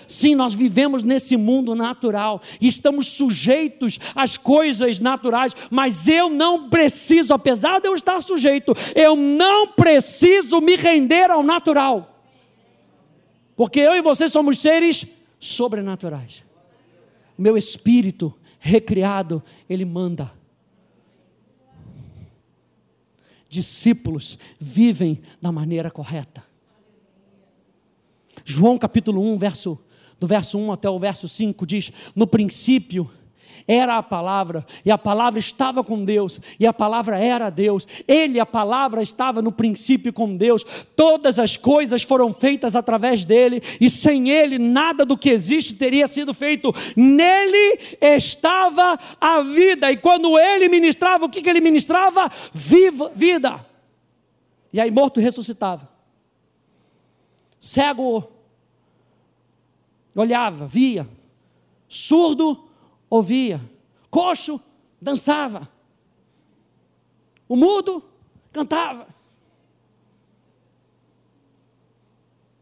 Sim, 0.08 0.36
nós 0.36 0.54
vivemos 0.54 1.02
nesse 1.02 1.38
mundo 1.38 1.74
natural 1.76 2.42
e 2.60 2.68
estamos 2.68 3.08
sujeitos 3.14 4.00
às 4.14 4.38
coisas 4.38 5.00
naturais, 5.00 5.56
mas 5.70 6.08
eu 6.08 6.30
não 6.30 6.70
preciso, 6.70 7.34
apesar 7.34 7.80
de 7.80 7.88
eu 7.88 7.96
estar 7.96 8.22
sujeito, 8.22 8.76
eu 8.94 9.16
não 9.16 9.68
preciso 9.70 10.60
me 10.62 10.76
render 10.76 11.32
ao 11.32 11.42
natural, 11.42 12.24
porque 13.56 13.80
eu 13.80 13.96
e 13.96 14.02
você 14.02 14.28
somos 14.30 14.60
seres 14.60 15.08
sobrenaturais. 15.46 16.46
Meu 17.38 17.58
espírito 17.58 18.34
recriado, 18.60 19.44
ele 19.70 19.86
manda. 19.86 20.32
Discípulos 23.48 24.38
vivem 24.60 25.22
da 25.42 25.52
maneira 25.52 25.92
correta. 25.92 26.44
João 28.44 28.78
capítulo 28.78 29.22
1, 29.22 29.38
verso, 29.38 29.80
do 30.20 30.28
verso 30.28 30.58
1 30.58 30.72
até 30.72 30.90
o 30.90 31.00
verso 31.00 31.28
5 31.28 31.66
diz: 31.66 31.92
No 32.16 32.28
princípio 32.28 33.10
era 33.68 33.98
a 33.98 34.04
palavra, 34.04 34.64
e 34.84 34.92
a 34.92 34.98
palavra 34.98 35.40
estava 35.40 35.84
com 35.84 36.04
Deus, 36.06 36.40
e 36.60 36.68
a 36.68 36.74
palavra 36.74 37.18
era 37.18 37.50
Deus. 37.50 37.88
Ele, 38.08 38.40
a 38.40 38.46
palavra, 38.46 39.02
estava 39.02 39.42
no 39.42 39.52
princípio 39.52 40.14
com 40.14 40.36
Deus. 40.36 40.64
Todas 40.96 41.40
as 41.40 41.58
coisas 41.58 42.04
foram 42.04 42.32
feitas 42.32 42.76
através 42.76 43.26
dele, 43.26 43.62
e 43.82 43.90
sem 43.90 44.30
ele 44.30 44.60
nada 44.60 45.04
do 45.04 45.18
que 45.18 45.32
existe 45.32 45.76
teria 45.76 46.08
sido 46.08 46.34
feito. 46.34 46.74
Nele 46.96 47.80
estava 48.00 49.00
a 49.20 49.42
vida, 49.42 49.92
e 49.92 49.98
quando 49.98 50.38
ele 50.38 50.70
ministrava, 50.70 51.26
o 51.26 51.30
que, 51.30 51.42
que 51.42 51.50
ele 51.50 51.62
ministrava? 51.62 52.30
Viva, 52.54 53.12
vida. 53.16 53.66
E 54.72 54.80
aí, 54.80 54.92
morto 54.92 55.20
ressuscitava. 55.20 55.90
Cego 57.60 58.32
olhava, 60.16 60.68
via. 60.68 61.08
Surdo 61.88 62.65
ouvia, 63.10 63.62
coxo 64.10 64.60
dançava, 65.02 65.70
o 67.48 67.56
mudo 67.56 68.04
cantava. 68.52 69.08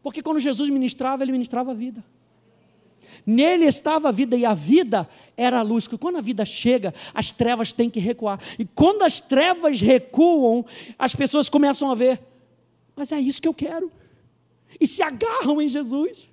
Porque 0.02 0.22
quando 0.22 0.38
Jesus 0.38 0.68
ministrava, 0.68 1.22
ele 1.22 1.32
ministrava 1.32 1.70
a 1.70 1.74
vida. 1.74 2.04
Nele 3.26 3.64
estava 3.64 4.10
a 4.10 4.12
vida 4.12 4.36
e 4.36 4.44
a 4.44 4.52
vida 4.52 5.08
era 5.34 5.60
a 5.60 5.62
luz. 5.62 5.84
Porque 5.84 5.96
quando 5.96 6.16
a 6.16 6.20
vida 6.20 6.44
chega, 6.44 6.92
as 7.14 7.32
trevas 7.32 7.72
têm 7.72 7.88
que 7.88 8.00
recuar. 8.00 8.38
E 8.58 8.66
quando 8.66 9.02
as 9.02 9.20
trevas 9.20 9.80
recuam, 9.80 10.64
as 10.98 11.14
pessoas 11.14 11.48
começam 11.48 11.90
a 11.90 11.94
ver, 11.94 12.20
mas 12.94 13.12
é 13.12 13.20
isso 13.20 13.40
que 13.40 13.48
eu 13.48 13.54
quero. 13.54 13.90
E 14.78 14.86
se 14.86 15.02
agarram 15.02 15.62
em 15.62 15.68
Jesus. 15.68 16.28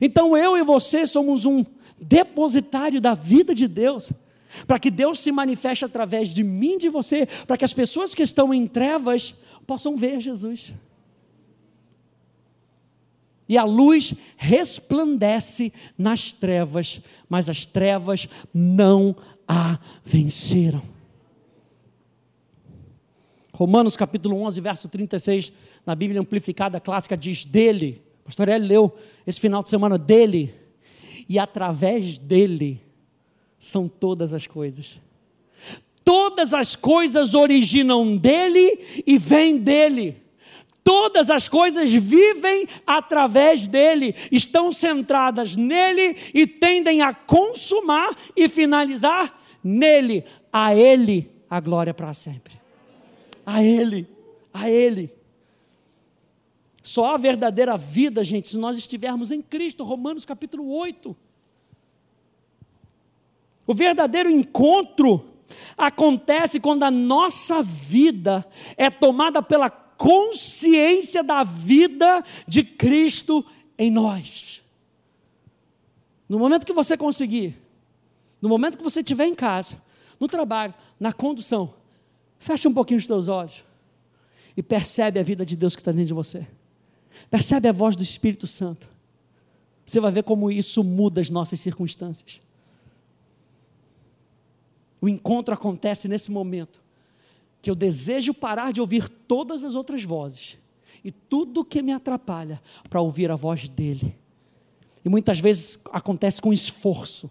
Então 0.00 0.36
eu 0.36 0.56
e 0.56 0.62
você 0.62 1.06
somos 1.06 1.44
um 1.44 1.64
depositário 2.00 3.00
da 3.00 3.14
vida 3.14 3.54
de 3.54 3.66
Deus, 3.66 4.12
para 4.66 4.78
que 4.78 4.90
Deus 4.90 5.18
se 5.18 5.32
manifeste 5.32 5.84
através 5.84 6.28
de 6.28 6.42
mim 6.42 6.74
e 6.74 6.78
de 6.78 6.88
você, 6.88 7.26
para 7.46 7.56
que 7.56 7.64
as 7.64 7.72
pessoas 7.72 8.14
que 8.14 8.22
estão 8.22 8.52
em 8.52 8.66
trevas 8.66 9.34
possam 9.66 9.96
ver 9.96 10.20
Jesus. 10.20 10.74
E 13.48 13.56
a 13.56 13.64
luz 13.64 14.14
resplandece 14.36 15.72
nas 15.96 16.32
trevas, 16.32 17.00
mas 17.28 17.48
as 17.48 17.64
trevas 17.64 18.28
não 18.52 19.14
a 19.46 19.78
venceram. 20.04 20.82
Romanos 23.52 23.96
capítulo 23.96 24.36
11, 24.42 24.60
verso 24.60 24.88
36, 24.88 25.52
na 25.86 25.94
Bíblia 25.94 26.20
Amplificada 26.20 26.80
Clássica, 26.80 27.16
diz: 27.16 27.44
Dele, 27.44 28.02
pastor 28.26 28.48
Eli 28.48 28.66
leu 28.66 28.94
esse 29.26 29.40
final 29.40 29.62
de 29.62 29.70
semana, 29.70 29.96
dele 29.96 30.52
e 31.28 31.38
através 31.38 32.18
dele 32.18 32.80
são 33.58 33.88
todas 33.88 34.34
as 34.34 34.46
coisas. 34.46 35.00
Todas 36.04 36.52
as 36.52 36.76
coisas 36.76 37.34
originam 37.34 38.16
dele 38.16 39.02
e 39.06 39.16
vêm 39.16 39.58
dele. 39.58 40.22
Todas 40.84 41.30
as 41.30 41.48
coisas 41.48 41.92
vivem 41.92 42.68
através 42.86 43.66
dele, 43.66 44.14
estão 44.30 44.70
centradas 44.70 45.56
nele 45.56 46.16
e 46.32 46.46
tendem 46.46 47.02
a 47.02 47.12
consumar 47.12 48.14
e 48.36 48.48
finalizar 48.48 49.36
nele. 49.64 50.24
A 50.52 50.76
ele 50.76 51.28
a 51.50 51.58
glória 51.58 51.92
para 51.92 52.14
sempre. 52.14 52.54
A 53.44 53.64
ele, 53.64 54.06
a 54.54 54.70
ele. 54.70 55.15
Só 56.86 57.06
há 57.06 57.16
verdadeira 57.16 57.76
vida, 57.76 58.22
gente, 58.22 58.48
se 58.48 58.56
nós 58.56 58.78
estivermos 58.78 59.32
em 59.32 59.42
Cristo, 59.42 59.82
Romanos 59.82 60.24
capítulo 60.24 60.72
8. 60.72 61.16
O 63.66 63.74
verdadeiro 63.74 64.30
encontro 64.30 65.28
acontece 65.76 66.60
quando 66.60 66.84
a 66.84 66.90
nossa 66.90 67.60
vida 67.60 68.46
é 68.76 68.88
tomada 68.88 69.42
pela 69.42 69.68
consciência 69.68 71.24
da 71.24 71.42
vida 71.42 72.22
de 72.46 72.62
Cristo 72.62 73.44
em 73.76 73.90
nós. 73.90 74.62
No 76.28 76.38
momento 76.38 76.64
que 76.64 76.72
você 76.72 76.96
conseguir, 76.96 77.60
no 78.40 78.48
momento 78.48 78.78
que 78.78 78.84
você 78.84 79.00
estiver 79.00 79.26
em 79.26 79.34
casa, 79.34 79.82
no 80.20 80.28
trabalho, 80.28 80.72
na 81.00 81.12
condução, 81.12 81.74
feche 82.38 82.68
um 82.68 82.72
pouquinho 82.72 82.98
os 82.98 83.08
teus 83.08 83.26
olhos 83.26 83.64
e 84.56 84.62
percebe 84.62 85.18
a 85.18 85.24
vida 85.24 85.44
de 85.44 85.56
Deus 85.56 85.74
que 85.74 85.80
está 85.80 85.90
dentro 85.90 86.06
de 86.06 86.14
você. 86.14 86.46
Percebe 87.30 87.68
a 87.68 87.72
voz 87.72 87.96
do 87.96 88.02
Espírito 88.02 88.46
Santo. 88.46 88.88
Você 89.84 90.00
vai 90.00 90.10
ver 90.10 90.24
como 90.24 90.50
isso 90.50 90.82
muda 90.82 91.20
as 91.20 91.30
nossas 91.30 91.60
circunstâncias. 91.60 92.40
O 95.00 95.08
encontro 95.08 95.54
acontece 95.54 96.08
nesse 96.08 96.30
momento 96.30 96.82
que 97.62 97.70
eu 97.70 97.74
desejo 97.74 98.34
parar 98.34 98.72
de 98.72 98.80
ouvir 98.80 99.08
todas 99.08 99.64
as 99.64 99.74
outras 99.74 100.02
vozes 100.02 100.58
e 101.04 101.10
tudo 101.10 101.64
que 101.64 101.82
me 101.82 101.92
atrapalha 101.92 102.60
para 102.88 103.00
ouvir 103.00 103.30
a 103.30 103.36
voz 103.36 103.68
dele. 103.68 104.16
E 105.04 105.08
muitas 105.08 105.38
vezes 105.38 105.78
acontece 105.92 106.42
com 106.42 106.52
esforço. 106.52 107.30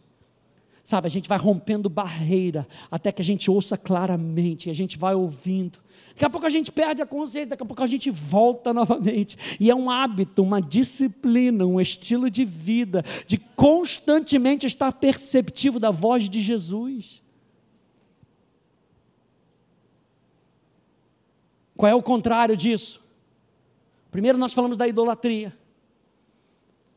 Sabe, 0.86 1.08
a 1.08 1.10
gente 1.10 1.28
vai 1.28 1.40
rompendo 1.40 1.90
barreira 1.90 2.68
até 2.92 3.12
que 3.12 3.20
a 3.20 3.26
gente 3.26 3.50
ouça 3.50 3.76
claramente, 3.76 4.70
a 4.70 4.74
gente 4.74 5.00
vai 5.00 5.16
ouvindo. 5.16 5.80
Daqui 6.10 6.26
a 6.26 6.30
pouco 6.30 6.46
a 6.46 6.50
gente 6.50 6.72
perde 6.72 7.02
a 7.02 7.08
consciência, 7.08 7.50
daqui 7.50 7.64
a 7.64 7.66
pouco 7.66 7.82
a 7.82 7.88
gente 7.88 8.12
volta 8.12 8.72
novamente. 8.72 9.58
E 9.60 9.72
é 9.72 9.76
um 9.76 9.90
hábito, 9.90 10.44
uma 10.44 10.62
disciplina, 10.62 11.66
um 11.66 11.82
estilo 11.82 12.30
de 12.30 12.46
vida, 12.46 13.04
de 13.26 13.40
constantemente 13.40 14.68
estar 14.68 14.92
perceptivo 14.92 15.80
da 15.80 15.90
voz 15.90 16.30
de 16.30 16.40
Jesus. 16.40 17.20
Qual 21.76 21.92
é 21.92 21.96
o 21.96 22.04
contrário 22.04 22.56
disso? 22.56 23.04
Primeiro 24.12 24.38
nós 24.38 24.54
falamos 24.54 24.78
da 24.78 24.88
idolatria. 24.88 25.52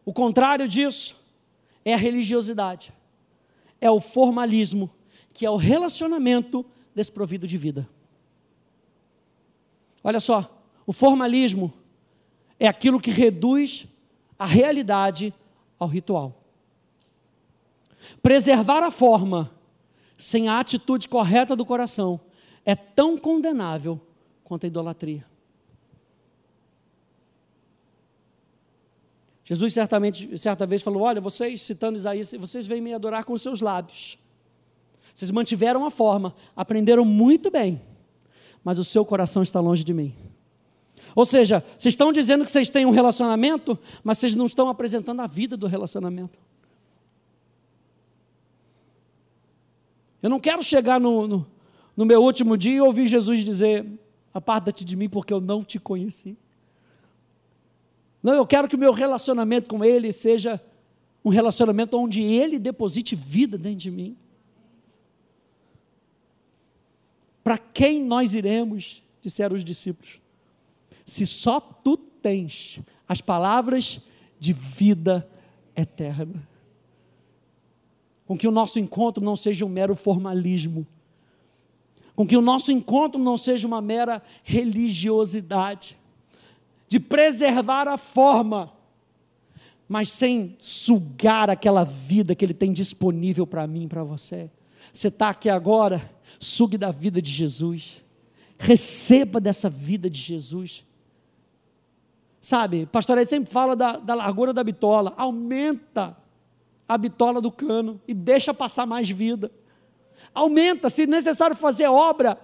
O 0.04 0.12
contrário 0.12 0.68
disso 0.68 1.16
é 1.86 1.94
a 1.94 1.96
religiosidade, 1.96 2.92
é 3.80 3.90
o 3.90 4.00
formalismo, 4.00 4.90
que 5.32 5.46
é 5.46 5.50
o 5.50 5.56
relacionamento 5.56 6.64
desprovido 6.94 7.46
de 7.46 7.56
vida. 7.56 7.88
Olha 10.02 10.20
só, 10.20 10.62
o 10.86 10.92
formalismo 10.92 11.72
é 12.58 12.66
aquilo 12.66 13.00
que 13.00 13.10
reduz 13.10 13.86
a 14.38 14.46
realidade 14.46 15.34
ao 15.78 15.86
ritual. 15.86 16.42
Preservar 18.22 18.82
a 18.82 18.90
forma 18.90 19.50
sem 20.16 20.48
a 20.48 20.58
atitude 20.58 21.08
correta 21.08 21.54
do 21.54 21.64
coração 21.64 22.20
é 22.64 22.74
tão 22.74 23.16
condenável 23.16 24.00
quanto 24.42 24.64
a 24.64 24.66
idolatria. 24.66 25.27
Jesus 29.48 29.72
certamente, 29.72 30.36
certa 30.36 30.66
vez 30.66 30.82
falou: 30.82 31.04
Olha, 31.04 31.22
vocês, 31.22 31.62
citando 31.62 31.96
Isaías, 31.96 32.32
vocês 32.38 32.66
vêm 32.66 32.82
me 32.82 32.92
adorar 32.92 33.24
com 33.24 33.32
os 33.32 33.40
seus 33.40 33.62
lábios. 33.62 34.18
Vocês 35.14 35.30
mantiveram 35.30 35.86
a 35.86 35.90
forma, 35.90 36.34
aprenderam 36.54 37.02
muito 37.02 37.50
bem, 37.50 37.80
mas 38.62 38.78
o 38.78 38.84
seu 38.84 39.06
coração 39.06 39.42
está 39.42 39.58
longe 39.58 39.82
de 39.82 39.94
mim. 39.94 40.14
Ou 41.16 41.24
seja, 41.24 41.64
vocês 41.78 41.94
estão 41.94 42.12
dizendo 42.12 42.44
que 42.44 42.50
vocês 42.50 42.68
têm 42.68 42.84
um 42.84 42.90
relacionamento, 42.90 43.78
mas 44.04 44.18
vocês 44.18 44.34
não 44.34 44.44
estão 44.44 44.68
apresentando 44.68 45.22
a 45.22 45.26
vida 45.26 45.56
do 45.56 45.66
relacionamento. 45.66 46.38
Eu 50.22 50.28
não 50.28 50.38
quero 50.38 50.62
chegar 50.62 51.00
no, 51.00 51.26
no, 51.26 51.46
no 51.96 52.04
meu 52.04 52.22
último 52.22 52.54
dia 52.54 52.76
e 52.76 52.80
ouvir 52.82 53.06
Jesus 53.06 53.42
dizer: 53.42 53.86
Aparta-te 54.34 54.84
de 54.84 54.94
mim, 54.94 55.08
porque 55.08 55.32
eu 55.32 55.40
não 55.40 55.64
te 55.64 55.80
conheci. 55.80 56.36
Não, 58.22 58.34
eu 58.34 58.46
quero 58.46 58.68
que 58.68 58.74
o 58.74 58.78
meu 58.78 58.92
relacionamento 58.92 59.68
com 59.68 59.84
Ele 59.84 60.12
seja 60.12 60.60
um 61.24 61.30
relacionamento 61.30 61.96
onde 61.98 62.22
Ele 62.22 62.58
deposite 62.58 63.14
vida 63.14 63.56
dentro 63.56 63.78
de 63.78 63.90
mim. 63.90 64.16
Para 67.42 67.58
quem 67.58 68.02
nós 68.02 68.34
iremos, 68.34 69.02
disseram 69.22 69.56
os 69.56 69.64
discípulos, 69.64 70.20
se 71.04 71.26
só 71.26 71.60
tu 71.60 71.96
tens 71.96 72.80
as 73.08 73.20
palavras 73.20 74.02
de 74.38 74.52
vida 74.52 75.26
eterna. 75.74 76.46
Com 78.26 78.36
que 78.36 78.46
o 78.46 78.50
nosso 78.50 78.78
encontro 78.78 79.24
não 79.24 79.34
seja 79.34 79.64
um 79.64 79.68
mero 79.68 79.96
formalismo, 79.96 80.86
com 82.14 82.26
que 82.26 82.36
o 82.36 82.42
nosso 82.42 82.70
encontro 82.70 83.18
não 83.18 83.36
seja 83.36 83.66
uma 83.66 83.80
mera 83.80 84.22
religiosidade, 84.42 85.96
de 86.88 86.98
preservar 86.98 87.86
a 87.86 87.98
forma, 87.98 88.72
mas 89.88 90.10
sem 90.10 90.56
sugar 90.58 91.50
aquela 91.50 91.84
vida 91.84 92.34
que 92.34 92.44
Ele 92.44 92.54
tem 92.54 92.72
disponível 92.72 93.46
para 93.46 93.66
mim 93.66 93.84
e 93.84 93.88
para 93.88 94.02
você. 94.02 94.50
Você 94.92 95.08
está 95.08 95.28
aqui 95.28 95.50
agora, 95.50 96.00
sugue 96.38 96.78
da 96.78 96.90
vida 96.90 97.20
de 97.20 97.30
Jesus, 97.30 98.04
receba 98.58 99.40
dessa 99.40 99.68
vida 99.68 100.08
de 100.08 100.18
Jesus. 100.18 100.84
Sabe, 102.40 102.86
pastor 102.86 103.18
Ed 103.18 103.28
sempre 103.28 103.52
fala 103.52 103.76
da, 103.76 103.96
da 103.96 104.14
largura 104.14 104.52
da 104.52 104.64
bitola, 104.64 105.12
aumenta 105.16 106.16
a 106.88 106.96
bitola 106.96 107.40
do 107.40 107.52
cano 107.52 108.00
e 108.08 108.14
deixa 108.14 108.54
passar 108.54 108.86
mais 108.86 109.10
vida. 109.10 109.50
Aumenta, 110.34 110.88
se 110.88 111.06
necessário 111.06 111.56
fazer 111.56 111.86
obra, 111.86 112.38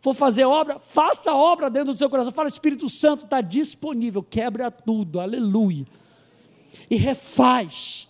for 0.00 0.14
fazer 0.14 0.44
obra, 0.44 0.78
faça 0.78 1.34
obra 1.34 1.68
dentro 1.68 1.92
do 1.92 1.98
seu 1.98 2.08
coração. 2.08 2.32
Fala, 2.32 2.48
Espírito 2.48 2.88
Santo 2.88 3.24
está 3.24 3.40
disponível, 3.40 4.22
quebra 4.22 4.70
tudo, 4.70 5.20
aleluia. 5.20 5.86
E 6.90 6.96
refaz 6.96 8.08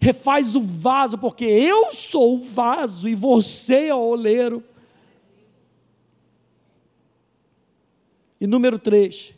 refaz 0.00 0.56
o 0.56 0.62
vaso, 0.62 1.18
porque 1.18 1.44
eu 1.44 1.92
sou 1.92 2.36
o 2.36 2.42
vaso 2.42 3.08
e 3.08 3.14
você 3.14 3.88
é 3.88 3.94
o 3.94 3.98
oleiro. 3.98 4.64
E 8.40 8.46
número 8.46 8.78
três, 8.78 9.34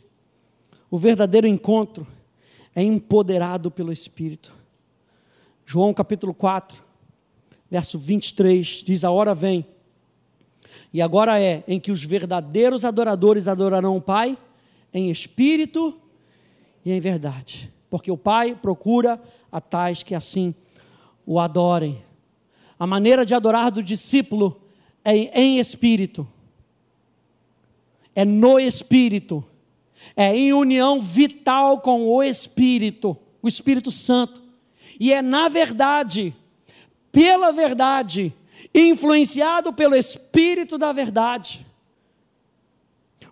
o 0.89 0.97
verdadeiro 0.97 1.45
encontro 1.45 2.07
é 2.73 2.81
empoderado 2.81 3.69
pelo 3.69 3.91
Espírito. 3.91 4.55
João 5.65 5.93
capítulo 5.93 6.33
4, 6.33 6.81
verso 7.69 7.99
23, 7.99 8.67
diz: 8.85 9.03
A 9.03 9.11
hora 9.11 9.33
vem, 9.33 9.65
e 10.93 11.01
agora 11.01 11.41
é, 11.41 11.63
em 11.67 11.79
que 11.79 11.91
os 11.91 12.03
verdadeiros 12.03 12.85
adoradores 12.85 13.47
adorarão 13.47 13.97
o 13.97 14.01
Pai 14.01 14.37
em 14.93 15.09
espírito 15.09 15.99
e 16.85 16.91
em 16.91 16.99
verdade. 16.99 17.73
Porque 17.89 18.11
o 18.11 18.17
Pai 18.17 18.53
procura 18.53 19.19
a 19.51 19.59
tais 19.59 20.03
que 20.03 20.13
assim 20.13 20.53
o 21.25 21.39
adorem. 21.39 21.99
A 22.77 22.85
maneira 22.85 23.25
de 23.25 23.33
adorar 23.33 23.71
do 23.71 23.81
discípulo 23.81 24.61
é 25.03 25.15
em 25.39 25.57
espírito, 25.57 26.27
é 28.15 28.23
no 28.23 28.59
espírito, 28.59 29.43
é 30.15 30.35
em 30.35 30.53
união 30.53 31.01
vital 31.01 31.79
com 31.81 32.07
o 32.07 32.21
Espírito, 32.21 33.17
o 33.41 33.47
Espírito 33.47 33.91
Santo, 33.91 34.41
e 34.99 35.11
é 35.11 35.21
na 35.21 35.49
verdade, 35.49 36.33
pela 37.11 37.51
verdade, 37.51 38.33
influenciado 38.73 39.71
pelo 39.73 39.95
Espírito 39.95 40.77
da 40.77 40.91
verdade. 40.91 41.65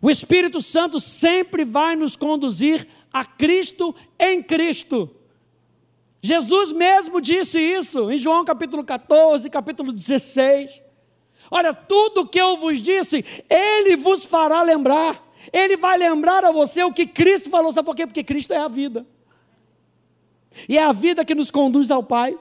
O 0.01 0.09
Espírito 0.09 0.61
Santo 0.61 0.99
sempre 0.99 1.63
vai 1.63 1.95
nos 1.95 2.15
conduzir 2.15 2.87
a 3.11 3.23
Cristo 3.25 3.95
em 4.19 4.41
Cristo. 4.41 5.09
Jesus 6.21 6.71
mesmo 6.71 7.19
disse 7.19 7.59
isso 7.59 8.11
em 8.11 8.17
João 8.17 8.45
capítulo 8.45 8.83
14, 8.83 9.49
capítulo 9.49 9.91
16. 9.91 10.81
Olha, 11.49 11.73
tudo 11.73 12.27
que 12.27 12.39
eu 12.39 12.57
vos 12.57 12.81
disse, 12.81 13.25
Ele 13.49 13.97
vos 13.97 14.25
fará 14.25 14.61
lembrar. 14.61 15.21
Ele 15.51 15.75
vai 15.75 15.97
lembrar 15.97 16.45
a 16.45 16.51
você 16.51 16.83
o 16.83 16.93
que 16.93 17.07
Cristo 17.07 17.49
falou. 17.49 17.71
Sabe 17.71 17.85
por 17.85 17.95
quê? 17.95 18.05
Porque 18.05 18.23
Cristo 18.23 18.53
é 18.53 18.57
a 18.57 18.67
vida. 18.67 19.05
E 20.69 20.77
é 20.77 20.83
a 20.83 20.91
vida 20.91 21.25
que 21.25 21.33
nos 21.33 21.49
conduz 21.49 21.89
ao 21.89 22.03
Pai. 22.03 22.37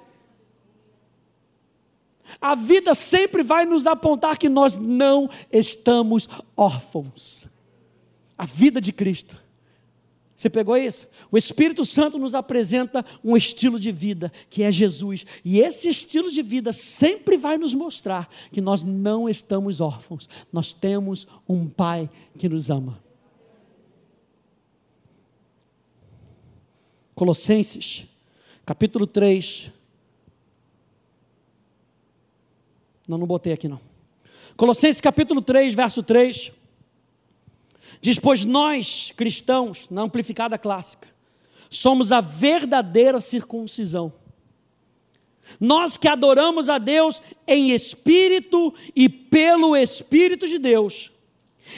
A 2.41 2.55
vida 2.55 2.95
sempre 2.95 3.43
vai 3.43 3.65
nos 3.65 3.87
apontar 3.87 4.37
que 4.37 4.49
nós 4.49 4.77
não 4.77 5.29
estamos 5.51 6.29
órfãos. 6.57 7.47
A 8.37 8.45
vida 8.45 8.81
de 8.81 8.93
Cristo. 8.93 9.37
Você 10.41 10.49
pegou 10.49 10.75
isso? 10.75 11.07
O 11.31 11.37
Espírito 11.37 11.85
Santo 11.85 12.19
nos 12.19 12.35
apresenta 12.35 13.05
um 13.23 13.37
estilo 13.37 13.79
de 13.79 13.93
vida, 13.93 14.33
que 14.49 14.63
é 14.63 14.73
Jesus. 14.73 15.27
E 15.45 15.61
esse 15.61 15.87
estilo 15.87 16.31
de 16.31 16.41
vida 16.41 16.73
sempre 16.73 17.37
vai 17.37 17.59
nos 17.59 17.75
mostrar 17.75 18.27
que 18.51 18.59
nós 18.59 18.83
não 18.83 19.29
estamos 19.29 19.83
órfãos. 19.83 20.27
Nós 20.51 20.73
temos 20.73 21.29
um 21.47 21.69
Pai 21.69 22.09
que 22.39 22.49
nos 22.49 22.71
ama. 22.71 22.99
Colossenses, 27.15 28.07
capítulo 28.65 29.07
3. 29.07 29.71
Não, 33.11 33.19
não 33.19 33.27
botei 33.27 33.53
aqui 33.53 33.67
não. 33.67 33.81
Colossenses 34.57 35.01
capítulo 35.01 35.43
3, 35.43 35.75
verso 35.75 36.01
3. 36.01 36.53
Diz: 38.01 38.21
Pois 38.21 38.45
nós, 38.45 39.13
cristãos, 39.17 39.91
na 39.91 40.03
amplificada 40.03 40.57
clássica, 40.57 41.09
somos 41.69 42.13
a 42.13 42.21
verdadeira 42.21 43.21
circuncisão. 43.21 44.13
Nós 45.59 45.97
que 45.97 46.07
adoramos 46.07 46.69
a 46.69 46.79
Deus 46.79 47.21
em 47.49 47.73
espírito 47.73 48.73
e 48.95 49.09
pelo 49.09 49.77
Espírito 49.77 50.47
de 50.47 50.59
Deus, 50.59 51.11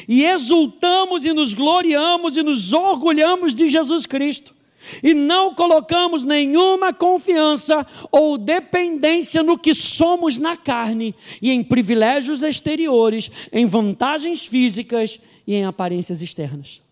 e 0.06 0.26
exultamos 0.26 1.24
e 1.24 1.32
nos 1.32 1.54
gloriamos 1.54 2.36
e 2.36 2.42
nos 2.42 2.74
orgulhamos 2.74 3.54
de 3.54 3.68
Jesus 3.68 4.04
Cristo, 4.04 4.54
e 5.02 5.14
não 5.14 5.54
colocamos 5.54 6.24
nenhuma 6.24 6.92
confiança 6.92 7.86
ou 8.10 8.36
dependência 8.36 9.42
no 9.42 9.58
que 9.58 9.74
somos 9.74 10.38
na 10.38 10.56
carne 10.56 11.14
e 11.40 11.50
em 11.50 11.62
privilégios 11.62 12.42
exteriores, 12.42 13.30
em 13.52 13.66
vantagens 13.66 14.46
físicas 14.46 15.20
e 15.46 15.54
em 15.54 15.64
aparências 15.64 16.22
externas. 16.22 16.82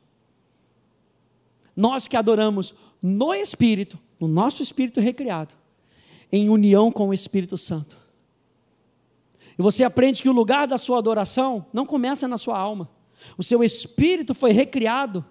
Nós 1.77 2.07
que 2.07 2.17
adoramos 2.17 2.75
no 3.03 3.33
Espírito, 3.35 3.99
no 4.19 4.29
nosso 4.29 4.63
Espírito 4.63 5.01
recriado, 5.01 5.55
em 6.31 6.49
união 6.49 6.93
com 6.93 7.09
o 7.09 7.15
Espírito 7.15 7.57
Santo. 7.57 7.99
E 9.59 9.63
você 9.63 9.85
aprende 9.85 10.23
que 10.23 10.29
o 10.29 10.33
lugar 10.33 10.67
da 10.67 10.79
sua 10.79 10.99
adoração 10.99 11.67
não 11.73 11.85
começa 11.85 12.27
na 12.29 12.39
sua 12.39 12.59
alma. 12.59 12.89
O 13.37 13.43
seu 13.43 13.63
espírito 13.63 14.35
foi 14.35 14.53
recriado 14.53 15.25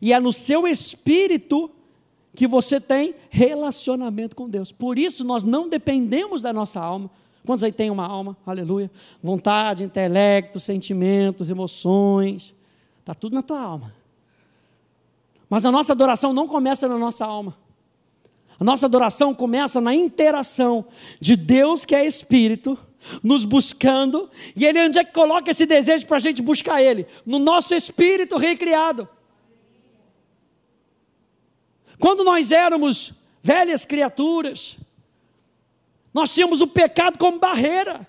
e 0.00 0.12
é 0.12 0.18
no 0.18 0.32
seu 0.32 0.66
espírito 0.66 1.70
que 2.36 2.46
você 2.46 2.78
tem 2.78 3.14
relacionamento 3.30 4.36
com 4.36 4.48
Deus. 4.48 4.70
Por 4.70 4.98
isso 4.98 5.24
nós 5.24 5.42
não 5.42 5.68
dependemos 5.68 6.42
da 6.42 6.52
nossa 6.52 6.78
alma. 6.78 7.10
Quantos 7.44 7.64
aí 7.64 7.72
tem 7.72 7.90
uma 7.90 8.06
alma? 8.06 8.36
Aleluia. 8.44 8.90
Vontade, 9.22 9.82
intelecto, 9.82 10.60
sentimentos, 10.60 11.48
emoções. 11.48 12.54
Está 13.00 13.14
tudo 13.14 13.34
na 13.34 13.42
tua 13.42 13.60
alma. 13.60 13.94
Mas 15.48 15.64
a 15.64 15.72
nossa 15.72 15.92
adoração 15.92 16.32
não 16.32 16.46
começa 16.46 16.86
na 16.86 16.98
nossa 16.98 17.24
alma. 17.24 17.56
A 18.58 18.64
nossa 18.64 18.86
adoração 18.86 19.34
começa 19.34 19.80
na 19.80 19.94
interação 19.94 20.86
de 21.20 21.36
Deus, 21.36 21.84
que 21.84 21.94
é 21.94 22.04
Espírito, 22.04 22.78
nos 23.22 23.44
buscando, 23.44 24.28
e 24.54 24.64
Ele 24.64 24.80
onde 24.86 24.98
é 24.98 25.04
que 25.04 25.12
coloca 25.12 25.50
esse 25.50 25.64
desejo 25.64 26.06
para 26.06 26.16
a 26.16 26.20
gente 26.20 26.42
buscar 26.42 26.82
Ele? 26.82 27.06
No 27.24 27.38
nosso 27.38 27.74
espírito 27.74 28.36
recriado. 28.36 29.08
Quando 31.98 32.24
nós 32.24 32.50
éramos 32.50 33.14
velhas 33.42 33.84
criaturas, 33.84 34.76
nós 36.12 36.32
tínhamos 36.34 36.60
o 36.60 36.66
pecado 36.66 37.18
como 37.18 37.38
barreira. 37.38 38.06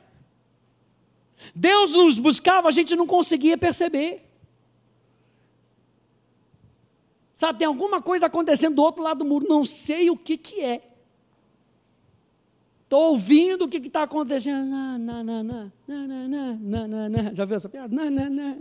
Deus 1.54 1.94
nos 1.94 2.20
buscava, 2.20 2.68
a 2.68 2.72
gente 2.72 2.96
não 2.96 3.08
conseguia 3.08 3.58
perceber. 3.58 4.24
Sabe, 7.34 7.60
tem 7.60 7.68
alguma 7.68 8.02
coisa 8.02 8.26
acontecendo 8.26 8.76
do 8.76 8.82
outro 8.82 9.04
lado 9.04 9.20
do 9.20 9.26
muro, 9.26 9.48
não 9.48 9.64
sei 9.64 10.10
o 10.10 10.18
que, 10.18 10.38
que 10.38 10.62
é. 10.62 10.82
Estou 12.84 13.12
ouvindo 13.12 13.66
o 13.66 13.68
que 13.68 13.78
está 13.78 14.04
acontecendo. 14.04 14.66
Não, 14.66 14.98
não, 14.98 15.24
não, 15.24 15.44
não, 15.44 15.72
não, 15.88 16.08
não, 16.08 16.58
não, 16.58 16.88
não, 16.88 17.10
não. 17.10 17.36
Já 17.36 17.46
viu 17.46 17.58
essa 17.58 17.70
piada? 17.70 17.94
Não, 17.94 18.10
não, 18.10 18.30
não. 18.30 18.60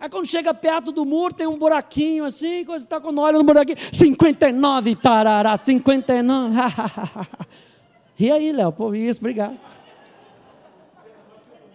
Aí 0.00 0.08
quando 0.08 0.26
chega 0.26 0.54
perto 0.54 0.92
do 0.92 1.04
muro, 1.04 1.34
tem 1.34 1.46
um 1.46 1.58
buraquinho 1.58 2.24
assim, 2.24 2.64
você 2.64 2.84
está 2.84 3.00
quando 3.00 3.20
olha 3.20 3.36
no 3.36 3.44
buraquinho, 3.44 3.78
59, 3.92 4.94
tarará, 4.94 5.56
59. 5.56 6.54
Ri 8.16 8.30
aí, 8.30 8.52
Léo, 8.52 8.70
pô, 8.70 8.94
isso, 8.94 9.18
obrigado. 9.18 9.58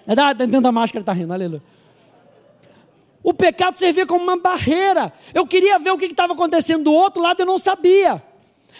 É 0.08 0.34
dentro 0.34 0.62
da 0.62 0.72
máscara 0.72 1.02
está 1.02 1.12
rindo, 1.12 1.34
aleluia. 1.34 1.62
O 3.22 3.34
pecado 3.34 3.78
servia 3.78 4.06
como 4.06 4.24
uma 4.24 4.38
barreira. 4.38 5.12
Eu 5.34 5.48
queria 5.48 5.80
ver 5.80 5.92
o 5.92 5.98
que 5.98 6.06
estava 6.06 6.34
acontecendo 6.34 6.84
do 6.84 6.94
outro 6.94 7.22
lado, 7.22 7.42
eu 7.42 7.46
não 7.46 7.58
sabia. 7.58 8.22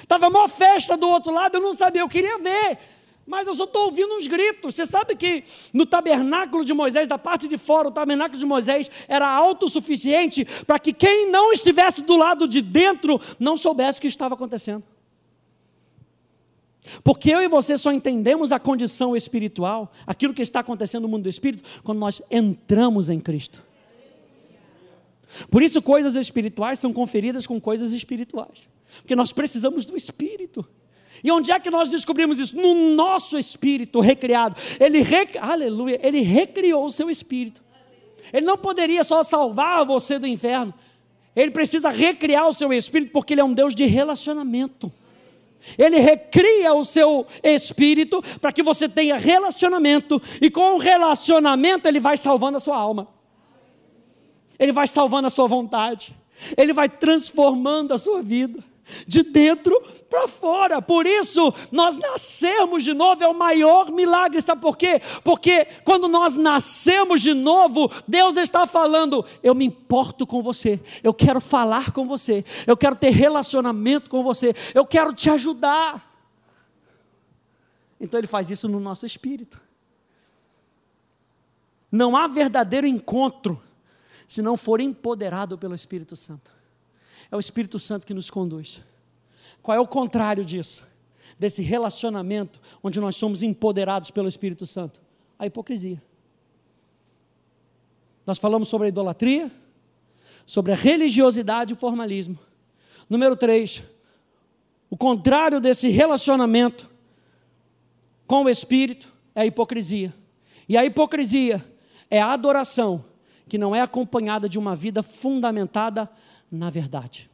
Estava 0.02 0.28
uma 0.28 0.48
festa 0.48 0.98
do 0.98 1.08
outro 1.08 1.34
lado, 1.34 1.56
eu 1.56 1.62
não 1.62 1.74
sabia, 1.74 2.02
eu 2.02 2.10
queria 2.10 2.38
ver. 2.40 2.78
Mas 3.26 3.48
eu 3.48 3.56
só 3.56 3.64
estou 3.64 3.86
ouvindo 3.86 4.16
uns 4.16 4.28
gritos. 4.28 4.76
Você 4.76 4.86
sabe 4.86 5.16
que 5.16 5.44
no 5.74 5.86
tabernáculo 5.86 6.66
de 6.66 6.74
Moisés, 6.74 7.08
da 7.08 7.18
parte 7.18 7.48
de 7.48 7.58
fora, 7.58 7.88
o 7.88 7.92
tabernáculo 7.92 8.40
de 8.40 8.46
Moisés 8.46 8.92
era 9.08 9.28
autossuficiente 9.28 10.46
para 10.68 10.78
que 10.78 10.92
quem 10.92 11.30
não 11.32 11.54
estivesse 11.54 12.02
do 12.02 12.18
lado 12.18 12.48
de 12.48 12.62
dentro 12.62 13.20
não 13.40 13.56
soubesse 13.56 14.00
o 14.00 14.02
que 14.02 14.08
estava 14.08 14.36
acontecendo. 14.36 14.84
Porque 17.02 17.30
eu 17.30 17.42
e 17.42 17.48
você 17.48 17.78
só 17.78 17.94
entendemos 17.94 18.52
a 18.52 18.60
condição 18.60 19.16
espiritual, 19.16 19.92
aquilo 20.06 20.34
que 20.34 20.42
está 20.42 20.60
acontecendo 20.60 21.04
no 21.04 21.08
mundo 21.08 21.24
do 21.24 21.30
espírito, 21.30 21.64
quando 21.82 22.00
nós 22.00 22.22
entramos 22.30 23.10
em 23.10 23.22
Cristo. 23.22 23.64
Por 25.50 25.64
isso, 25.64 25.82
coisas 25.82 26.16
espirituais 26.16 26.78
são 26.78 26.92
conferidas 26.92 27.48
com 27.48 27.60
coisas 27.60 27.94
espirituais. 27.94 28.68
Porque 28.98 29.16
nós 29.16 29.32
precisamos 29.32 29.86
do 29.86 29.96
Espírito. 29.96 30.68
E 31.24 31.32
onde 31.32 31.52
é 31.52 31.60
que 31.60 31.72
nós 31.72 31.90
descobrimos 31.90 32.38
isso? 32.38 32.56
No 32.58 32.94
nosso 32.96 33.38
espírito 33.38 34.02
recriado. 34.02 34.60
Ele, 34.80 35.02
rec... 35.02 35.38
aleluia, 35.40 36.00
ele 36.04 36.20
recriou 36.22 36.86
o 36.86 36.92
seu 36.92 37.10
espírito. 37.10 37.64
Ele 38.32 38.46
não 38.46 38.58
poderia 38.58 39.04
só 39.04 39.24
salvar 39.24 39.86
você 39.86 40.20
do 40.20 40.28
inferno. 40.28 40.74
Ele 41.36 41.52
precisa 41.52 41.90
recriar 41.90 42.48
o 42.48 42.54
seu 42.54 42.74
espírito 42.74 43.12
porque 43.12 43.34
ele 43.34 43.42
é 43.42 43.44
um 43.44 43.54
Deus 43.54 43.74
de 43.74 43.86
relacionamento. 43.86 44.92
Ele 45.78 45.98
recria 45.98 46.74
o 46.74 46.84
seu 46.84 47.26
espírito 47.42 48.22
para 48.42 48.52
que 48.52 48.62
você 48.62 48.90
tenha 48.90 49.16
relacionamento 49.16 50.22
e 50.42 50.52
com 50.52 50.76
o 50.76 50.78
relacionamento 50.78 51.88
ele 51.88 52.02
vai 52.02 52.18
salvando 52.18 52.58
a 52.58 52.60
sua 52.60 52.76
alma. 52.76 53.08
Ele 54.60 54.74
vai 54.74 54.88
salvando 54.88 55.28
a 55.28 55.30
sua 55.30 55.48
vontade. 55.48 56.14
Ele 56.58 56.74
vai 56.74 56.90
transformando 56.90 57.94
a 57.94 57.98
sua 57.98 58.22
vida 58.22 58.62
de 59.08 59.24
dentro 59.24 59.80
para 60.10 60.28
fora. 60.28 60.82
Por 60.82 61.06
isso, 61.06 61.54
nós 61.72 61.98
nascemos 61.98 62.84
de 62.84 62.94
novo 62.94 63.24
é 63.24 63.28
o 63.28 63.34
maior 63.34 63.92
milagre. 63.92 64.42
Sabe 64.42 64.62
por 64.62 64.78
quê? 64.78 65.02
Porque 65.24 65.66
quando 65.84 66.08
nós 66.08 66.36
nascemos 66.36 67.22
de 67.22 67.34
novo, 67.34 67.92
Deus 68.08 68.38
está 68.38 68.66
falando: 68.66 69.26
eu 69.42 69.56
me 69.56 69.66
importo 69.66 70.26
com 70.26 70.42
você, 70.42 70.80
eu 71.04 71.14
quero 71.14 71.40
falar 71.40 71.92
com 71.92 72.06
você, 72.06 72.44
eu 72.68 72.78
quero 72.78 72.96
ter 72.96 73.10
relacionamento 73.10 74.10
com 74.10 74.24
você, 74.24 74.56
eu 74.74 74.86
quero 74.86 75.14
te 75.14 75.30
ajudar. 75.30 76.12
Então, 78.00 78.20
Ele 78.20 78.28
faz 78.28 78.52
isso 78.52 78.68
no 78.68 78.80
nosso 78.80 79.06
espírito. 79.06 79.62
Não 81.90 82.18
há 82.18 82.28
verdadeiro 82.28 82.86
encontro 82.86 83.62
se 84.28 84.42
não 84.42 84.58
for 84.58 84.82
empoderado 84.82 85.58
pelo 85.58 85.76
Espírito 85.76 86.16
Santo. 86.16 86.53
É 87.34 87.36
o 87.36 87.40
Espírito 87.40 87.80
Santo 87.80 88.06
que 88.06 88.14
nos 88.14 88.30
conduz. 88.30 88.84
Qual 89.60 89.76
é 89.76 89.82
o 89.82 89.88
contrário 89.88 90.46
disso? 90.46 90.88
Desse 91.40 91.64
relacionamento 91.64 92.62
onde 92.84 93.00
nós 93.00 93.16
somos 93.16 93.42
empoderados 93.42 94.12
pelo 94.12 94.28
Espírito 94.28 94.68
Santo? 94.68 95.02
A 95.40 95.48
hipocrisia. 95.48 96.00
Nós 98.24 98.38
falamos 98.38 98.68
sobre 98.68 98.86
a 98.86 98.90
idolatria, 98.90 99.52
sobre 100.46 100.74
a 100.74 100.76
religiosidade 100.76 101.74
e 101.74 101.76
o 101.76 101.76
formalismo. 101.76 102.38
Número 103.10 103.36
três, 103.36 103.84
o 104.88 104.96
contrário 104.96 105.60
desse 105.60 105.90
relacionamento 105.90 106.88
com 108.28 108.44
o 108.44 108.50
Espírito 108.50 109.12
é 109.34 109.42
a 109.42 109.46
hipocrisia. 109.48 110.14
E 110.70 110.78
a 110.78 110.86
hipocrisia 110.86 111.66
é 112.12 112.22
a 112.22 112.32
adoração 112.32 113.04
que 113.50 113.58
não 113.58 113.76
é 113.76 113.82
acompanhada 113.82 114.48
de 114.48 114.60
uma 114.60 114.76
vida 114.76 115.02
fundamentada 115.02 116.08
na 116.54 116.70
verdade. 116.70 117.30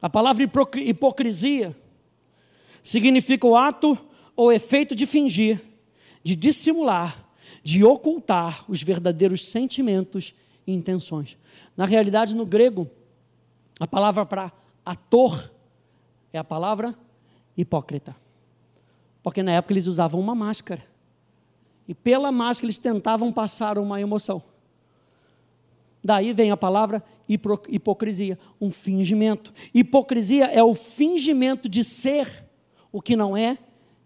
A 0.00 0.10
palavra 0.10 0.46
hipocrisia 0.76 1.74
significa 2.82 3.46
o 3.46 3.56
ato 3.56 3.96
ou 4.36 4.52
efeito 4.52 4.94
de 4.94 5.06
fingir, 5.06 5.62
de 6.22 6.36
dissimular, 6.36 7.26
de 7.62 7.84
ocultar 7.84 8.64
os 8.68 8.82
verdadeiros 8.82 9.46
sentimentos 9.46 10.34
e 10.66 10.72
intenções. 10.72 11.38
Na 11.76 11.86
realidade, 11.86 12.34
no 12.34 12.44
grego, 12.44 12.90
a 13.80 13.86
palavra 13.86 14.26
para 14.26 14.52
ator 14.84 15.50
é 16.32 16.38
a 16.38 16.44
palavra 16.44 16.94
hipócrita. 17.56 18.14
Porque 19.22 19.42
na 19.42 19.52
época 19.52 19.72
eles 19.72 19.86
usavam 19.86 20.20
uma 20.20 20.34
máscara. 20.34 20.84
E 21.86 21.94
pela 21.94 22.32
máscara 22.32 22.66
eles 22.66 22.78
tentavam 22.78 23.32
passar 23.32 23.78
uma 23.78 24.00
emoção. 24.00 24.42
Daí 26.04 26.32
vem 26.32 26.50
a 26.50 26.56
palavra 26.56 27.02
hipocrisia, 27.28 28.38
um 28.60 28.70
fingimento. 28.70 29.52
Hipocrisia 29.72 30.46
é 30.46 30.62
o 30.62 30.74
fingimento 30.74 31.68
de 31.68 31.84
ser 31.84 32.44
o 32.90 33.00
que 33.00 33.16
não 33.16 33.36
é 33.36 33.56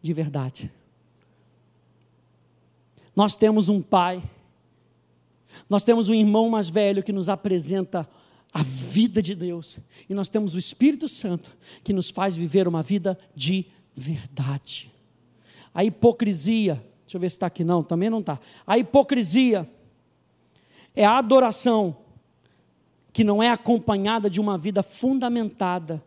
de 0.02 0.12
verdade. 0.12 0.70
Nós 3.14 3.34
temos 3.34 3.68
um 3.70 3.80
pai, 3.80 4.22
Nós 5.68 5.84
temos 5.84 6.08
um 6.08 6.14
irmão 6.14 6.48
mais 6.48 6.68
velho 6.68 7.02
que 7.02 7.12
nos 7.12 7.28
apresenta 7.28 8.08
a 8.52 8.62
vida 8.62 9.20
de 9.20 9.34
Deus, 9.34 9.78
e 10.08 10.14
nós 10.14 10.28
temos 10.28 10.54
o 10.54 10.58
Espírito 10.58 11.08
Santo 11.08 11.54
que 11.84 11.92
nos 11.92 12.08
faz 12.08 12.36
viver 12.36 12.66
uma 12.66 12.82
vida 12.82 13.18
de 13.34 13.66
verdade. 13.94 14.90
A 15.74 15.84
hipocrisia, 15.84 16.74
deixa 17.02 17.16
eu 17.16 17.20
ver 17.20 17.28
se 17.28 17.36
está 17.36 17.46
aqui, 17.46 17.64
não, 17.64 17.82
também 17.82 18.08
não 18.08 18.20
está. 18.20 18.40
A 18.66 18.78
hipocrisia 18.78 19.68
é 20.96 21.04
a 21.04 21.18
adoração 21.18 21.96
que 23.12 23.22
não 23.22 23.42
é 23.42 23.50
acompanhada 23.50 24.28
de 24.28 24.40
uma 24.40 24.58
vida 24.58 24.82
fundamentada, 24.82 26.02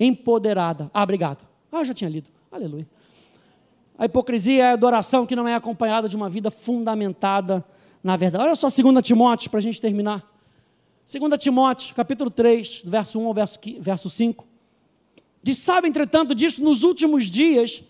empoderada. 0.00 0.90
Ah, 0.94 1.02
obrigado. 1.02 1.46
Ah, 1.70 1.78
eu 1.78 1.84
já 1.84 1.92
tinha 1.92 2.08
lido. 2.08 2.30
Aleluia. 2.50 2.88
A 3.98 4.06
hipocrisia 4.06 4.64
é 4.64 4.70
a 4.70 4.72
adoração 4.72 5.26
que 5.26 5.36
não 5.36 5.46
é 5.46 5.54
acompanhada 5.54 6.08
de 6.08 6.16
uma 6.16 6.28
vida 6.28 6.50
fundamentada 6.50 7.64
na 8.02 8.16
verdade. 8.16 8.44
Olha 8.44 8.56
só 8.56 8.68
2 8.68 9.02
Timóteo, 9.02 9.50
para 9.50 9.58
a 9.58 9.62
gente 9.62 9.80
terminar. 9.80 10.24
2 11.10 11.38
Timóteo, 11.38 11.94
capítulo 11.94 12.30
3, 12.30 12.82
verso 12.84 13.18
1 13.18 13.26
ao 13.26 13.34
verso, 13.34 13.58
verso 13.80 14.10
5. 14.10 14.46
Diz: 15.42 15.58
Sabe, 15.58 15.88
entretanto, 15.88 16.34
disto 16.34 16.62
nos 16.62 16.82
últimos 16.82 17.24
dias 17.24 17.82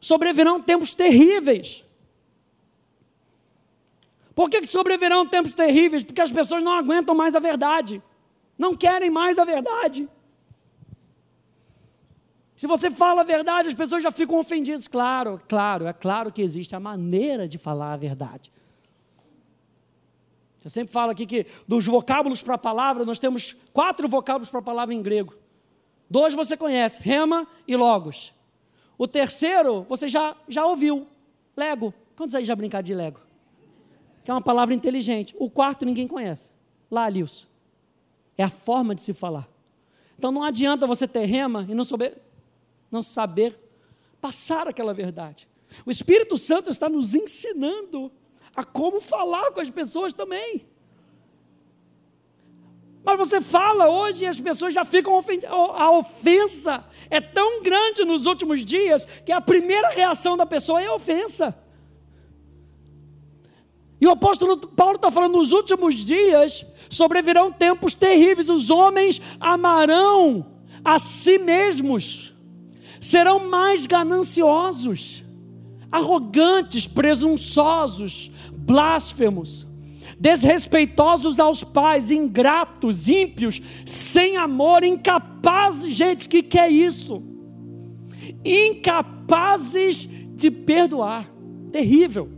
sobrevirão 0.00 0.60
tempos 0.60 0.94
terríveis. 0.94 1.84
Por 4.36 4.50
que, 4.50 4.60
que 4.60 4.66
sobrevirão 4.66 5.26
tempos 5.26 5.54
terríveis? 5.54 6.04
Porque 6.04 6.20
as 6.20 6.30
pessoas 6.30 6.62
não 6.62 6.72
aguentam 6.72 7.14
mais 7.14 7.34
a 7.34 7.40
verdade, 7.40 8.02
não 8.58 8.74
querem 8.74 9.08
mais 9.08 9.38
a 9.38 9.46
verdade. 9.46 10.06
Se 12.54 12.66
você 12.66 12.90
fala 12.90 13.22
a 13.22 13.24
verdade, 13.24 13.68
as 13.68 13.74
pessoas 13.74 14.02
já 14.02 14.10
ficam 14.10 14.38
ofendidas. 14.38 14.86
Claro, 14.86 15.40
claro, 15.48 15.86
é 15.86 15.92
claro 15.94 16.30
que 16.30 16.42
existe 16.42 16.76
a 16.76 16.80
maneira 16.80 17.48
de 17.48 17.56
falar 17.56 17.94
a 17.94 17.96
verdade. 17.96 18.52
Eu 20.62 20.68
sempre 20.68 20.92
falo 20.92 21.12
aqui 21.12 21.24
que 21.24 21.46
dos 21.66 21.86
vocábulos 21.86 22.42
para 22.42 22.56
a 22.56 22.58
palavra, 22.58 23.06
nós 23.06 23.18
temos 23.18 23.56
quatro 23.72 24.06
vocábulos 24.06 24.50
para 24.50 24.60
a 24.60 24.62
palavra 24.62 24.94
em 24.94 25.00
grego. 25.00 25.34
Dois 26.10 26.34
você 26.34 26.58
conhece, 26.58 27.00
rema 27.00 27.46
e 27.66 27.74
logos. 27.74 28.34
O 28.98 29.08
terceiro 29.08 29.86
você 29.88 30.06
já, 30.08 30.36
já 30.46 30.66
ouviu, 30.66 31.06
lego. 31.56 31.94
Quantos 32.14 32.34
aí 32.34 32.44
já 32.44 32.54
brincaram 32.54 32.84
de 32.84 32.94
lego? 32.94 33.25
Que 34.26 34.30
é 34.32 34.34
uma 34.34 34.42
palavra 34.42 34.74
inteligente. 34.74 35.36
O 35.38 35.48
quarto 35.48 35.86
ninguém 35.86 36.08
conhece, 36.08 36.50
lalius. 36.90 37.46
É 38.36 38.42
a 38.42 38.50
forma 38.50 38.92
de 38.92 39.00
se 39.00 39.14
falar. 39.14 39.48
Então 40.18 40.32
não 40.32 40.42
adianta 40.42 40.84
você 40.84 41.06
ter 41.06 41.26
rema 41.26 41.64
e 41.68 41.76
não 41.76 41.84
saber, 41.84 42.20
não 42.90 43.04
saber 43.04 43.56
passar 44.20 44.66
aquela 44.66 44.92
verdade. 44.92 45.46
O 45.86 45.92
Espírito 45.92 46.36
Santo 46.36 46.70
está 46.70 46.88
nos 46.88 47.14
ensinando 47.14 48.10
a 48.56 48.64
como 48.64 49.00
falar 49.00 49.52
com 49.52 49.60
as 49.60 49.70
pessoas 49.70 50.12
também. 50.12 50.66
Mas 53.04 53.16
você 53.16 53.40
fala 53.40 53.88
hoje 53.88 54.24
e 54.24 54.26
as 54.26 54.40
pessoas 54.40 54.74
já 54.74 54.84
ficam 54.84 55.14
ofendidas. 55.14 55.52
A 55.52 55.92
ofensa 55.92 56.84
é 57.08 57.20
tão 57.20 57.62
grande 57.62 58.04
nos 58.04 58.26
últimos 58.26 58.64
dias 58.64 59.04
que 59.24 59.30
a 59.30 59.40
primeira 59.40 59.90
reação 59.90 60.36
da 60.36 60.44
pessoa 60.44 60.82
é 60.82 60.90
ofensa. 60.90 61.56
E 64.00 64.06
o 64.06 64.10
apóstolo 64.10 64.56
Paulo 64.58 64.96
está 64.96 65.10
falando: 65.10 65.38
nos 65.38 65.52
últimos 65.52 66.04
dias 66.04 66.66
sobrevirão 66.88 67.50
tempos 67.50 67.94
terríveis, 67.94 68.48
os 68.48 68.70
homens 68.70 69.20
amarão 69.40 70.46
a 70.84 70.98
si 70.98 71.38
mesmos 71.38 72.34
serão 73.00 73.48
mais 73.48 73.86
gananciosos, 73.86 75.24
arrogantes, 75.90 76.86
presunçosos, 76.86 78.30
blasfemos, 78.52 79.66
desrespeitosos 80.18 81.38
aos 81.38 81.62
pais, 81.62 82.10
ingratos, 82.10 83.08
ímpios, 83.08 83.60
sem 83.84 84.36
amor, 84.36 84.82
incapazes, 84.82 85.94
gente, 85.94 86.28
que 86.28 86.42
que 86.42 86.58
é 86.58 86.68
isso? 86.68 87.22
Incapazes 88.44 90.08
de 90.34 90.50
perdoar. 90.50 91.30
Terrível 91.70 92.35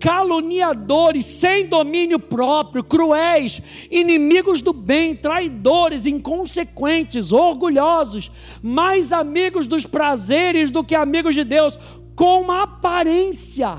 caluniadores, 0.00 1.26
sem 1.26 1.66
domínio 1.66 2.18
próprio, 2.18 2.82
cruéis, 2.82 3.60
inimigos 3.90 4.62
do 4.62 4.72
bem, 4.72 5.14
traidores, 5.14 6.06
inconsequentes, 6.06 7.32
orgulhosos, 7.32 8.32
mais 8.62 9.12
amigos 9.12 9.66
dos 9.66 9.84
prazeres 9.84 10.70
do 10.70 10.82
que 10.82 10.94
amigos 10.94 11.34
de 11.34 11.44
Deus, 11.44 11.78
com 12.16 12.40
uma 12.40 12.62
aparência 12.62 13.76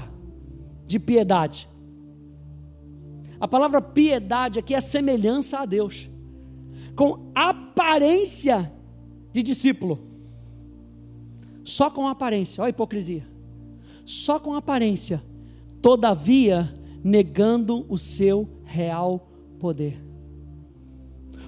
de 0.86 1.00
piedade. 1.00 1.68
A 3.40 3.48
palavra 3.48 3.82
piedade 3.82 4.60
aqui 4.60 4.76
é 4.76 4.80
semelhança 4.80 5.58
a 5.58 5.66
Deus, 5.66 6.08
com 6.96 7.32
aparência 7.34 8.72
de 9.34 9.42
discípulo, 9.42 10.08
só 11.64 11.90
com 11.90 12.08
aparência, 12.08 12.62
olha 12.62 12.68
a 12.68 12.70
hipocrisia, 12.70 13.26
só 14.06 14.40
com 14.40 14.54
aparência 14.54 15.31
todavia 15.82 16.74
negando 17.04 17.86
o 17.90 17.98
seu 17.98 18.48
real 18.64 19.30
poder. 19.60 20.02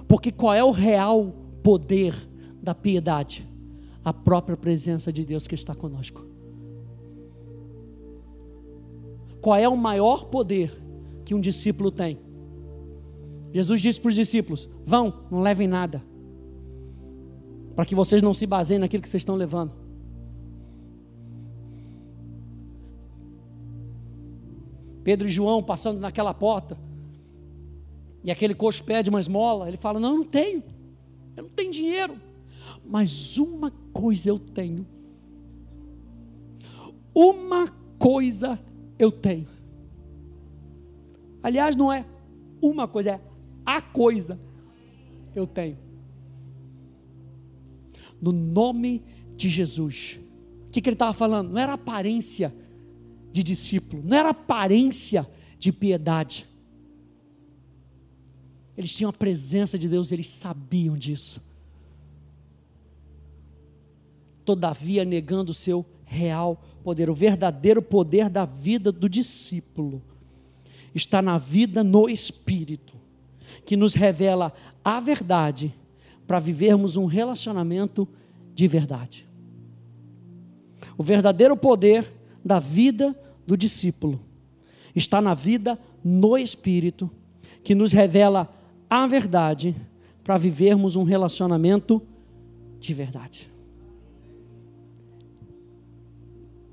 Porque 0.08 0.30
qual 0.30 0.52
é 0.52 0.62
o 0.62 0.70
real 0.70 1.32
poder 1.62 2.14
da 2.62 2.74
piedade? 2.74 3.46
A 4.04 4.12
própria 4.12 4.56
presença 4.56 5.12
de 5.12 5.24
Deus 5.24 5.46
que 5.46 5.54
está 5.54 5.74
conosco. 5.74 6.26
Qual 9.40 9.56
é 9.56 9.68
o 9.68 9.76
maior 9.76 10.26
poder 10.26 10.72
que 11.24 11.34
um 11.34 11.40
discípulo 11.40 11.90
tem? 11.90 12.18
Jesus 13.52 13.80
disse 13.80 14.00
para 14.00 14.08
os 14.08 14.14
discípulos: 14.14 14.68
Vão, 14.84 15.26
não 15.30 15.40
levem 15.40 15.68
nada, 15.68 16.02
para 17.74 17.84
que 17.84 17.94
vocês 17.94 18.20
não 18.20 18.34
se 18.34 18.46
baseiem 18.46 18.80
naquilo 18.80 19.02
que 19.02 19.08
vocês 19.08 19.20
estão 19.20 19.36
levando. 19.36 19.83
Pedro 25.04 25.28
e 25.28 25.30
João 25.30 25.62
passando 25.62 26.00
naquela 26.00 26.32
porta, 26.32 26.78
e 28.24 28.30
aquele 28.30 28.54
coxo 28.54 28.82
pede 28.82 29.10
uma 29.10 29.20
esmola, 29.20 29.68
ele 29.68 29.76
fala: 29.76 30.00
Não, 30.00 30.12
eu 30.12 30.16
não 30.16 30.24
tenho, 30.24 30.62
eu 31.36 31.42
não 31.42 31.50
tenho 31.50 31.70
dinheiro, 31.70 32.18
mas 32.86 33.36
uma 33.36 33.70
coisa 33.92 34.30
eu 34.30 34.38
tenho. 34.38 34.86
Uma 37.14 37.68
coisa 37.98 38.58
eu 38.98 39.12
tenho. 39.12 39.46
Aliás, 41.42 41.76
não 41.76 41.92
é 41.92 42.06
uma 42.60 42.88
coisa, 42.88 43.10
é 43.10 43.20
a 43.64 43.82
coisa 43.82 44.40
eu 45.34 45.46
tenho. 45.46 45.76
No 48.20 48.32
nome 48.32 49.04
de 49.36 49.50
Jesus. 49.50 50.18
O 50.66 50.72
que, 50.72 50.80
que 50.80 50.88
ele 50.88 50.94
estava 50.94 51.12
falando? 51.12 51.50
Não 51.50 51.60
era 51.60 51.74
aparência 51.74 52.52
de 53.34 53.42
discípulo, 53.42 54.00
não 54.04 54.16
era 54.16 54.28
aparência 54.28 55.28
de 55.58 55.72
piedade. 55.72 56.46
Eles 58.78 58.94
tinham 58.94 59.10
a 59.10 59.12
presença 59.12 59.76
de 59.76 59.88
Deus, 59.88 60.12
eles 60.12 60.28
sabiam 60.28 60.96
disso. 60.96 61.44
Todavia, 64.44 65.04
negando 65.04 65.50
o 65.50 65.54
seu 65.54 65.84
real 66.04 66.62
poder, 66.84 67.10
o 67.10 67.14
verdadeiro 67.14 67.82
poder 67.82 68.30
da 68.30 68.44
vida 68.44 68.92
do 68.92 69.08
discípulo, 69.08 70.00
está 70.94 71.20
na 71.20 71.36
vida 71.36 71.82
no 71.82 72.08
Espírito, 72.08 72.94
que 73.66 73.76
nos 73.76 73.94
revela 73.94 74.52
a 74.84 75.00
verdade 75.00 75.74
para 76.24 76.38
vivermos 76.38 76.96
um 76.96 77.06
relacionamento 77.06 78.06
de 78.54 78.68
verdade. 78.68 79.26
O 80.96 81.02
verdadeiro 81.02 81.56
poder 81.56 82.08
da 82.44 82.60
vida 82.60 83.18
do 83.46 83.56
discípulo 83.56 84.20
está 84.94 85.20
na 85.20 85.34
vida 85.34 85.78
no 86.02 86.36
Espírito, 86.38 87.10
que 87.62 87.74
nos 87.74 87.92
revela 87.92 88.52
a 88.88 89.06
verdade 89.06 89.74
para 90.22 90.38
vivermos 90.38 90.96
um 90.96 91.02
relacionamento 91.02 92.00
de 92.78 92.94
verdade. 92.94 93.50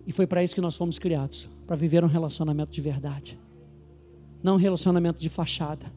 E 0.06 0.12
foi 0.12 0.28
para 0.28 0.44
isso 0.44 0.54
que 0.54 0.62
nós 0.62 0.76
fomos 0.76 1.00
criados 1.00 1.50
para 1.66 1.76
viver 1.76 2.04
um 2.04 2.08
relacionamento 2.08 2.72
de 2.72 2.82
verdade. 2.82 3.40
Não 4.44 4.56
um 4.56 4.58
relacionamento 4.58 5.22
de 5.22 5.30
fachada, 5.30 5.92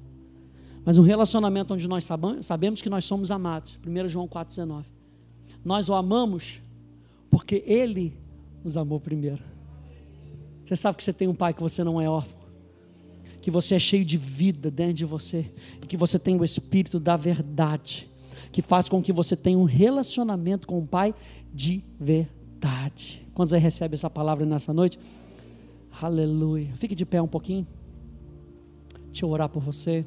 mas 0.85 0.99
um 0.99 1.03
relacionamento 1.03 1.75
onde 1.75 1.89
nós 1.89 2.07
sabemos 2.43 2.83
que 2.83 2.91
nós 2.91 3.05
somos 3.05 3.31
amados. 3.31 3.79
1 3.87 4.09
João 4.09 4.29
4,19. 4.29 4.85
Nós 5.65 5.89
o 5.89 5.95
amamos 5.95 6.61
porque 7.31 7.65
Ele 7.67 8.17
nos 8.63 8.77
amou 8.77 9.01
primeiro. 9.01 9.54
Você 10.65 10.77
sabe 10.77 10.97
que 10.97 11.05
você 11.05 11.13
tem 11.13 11.29
um 11.29 11.35
pai 11.35 11.53
que 11.53 11.63
você 11.63 11.85
não 11.85 12.01
é 12.01 12.09
órfão, 12.09 12.41
que 13.41 13.51
você 13.51 13.75
é 13.75 13.79
cheio 13.79 14.05
de 14.05 14.17
vida 14.17 14.71
dentro 14.71 14.95
de 14.95 15.05
você, 15.05 15.47
e 15.83 15.87
que 15.87 15.97
você 15.97 16.19
tem 16.19 16.39
o 16.39 16.45
espírito 16.45 16.99
da 16.99 17.17
verdade, 17.17 18.09
que 18.51 18.63
faz 18.63 18.89
com 18.89 19.03
que 19.03 19.13
você 19.13 19.37
tenha 19.37 19.59
um 19.59 19.65
relacionamento 19.65 20.67
com 20.67 20.79
o 20.79 20.87
pai 20.87 21.15
de 21.53 21.83
verdade. 22.01 23.23
Quando 23.35 23.49
você 23.49 23.59
recebe 23.59 23.95
essa 23.95 24.09
palavra 24.09 24.47
nessa 24.47 24.73
noite? 24.73 24.99
Aleluia. 26.01 26.71
Fique 26.77 26.95
de 26.95 27.05
pé 27.05 27.21
um 27.21 27.29
pouquinho. 27.29 27.67
Deixa 29.07 29.27
eu 29.27 29.31
orar 29.31 29.49
por 29.49 29.63
você. 29.63 30.05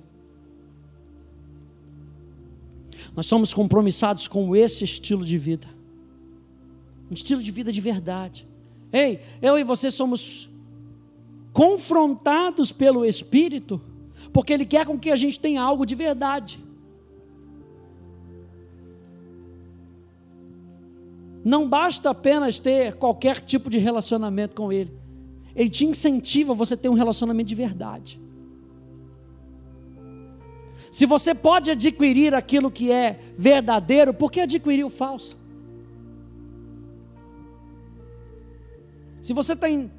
Nós 3.15 3.25
somos 3.25 3.53
compromissados 3.53 4.27
com 4.27 4.55
esse 4.55 4.83
estilo 4.83 5.25
de 5.25 5.37
vida. 5.37 5.67
Um 7.09 7.13
estilo 7.13 7.41
de 7.41 7.51
vida 7.51 7.71
de 7.71 7.79
verdade. 7.79 8.47
Ei, 8.97 9.19
eu 9.41 9.59
e 9.59 9.63
você 9.63 9.91
somos 9.91 10.49
confrontados 11.53 12.71
pelo 12.71 13.05
Espírito, 13.05 13.79
porque 14.33 14.51
Ele 14.51 14.65
quer 14.65 14.87
com 14.87 14.97
que 14.97 15.11
a 15.11 15.15
gente 15.15 15.39
tenha 15.39 15.61
algo 15.61 15.85
de 15.85 15.93
verdade. 15.93 16.59
Não 21.45 21.69
basta 21.69 22.09
apenas 22.09 22.59
ter 22.59 22.95
qualquer 22.95 23.39
tipo 23.39 23.69
de 23.69 23.77
relacionamento 23.77 24.55
com 24.55 24.73
Ele, 24.73 24.91
Ele 25.55 25.69
te 25.69 25.85
incentiva 25.85 26.53
a 26.53 26.55
você 26.55 26.75
ter 26.75 26.89
um 26.89 26.95
relacionamento 26.95 27.47
de 27.49 27.55
verdade. 27.55 28.19
Se 30.91 31.05
você 31.05 31.35
pode 31.35 31.69
adquirir 31.69 32.33
aquilo 32.33 32.71
que 32.71 32.91
é 32.91 33.19
verdadeiro, 33.37 34.11
por 34.11 34.31
que 34.31 34.41
adquirir 34.41 34.83
o 34.83 34.89
falso? 34.89 35.37
Se 39.27 39.33
você 39.33 39.57
tem 39.57 39.91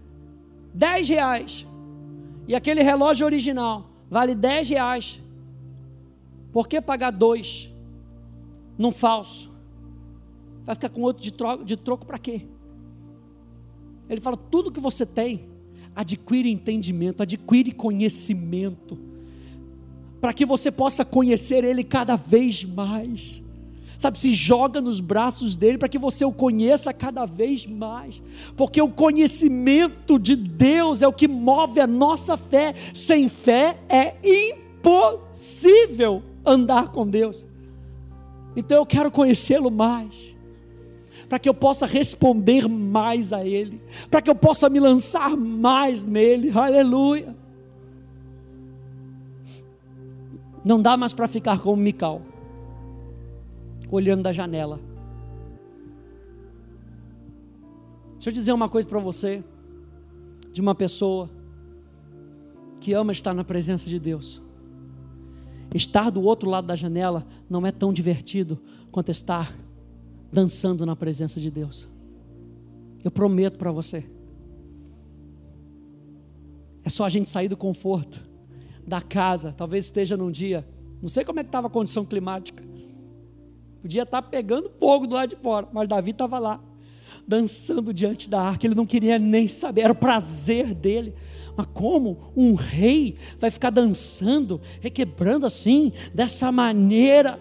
10 0.73 1.07
reais 1.11 1.67
e 2.47 2.55
aquele 2.55 2.83
relógio 2.83 3.27
original 3.27 3.91
vale 4.09 4.35
10 4.35 4.71
reais, 4.71 5.23
por 6.51 6.67
que 6.67 6.81
pagar 6.81 7.11
dois 7.11 7.71
num 8.79 8.91
falso? 8.91 9.53
Vai 10.65 10.75
ficar 10.75 10.89
com 10.89 11.03
outro 11.03 11.23
de 11.23 11.31
troco, 11.31 11.63
de 11.63 11.77
troco 11.77 12.07
para 12.07 12.19
quê? 12.19 12.47
Ele 14.09 14.19
fala: 14.19 14.35
tudo 14.35 14.73
que 14.73 14.81
você 14.81 15.05
tem, 15.05 15.47
adquire 15.95 16.51
entendimento, 16.51 17.23
adquire 17.23 17.71
conhecimento 17.71 18.99
para 20.23 20.33
que 20.33 20.47
você 20.47 20.73
possa 20.73 21.05
conhecer 21.05 21.65
Ele 21.65 21.85
cada 21.85 22.17
vez 22.17 22.65
mais. 22.65 23.45
Sabe, 23.99 24.21
se 24.21 24.33
joga 24.33 24.81
nos 24.81 25.01
braços 25.01 25.57
dele 25.57 25.77
para 25.77 25.89
que 25.89 25.99
você 25.99 26.25
o 26.25 26.33
conheça 26.33 26.93
cada 26.93 27.27
vez 27.27 27.67
mais, 27.67 28.23
porque 28.57 28.81
o 28.81 28.89
conhecimento 28.89 30.21
de 30.21 30.37
Deus 30.37 31.03
é 31.03 31.09
o 31.09 31.13
que 31.13 31.27
move 31.27 31.81
a 31.81 31.87
nossa 31.87 32.37
fé. 32.37 32.73
Sem 32.95 33.29
fé 33.29 33.77
é 33.89 34.15
impossível 34.23 36.23
andar 36.47 36.93
com 36.93 37.09
Deus. 37.09 37.45
Então 38.57 38.79
eu 38.79 38.87
quero 38.87 39.11
conhecê-lo 39.11 39.69
mais, 39.69 40.39
para 41.29 41.41
que 41.41 41.49
eu 41.49 41.55
possa 41.55 41.85
responder 41.85 42.69
mais 42.69 43.33
a 43.33 43.45
Ele, 43.45 43.83
para 44.09 44.23
que 44.23 44.31
eu 44.31 44.35
possa 44.35 44.69
me 44.69 44.79
lançar 44.79 45.37
mais 45.37 46.05
nele. 46.05 46.53
Aleluia. 46.55 47.37
Não 50.65 50.81
dá 50.81 50.97
mais 50.97 51.13
para 51.13 51.27
ficar 51.27 51.59
como 51.59 51.83
Mical, 51.83 52.23
olhando 53.91 54.23
da 54.23 54.33
janela. 54.33 54.81
Deixa 58.15 58.31
eu 58.31 58.33
dizer 58.33 58.53
uma 58.53 58.69
coisa 58.69 58.89
para 58.89 58.99
você, 58.99 59.45
de 60.53 60.61
uma 60.61 60.75
pessoa 60.75 61.31
que 62.81 62.93
ama 62.93 63.13
estar 63.13 63.33
na 63.33 63.45
presença 63.45 63.89
de 63.89 63.99
Deus. 63.99 64.43
Estar 65.75 66.11
do 66.11 66.23
outro 66.23 66.49
lado 66.49 66.67
da 66.67 66.75
janela 66.75 67.27
não 67.49 67.67
é 67.67 67.71
tão 67.71 67.93
divertido 67.93 68.59
quanto 68.91 69.11
estar 69.11 69.55
dançando 70.33 70.85
na 70.87 70.97
presença 70.97 71.41
de 71.41 71.51
Deus. 71.51 71.87
Eu 73.05 73.11
prometo 73.11 73.59
para 73.59 73.71
você. 73.71 74.05
É 76.83 76.89
só 76.89 77.05
a 77.05 77.09
gente 77.09 77.29
sair 77.29 77.49
do 77.49 77.57
conforto 77.57 78.27
da 78.87 79.01
casa, 79.01 79.53
talvez 79.53 79.85
esteja 79.85 80.17
num 80.17 80.31
dia, 80.31 80.67
não 81.03 81.09
sei 81.09 81.23
como 81.23 81.39
é 81.39 81.45
que 81.45 81.49
estava 81.49 81.67
a 81.67 81.71
condição 81.71 82.05
climática, 82.05 82.65
podia 83.83 84.03
estar 84.03 84.23
tá 84.23 84.29
pegando 84.29 84.71
fogo 84.79 85.07
do 85.07 85.15
lado 85.15 85.31
de 85.31 85.37
fora, 85.37 85.69
mas 85.73 85.89
Davi 85.89 86.11
estava 86.11 86.39
lá, 86.39 86.61
dançando 87.27 87.93
diante 87.93 88.29
da 88.29 88.41
arca, 88.41 88.67
ele 88.67 88.75
não 88.75 88.87
queria 88.87 89.19
nem 89.19 89.49
saber, 89.49 89.83
era 89.83 89.93
o 89.93 89.97
prazer 89.97 90.75
dele. 90.75 91.15
Mas 91.57 91.67
como 91.75 92.17
um 92.37 92.55
rei 92.55 93.17
vai 93.39 93.51
ficar 93.51 93.71
dançando, 93.71 94.61
requebrando 94.81 95.45
assim, 95.45 95.93
dessa 96.15 96.53
maneira? 96.53 97.39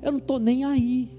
Eu 0.00 0.12
não 0.12 0.18
estou 0.18 0.38
nem 0.38 0.64
aí, 0.64 1.10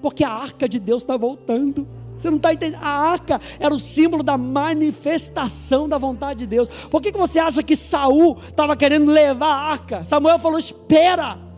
porque 0.00 0.24
a 0.24 0.30
arca 0.30 0.68
de 0.68 0.78
Deus 0.78 1.02
está 1.02 1.16
voltando. 1.16 1.86
Você 2.16 2.30
não 2.30 2.36
está 2.36 2.52
entendendo? 2.52 2.80
A 2.82 2.88
arca 2.88 3.40
era 3.58 3.74
o 3.74 3.78
símbolo 3.78 4.22
da 4.22 4.36
manifestação 4.36 5.88
da 5.88 5.98
vontade 5.98 6.40
de 6.40 6.46
Deus. 6.46 6.68
Por 6.90 7.00
que, 7.00 7.10
que 7.10 7.18
você 7.18 7.38
acha 7.38 7.62
que 7.62 7.74
Saul 7.74 8.38
estava 8.46 8.76
querendo 8.76 9.10
levar 9.10 9.48
a 9.48 9.70
arca? 9.70 10.04
Samuel 10.04 10.38
falou: 10.38 10.58
espera. 10.58 11.49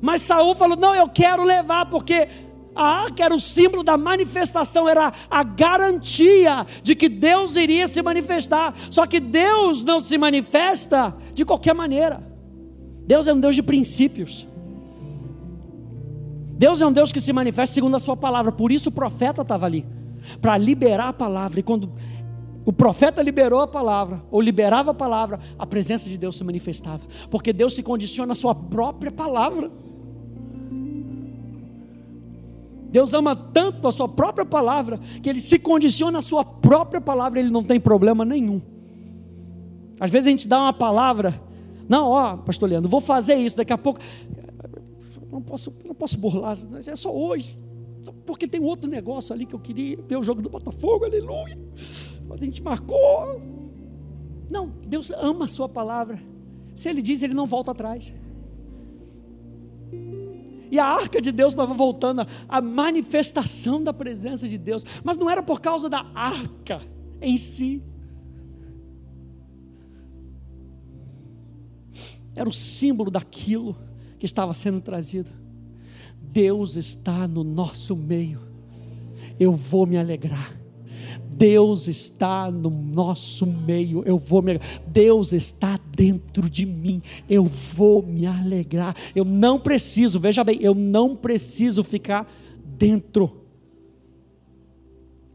Mas 0.00 0.22
Saul 0.22 0.54
falou: 0.54 0.76
não, 0.76 0.94
eu 0.94 1.08
quero 1.08 1.42
levar, 1.42 1.86
porque 1.86 2.28
a 2.74 3.02
arca 3.04 3.24
era 3.24 3.34
o 3.34 3.40
símbolo 3.40 3.82
da 3.82 3.96
manifestação, 3.96 4.88
era 4.88 5.12
a 5.30 5.42
garantia 5.42 6.66
de 6.82 6.94
que 6.94 7.08
Deus 7.08 7.56
iria 7.56 7.86
se 7.86 8.00
manifestar. 8.02 8.74
Só 8.90 9.06
que 9.06 9.20
Deus 9.20 9.82
não 9.82 10.00
se 10.00 10.16
manifesta 10.16 11.14
de 11.34 11.44
qualquer 11.44 11.74
maneira. 11.74 12.22
Deus 13.06 13.26
é 13.26 13.34
um 13.34 13.40
Deus 13.40 13.56
de 13.56 13.62
princípios. 13.62 14.46
Deus 16.60 16.82
é 16.82 16.86
um 16.86 16.92
Deus 16.92 17.10
que 17.10 17.20
se 17.20 17.32
manifesta 17.32 17.74
segundo 17.74 17.96
a 17.96 17.98
sua 17.98 18.16
palavra, 18.16 18.52
por 18.52 18.70
isso 18.70 18.90
o 18.90 18.92
profeta 18.92 19.40
estava 19.40 19.64
ali, 19.64 19.86
para 20.42 20.58
liberar 20.58 21.08
a 21.08 21.12
palavra, 21.12 21.58
e 21.58 21.62
quando 21.62 21.90
o 22.66 22.72
profeta 22.72 23.22
liberou 23.22 23.60
a 23.60 23.66
palavra, 23.66 24.22
ou 24.30 24.42
liberava 24.42 24.90
a 24.90 24.94
palavra, 24.94 25.40
a 25.58 25.66
presença 25.66 26.06
de 26.06 26.18
Deus 26.18 26.36
se 26.36 26.44
manifestava, 26.44 27.06
porque 27.30 27.50
Deus 27.50 27.72
se 27.72 27.82
condiciona 27.82 28.32
à 28.32 28.36
sua 28.36 28.54
própria 28.54 29.10
palavra. 29.10 29.70
Deus 32.90 33.14
ama 33.14 33.34
tanto 33.36 33.86
a 33.86 33.92
sua 33.92 34.08
própria 34.08 34.44
palavra, 34.44 34.98
que 35.22 35.28
ele 35.28 35.40
se 35.40 35.58
condiciona 35.58 36.18
à 36.18 36.22
sua 36.22 36.44
própria 36.44 37.00
palavra, 37.00 37.38
ele 37.38 37.50
não 37.50 37.62
tem 37.62 37.78
problema 37.78 38.24
nenhum. 38.24 38.60
Às 39.98 40.10
vezes 40.10 40.26
a 40.26 40.30
gente 40.30 40.48
dá 40.48 40.58
uma 40.58 40.72
palavra, 40.72 41.40
não, 41.88 42.08
ó, 42.08 42.36
pastor 42.36 42.68
Leandro, 42.68 42.90
vou 42.90 43.00
fazer 43.00 43.36
isso, 43.36 43.56
daqui 43.56 43.72
a 43.72 43.78
pouco, 43.78 44.00
não 45.30 45.42
posso, 45.42 45.72
não 45.84 45.94
posso 45.94 46.18
burlar, 46.18 46.56
é 46.86 46.96
só 46.96 47.14
hoje. 47.14 47.58
Porque 48.24 48.48
tem 48.48 48.62
outro 48.62 48.90
negócio 48.90 49.34
ali 49.34 49.44
que 49.44 49.54
eu 49.54 49.58
queria 49.58 49.98
ver 50.08 50.16
o 50.16 50.22
jogo 50.22 50.40
do 50.40 50.48
Botafogo, 50.48 51.04
aleluia. 51.04 51.58
Mas 52.26 52.42
a 52.42 52.44
gente 52.44 52.62
marcou. 52.62 53.40
Não, 54.48 54.68
Deus 54.86 55.10
ama 55.10 55.44
a 55.44 55.48
sua 55.48 55.68
palavra. 55.68 56.18
Se 56.74 56.88
Ele 56.88 57.02
diz, 57.02 57.22
Ele 57.22 57.34
não 57.34 57.46
volta 57.46 57.72
atrás. 57.72 58.14
E 60.70 60.78
a 60.78 60.86
arca 60.86 61.20
de 61.20 61.32
Deus 61.32 61.52
estava 61.52 61.74
voltando, 61.74 62.26
a 62.48 62.60
manifestação 62.60 63.82
da 63.82 63.92
presença 63.92 64.48
de 64.48 64.56
Deus. 64.56 64.84
Mas 65.02 65.16
não 65.16 65.28
era 65.28 65.42
por 65.42 65.60
causa 65.60 65.88
da 65.88 66.06
arca 66.14 66.80
em 67.20 67.36
si. 67.36 67.82
Era 72.34 72.48
o 72.48 72.52
símbolo 72.52 73.10
daquilo 73.10 73.76
que 74.18 74.26
estava 74.26 74.54
sendo 74.54 74.80
trazido. 74.80 75.30
Deus 76.20 76.76
está 76.76 77.26
no 77.26 77.42
nosso 77.42 77.96
meio. 77.96 78.40
Eu 79.38 79.52
vou 79.52 79.86
me 79.86 79.98
alegrar. 79.98 80.59
Deus 81.40 81.88
está 81.88 82.50
no 82.50 82.68
nosso 82.68 83.46
meio, 83.46 84.02
eu 84.04 84.18
vou 84.18 84.42
me. 84.42 84.60
Deus 84.86 85.32
está 85.32 85.80
dentro 85.96 86.50
de 86.50 86.66
mim, 86.66 87.00
eu 87.30 87.44
vou 87.44 88.02
me 88.02 88.26
alegrar. 88.26 88.94
Eu 89.16 89.24
não 89.24 89.58
preciso, 89.58 90.20
veja 90.20 90.44
bem, 90.44 90.58
eu 90.60 90.74
não 90.74 91.16
preciso 91.16 91.82
ficar 91.82 92.30
dentro 92.62 93.40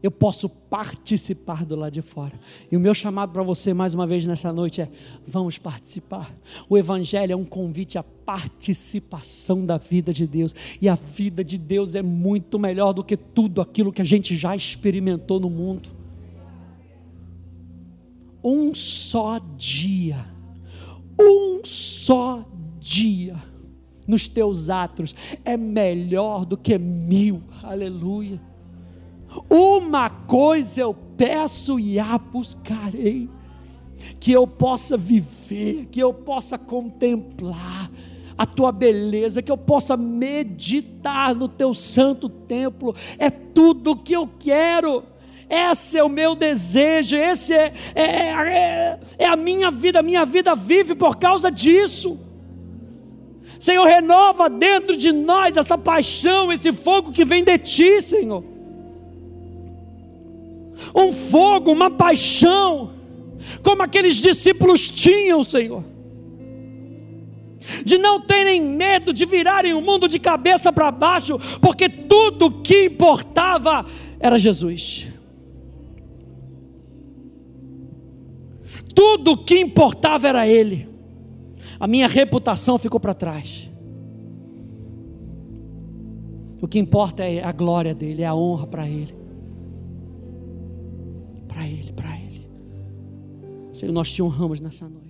eu 0.06 0.10
posso 0.10 0.48
participar 0.48 1.64
do 1.64 1.74
lado 1.74 1.92
de 1.92 2.00
fora. 2.00 2.38
E 2.70 2.76
o 2.76 2.80
meu 2.80 2.94
chamado 2.94 3.32
para 3.32 3.42
você 3.42 3.74
mais 3.74 3.92
uma 3.92 4.06
vez 4.06 4.24
nessa 4.24 4.52
noite 4.52 4.80
é: 4.80 4.88
vamos 5.26 5.58
participar. 5.58 6.32
O 6.68 6.78
Evangelho 6.78 7.32
é 7.32 7.36
um 7.36 7.44
convite 7.44 7.98
à 7.98 8.04
participação 8.04 9.66
da 9.66 9.78
vida 9.78 10.12
de 10.12 10.24
Deus. 10.24 10.54
E 10.80 10.88
a 10.88 10.94
vida 10.94 11.42
de 11.42 11.58
Deus 11.58 11.96
é 11.96 12.02
muito 12.02 12.56
melhor 12.56 12.92
do 12.92 13.02
que 13.02 13.16
tudo 13.16 13.60
aquilo 13.60 13.92
que 13.92 14.00
a 14.00 14.04
gente 14.04 14.36
já 14.36 14.54
experimentou 14.54 15.40
no 15.40 15.50
mundo. 15.50 15.95
Um 18.42 18.74
só 18.74 19.40
dia, 19.56 20.24
um 21.18 21.60
só 21.64 22.44
dia 22.78 23.36
nos 24.06 24.28
teus 24.28 24.70
atos 24.70 25.14
é 25.44 25.56
melhor 25.56 26.44
do 26.44 26.56
que 26.56 26.78
mil. 26.78 27.42
Aleluia. 27.62 28.40
Uma 29.50 30.08
coisa 30.08 30.80
eu 30.80 30.94
peço 30.94 31.78
e 31.78 31.98
a 31.98 32.16
buscarei, 32.16 33.28
que 34.20 34.32
eu 34.32 34.46
possa 34.46 34.96
viver, 34.96 35.86
que 35.86 36.00
eu 36.00 36.14
possa 36.14 36.56
contemplar 36.56 37.90
a 38.38 38.44
tua 38.44 38.70
beleza, 38.70 39.42
que 39.42 39.50
eu 39.50 39.56
possa 39.56 39.96
meditar 39.96 41.34
no 41.34 41.48
teu 41.48 41.72
santo 41.72 42.28
templo, 42.28 42.94
é 43.18 43.30
tudo 43.30 43.92
o 43.92 43.96
que 43.96 44.12
eu 44.12 44.28
quero. 44.38 45.02
Esse 45.48 45.96
é 45.96 46.02
o 46.02 46.08
meu 46.08 46.34
desejo, 46.34 47.16
esse 47.16 47.54
é, 47.54 47.72
é, 47.94 48.04
é, 48.04 49.00
é 49.18 49.26
a 49.26 49.36
minha 49.36 49.70
vida, 49.70 50.02
minha 50.02 50.24
vida 50.24 50.54
vive 50.54 50.94
por 50.94 51.16
causa 51.16 51.50
disso. 51.50 52.18
Senhor, 53.58 53.84
renova 53.84 54.50
dentro 54.50 54.96
de 54.96 55.12
nós 55.12 55.56
essa 55.56 55.78
paixão, 55.78 56.52
esse 56.52 56.72
fogo 56.72 57.12
que 57.12 57.24
vem 57.24 57.44
de 57.44 57.56
Ti, 57.58 58.02
Senhor. 58.02 58.44
Um 60.94 61.12
fogo, 61.12 61.72
uma 61.72 61.90
paixão, 61.90 62.92
como 63.62 63.82
aqueles 63.82 64.16
discípulos 64.16 64.90
tinham, 64.90 65.42
Senhor. 65.42 65.82
De 67.84 67.98
não 67.98 68.20
terem 68.20 68.60
medo 68.60 69.12
de 69.12 69.24
virarem 69.24 69.74
o 69.74 69.80
mundo 69.80 70.08
de 70.08 70.18
cabeça 70.18 70.72
para 70.72 70.90
baixo, 70.90 71.38
porque 71.60 71.88
tudo 71.88 72.62
que 72.62 72.86
importava 72.86 73.86
era 74.20 74.38
Jesus. 74.38 75.06
Tudo 78.96 79.36
que 79.36 79.58
importava 79.60 80.26
era 80.26 80.48
Ele. 80.48 80.88
A 81.78 81.86
minha 81.86 82.08
reputação 82.08 82.78
ficou 82.78 82.98
para 82.98 83.12
trás. 83.12 83.70
O 86.62 86.66
que 86.66 86.78
importa 86.78 87.22
é 87.22 87.44
a 87.44 87.52
glória 87.52 87.94
dele, 87.94 88.22
é 88.22 88.26
a 88.26 88.34
honra 88.34 88.66
para 88.66 88.88
Ele. 88.88 89.14
Para 91.46 91.68
Ele, 91.68 91.92
para 91.92 92.18
Ele. 92.18 92.48
Senhor, 93.74 93.92
nós 93.92 94.10
te 94.10 94.22
honramos 94.22 94.60
nessa 94.60 94.88
noite. 94.88 95.05